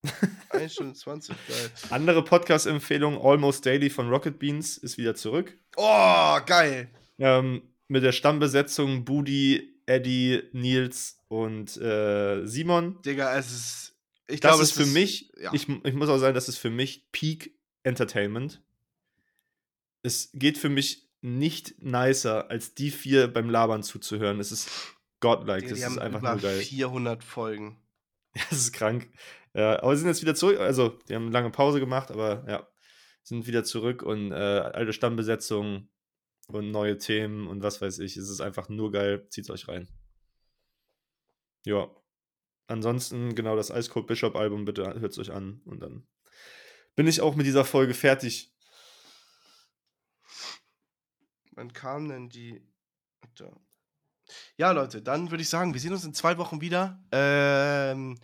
1 0.51 0.73
Stunde 0.73 0.95
20, 0.95 1.35
geil. 1.49 1.71
Andere 1.91 2.25
Podcast-Empfehlung, 2.25 3.21
Almost 3.21 3.67
Daily 3.67 3.91
von 3.91 4.09
Rocket 4.09 4.39
Beans 4.39 4.79
ist 4.79 4.97
wieder 4.97 5.17
zurück. 5.17 5.59
Oh, 5.77 6.39
geil. 6.47 6.89
Ähm, 7.19 7.63
mit 7.89 8.03
der 8.03 8.13
Stammbesetzung 8.13 9.05
Budi, 9.05 9.81
Eddie, 9.87 10.43
Nils 10.53 11.19
und 11.29 11.77
äh, 11.79 12.47
Simon. 12.47 13.01
Digga, 13.03 13.37
es 13.37 13.51
ist. 13.51 13.95
Ich 14.31 14.41
Das 14.41 14.51
glaube, 14.51 14.63
ist 14.63 14.71
es 14.71 14.77
für 14.77 14.83
ist, 14.83 14.93
mich, 14.93 15.33
ja. 15.41 15.53
ich, 15.55 15.69
ich 15.69 15.95
muss 15.95 16.11
auch 16.11 16.19
sagen, 16.19 16.35
das 16.35 16.49
ist 16.49 16.59
für 16.59 16.71
mich 16.71 17.11
Peak 17.13 17.59
Entertainment. 17.83 18.63
Es 20.03 20.31
geht 20.35 20.59
für 20.59 20.69
mich 20.69 21.09
nicht 21.23 21.83
nicer, 21.83 22.51
als 22.51 22.75
die 22.75 22.91
vier 22.91 23.29
beim 23.29 23.49
Labern 23.49 23.83
zuzuhören. 23.83 24.39
Es 24.39 24.53
ist 24.53 24.69
godlike. 25.21 25.67
Digga, 25.67 25.71
Das 25.71 25.79
die 25.89 25.95
ist 25.95 25.99
einfach 25.99 26.21
nur 26.21 26.37
geil. 26.37 26.61
400 26.61 27.25
Folgen. 27.25 27.79
Ja, 28.37 28.43
das 28.51 28.59
ist 28.59 28.73
krank. 28.73 29.11
Ja, 29.55 29.83
aber 29.83 29.97
sie 29.97 30.01
sind 30.01 30.09
jetzt 30.09 30.21
wieder 30.21 30.35
zurück. 30.35 30.61
Also, 30.61 30.91
die 31.09 31.15
haben 31.15 31.23
eine 31.25 31.33
lange 31.33 31.51
Pause 31.51 31.81
gemacht, 31.81 32.11
aber 32.11 32.45
ja, 32.47 32.69
sind 33.23 33.47
wieder 33.47 33.65
zurück 33.65 34.03
und 34.03 34.31
äh, 34.33 34.35
alte 34.35 34.93
Stammbesetzung 34.93 35.89
und 36.49 36.71
neue 36.71 36.99
Themen 36.99 37.47
und 37.47 37.63
was 37.63 37.81
weiß 37.81 37.99
ich. 38.01 38.17
Es 38.17 38.29
ist 38.29 38.41
einfach 38.41 38.69
nur 38.69 38.91
geil. 38.91 39.27
Zieht 39.31 39.49
euch 39.51 39.69
rein. 39.69 39.89
Ja. 41.65 41.91
Ansonsten, 42.67 43.35
genau, 43.35 43.57
das 43.57 43.71
Ice 43.71 43.91
Cold 43.91 44.07
Bishop 44.07 44.37
Album, 44.37 44.65
bitte 44.65 44.85
hört 44.85 45.13
es 45.13 45.19
euch 45.19 45.33
an 45.33 45.63
und 45.65 45.81
dann 45.81 46.07
bin 46.97 47.07
ich 47.07 47.21
auch 47.21 47.35
mit 47.35 47.47
dieser 47.47 47.65
Folge 47.65 47.95
fertig. 47.95 48.53
Wann 51.53 51.73
kam 51.73 52.09
denn 52.09 52.29
die. 52.29 52.63
Ja, 54.57 54.73
Leute, 54.73 55.01
dann 55.01 55.31
würde 55.31 55.43
ich 55.43 55.49
sagen, 55.49 55.73
wir 55.73 55.81
sehen 55.81 55.93
uns 55.93 56.05
in 56.05 56.13
zwei 56.13 56.37
Wochen 56.37 56.61
wieder. 56.61 57.03
Ähm, 57.11 58.19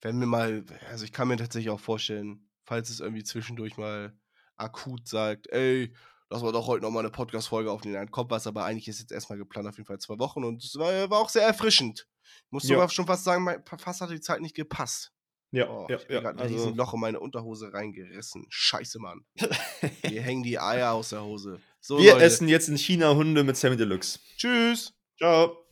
wenn 0.00 0.20
wir 0.20 0.26
mal, 0.26 0.64
also 0.88 1.04
ich 1.04 1.12
kann 1.12 1.26
mir 1.26 1.36
tatsächlich 1.36 1.70
auch 1.70 1.80
vorstellen, 1.80 2.48
falls 2.64 2.90
es 2.90 3.00
irgendwie 3.00 3.24
zwischendurch 3.24 3.76
mal 3.76 4.16
akut 4.56 5.08
sagt, 5.08 5.48
ey, 5.48 5.92
lass 6.30 6.42
mal 6.42 6.52
doch 6.52 6.66
heute 6.66 6.82
noch 6.82 6.90
mal 6.90 7.00
eine 7.00 7.10
Podcast-Folge 7.10 7.70
aufnehmen. 7.70 7.94
Dann 7.94 8.10
kommt 8.10 8.30
was, 8.30 8.46
aber 8.46 8.64
eigentlich 8.64 8.88
ist 8.88 9.00
jetzt 9.00 9.12
erstmal 9.12 9.38
geplant 9.38 9.68
auf 9.68 9.76
jeden 9.76 9.86
Fall 9.86 9.98
zwei 9.98 10.18
Wochen 10.18 10.44
und 10.44 10.62
es 10.64 10.76
war, 10.76 11.10
war 11.10 11.18
auch 11.20 11.28
sehr 11.28 11.42
erfrischend. 11.42 12.06
Ich 12.46 12.52
muss 12.52 12.64
sogar 12.64 12.88
schon 12.88 13.06
fast 13.06 13.24
sagen, 13.24 13.44
mein, 13.44 13.62
fast 13.78 14.00
hat 14.00 14.10
die 14.10 14.20
Zeit 14.20 14.40
nicht 14.40 14.54
gepasst. 14.56 15.12
Ja, 15.52 15.68
Oh, 15.70 15.86
ja, 15.88 15.96
ich 15.96 16.02
hab 16.02 16.08
mir 16.08 16.14
ja. 16.16 16.20
gerade 16.22 16.38
ein 16.42 16.52
Also, 16.52 16.70
Loch 16.70 16.92
in 16.94 17.00
meine 17.00 17.20
Unterhose 17.20 17.72
reingerissen. 17.72 18.46
Scheiße, 18.48 18.98
Mann. 18.98 19.24
Hier 20.06 20.20
hängen 20.22 20.42
die 20.42 20.58
Eier 20.58 20.92
aus 20.92 21.10
der 21.10 21.22
Hose. 21.22 21.60
So, 21.80 21.98
wir 21.98 22.14
Leute. 22.14 22.24
essen 22.24 22.48
jetzt 22.48 22.68
in 22.68 22.76
China 22.76 23.14
Hunde 23.14 23.44
mit 23.44 23.56
Sammy 23.56 23.76
Deluxe. 23.76 24.18
Tschüss. 24.36 24.92
Ciao. 25.18 25.65